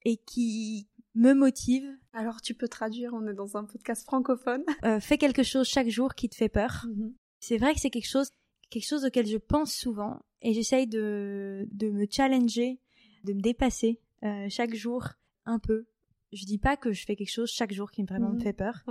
et 0.04 0.16
qui 0.16 0.86
me 1.16 1.32
motive. 1.32 1.90
Alors 2.12 2.40
tu 2.40 2.54
peux 2.54 2.68
traduire, 2.68 3.14
on 3.14 3.26
est 3.26 3.34
dans 3.34 3.56
un 3.56 3.64
podcast 3.64 4.04
francophone. 4.04 4.62
Euh, 4.84 5.00
fais 5.00 5.18
quelque 5.18 5.42
chose 5.42 5.66
chaque 5.66 5.88
jour 5.88 6.14
qui 6.14 6.28
te 6.28 6.36
fait 6.36 6.48
peur. 6.48 6.86
Mhm. 6.88 7.14
C'est 7.40 7.58
vrai 7.58 7.74
que 7.74 7.80
c'est 7.80 7.90
quelque 7.90 8.08
chose, 8.08 8.30
quelque 8.72 8.86
chose 8.86 9.04
auquel 9.04 9.26
je 9.26 9.36
pense 9.36 9.74
souvent 9.74 10.20
et 10.40 10.52
j'essaye 10.54 10.86
de, 10.86 11.68
de 11.70 11.90
me 11.90 12.06
challenger, 12.10 12.80
de 13.24 13.32
me 13.32 13.40
dépasser 13.40 14.00
euh, 14.24 14.46
chaque 14.48 14.74
jour 14.74 15.06
un 15.44 15.58
peu. 15.58 15.86
Je 16.32 16.44
dis 16.46 16.58
pas 16.58 16.76
que 16.76 16.92
je 16.92 17.04
fais 17.04 17.14
quelque 17.14 17.30
chose 17.30 17.50
chaque 17.50 17.72
jour 17.72 17.90
qui 17.90 18.02
vraiment 18.02 18.30
me 18.30 18.36
mhm. 18.36 18.40
fait 18.40 18.54
peur, 18.54 18.82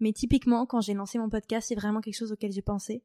mais 0.00 0.12
typiquement 0.12 0.66
quand 0.66 0.80
j'ai 0.80 0.94
lancé 0.94 1.18
mon 1.18 1.30
podcast, 1.30 1.68
c'est 1.68 1.74
vraiment 1.74 2.00
quelque 2.00 2.16
chose 2.16 2.32
auquel 2.32 2.52
j'ai 2.52 2.62
pensé 2.62 3.02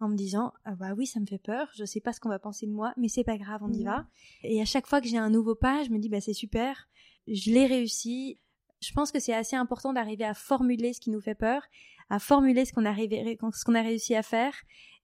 en 0.00 0.08
me 0.08 0.16
disant 0.16 0.52
ah 0.64 0.76
bah 0.76 0.94
oui 0.96 1.06
ça 1.06 1.18
me 1.18 1.26
fait 1.26 1.38
peur 1.38 1.68
je 1.74 1.84
sais 1.84 1.98
pas 1.98 2.12
ce 2.12 2.20
qu'on 2.20 2.28
va 2.28 2.38
penser 2.38 2.68
de 2.68 2.70
moi 2.70 2.92
mais 2.96 3.08
c'est 3.08 3.24
pas 3.24 3.36
grave 3.36 3.62
on 3.64 3.72
y 3.72 3.80
mhm. 3.80 3.84
va 3.86 4.06
et 4.44 4.62
à 4.62 4.64
chaque 4.64 4.86
fois 4.86 5.00
que 5.00 5.08
j'ai 5.08 5.18
un 5.18 5.28
nouveau 5.28 5.56
pas 5.56 5.82
je 5.82 5.90
me 5.90 5.98
dis 5.98 6.08
bah 6.08 6.20
c'est 6.20 6.34
super 6.34 6.86
je 7.30 7.50
l'ai 7.50 7.66
réussi. 7.66 8.38
Je 8.80 8.92
pense 8.92 9.10
que 9.10 9.18
c'est 9.18 9.34
assez 9.34 9.56
important 9.56 9.92
d'arriver 9.92 10.24
à 10.24 10.34
formuler 10.34 10.92
ce 10.92 11.00
qui 11.00 11.10
nous 11.10 11.20
fait 11.20 11.34
peur, 11.34 11.62
à 12.10 12.18
formuler 12.18 12.64
ce 12.64 12.72
qu'on 12.72 12.86
a, 12.86 12.94
ce 12.94 13.64
qu'on 13.64 13.74
a 13.74 13.82
réussi 13.82 14.14
à 14.14 14.22
faire. 14.22 14.54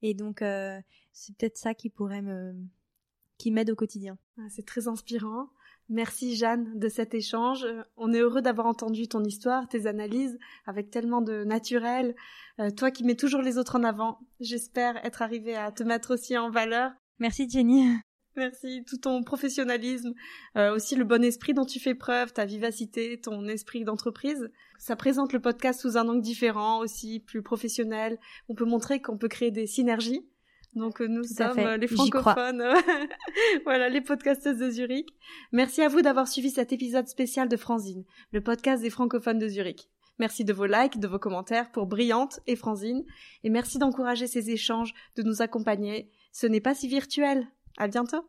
Et 0.03 0.15
donc, 0.15 0.43
euh, 0.43 0.79
c'est 1.13 1.37
peut-être 1.37 1.57
ça 1.57 1.75
qui 1.75 1.91
pourrait 1.91 2.23
me, 2.23 2.55
qui 3.39 3.51
m'aide 3.51 3.71
au 3.71 3.77
quotidien. 3.77 4.19
Ah, 4.39 4.47
c'est 4.49 4.67
très 4.67 4.89
inspirant. 4.89 5.49
Merci 5.91 6.35
Jeanne 6.35 6.79
de 6.79 6.89
cet 6.89 7.13
échange. 7.15 7.67
On 7.97 8.13
est 8.15 8.21
heureux 8.21 8.41
d'avoir 8.41 8.67
entendu 8.67 9.07
ton 9.07 9.23
histoire, 9.23 9.69
tes 9.69 9.87
analyses, 9.87 10.39
avec 10.67 10.91
tellement 10.91 11.21
de 11.21 11.45
naturel. 11.45 12.15
Euh, 12.59 12.71
toi 12.71 12.91
qui 12.91 13.05
mets 13.05 13.17
toujours 13.17 13.43
les 13.43 13.59
autres 13.59 13.79
en 13.79 13.85
avant, 13.85 14.19
j'espère 14.41 14.97
être 15.05 15.21
arrivée 15.21 15.57
à 15.57 15.73
te 15.73 15.83
mettre 15.83 16.15
aussi 16.15 16.39
en 16.39 16.51
valeur. 16.51 16.93
Merci 17.19 17.49
Jenny. 17.49 17.87
Merci, 18.37 18.85
tout 18.85 18.97
ton 18.97 19.23
professionnalisme, 19.23 20.13
euh, 20.57 20.75
aussi 20.75 20.97
le 20.97 21.05
bon 21.05 21.23
esprit 21.23 21.55
dont 21.55 21.65
tu 21.65 21.79
fais 21.79 21.95
preuve, 21.95 22.33
ta 22.33 22.45
vivacité, 22.45 23.21
ton 23.21 23.47
esprit 23.47 23.85
d'entreprise. 23.85 24.51
Ça 24.79 24.97
présente 24.97 25.33
le 25.33 25.41
podcast 25.41 25.81
sous 25.81 25.97
un 25.97 26.09
angle 26.09 26.21
différent, 26.21 26.81
aussi 26.81 27.21
plus 27.21 27.43
professionnel. 27.43 28.19
On 28.49 28.57
peut 28.57 28.65
montrer 28.65 29.01
qu'on 29.01 29.17
peut 29.17 29.29
créer 29.29 29.53
des 29.53 29.69
synergies. 29.69 30.27
Donc 30.75 31.01
euh, 31.01 31.07
nous 31.07 31.23
sommes 31.23 31.59
euh, 31.61 31.77
les 31.77 31.87
francophones, 31.87 32.65
voilà 33.65 33.89
les 33.89 34.01
podcasteuses 34.01 34.59
de 34.59 34.71
Zurich. 34.71 35.09
Merci 35.53 35.83
à 35.83 35.89
vous 35.89 36.03
d'avoir 36.03 36.27
suivi 36.27 36.51
cet 36.51 36.73
épisode 36.73 37.07
spécial 37.07 37.49
de 37.49 37.57
Franzine, 37.57 38.05
le 38.33 38.41
podcast 38.41 38.83
des 38.83 38.91
francophones 38.91 39.39
de 39.39 39.47
Zurich. 39.47 39.89
Merci 40.19 40.45
de 40.45 40.53
vos 40.53 40.67
likes, 40.67 40.99
de 40.99 41.07
vos 41.07 41.21
commentaires 41.21 41.71
pour 41.71 41.87
Brillante 41.87 42.41
et 42.49 42.57
Franzine, 42.57 43.05
et 43.45 43.51
merci 43.51 43.79
d'encourager 43.79 44.27
ces 44.27 44.51
échanges, 44.51 44.95
de 45.17 45.23
nous 45.23 45.43
accompagner. 45.43 46.11
Ce 46.33 46.49
n'est 46.49 46.61
pas 46.61 46.75
si 46.75 46.89
virtuel. 46.89 47.47
À 47.77 47.89
bientôt. 47.89 48.29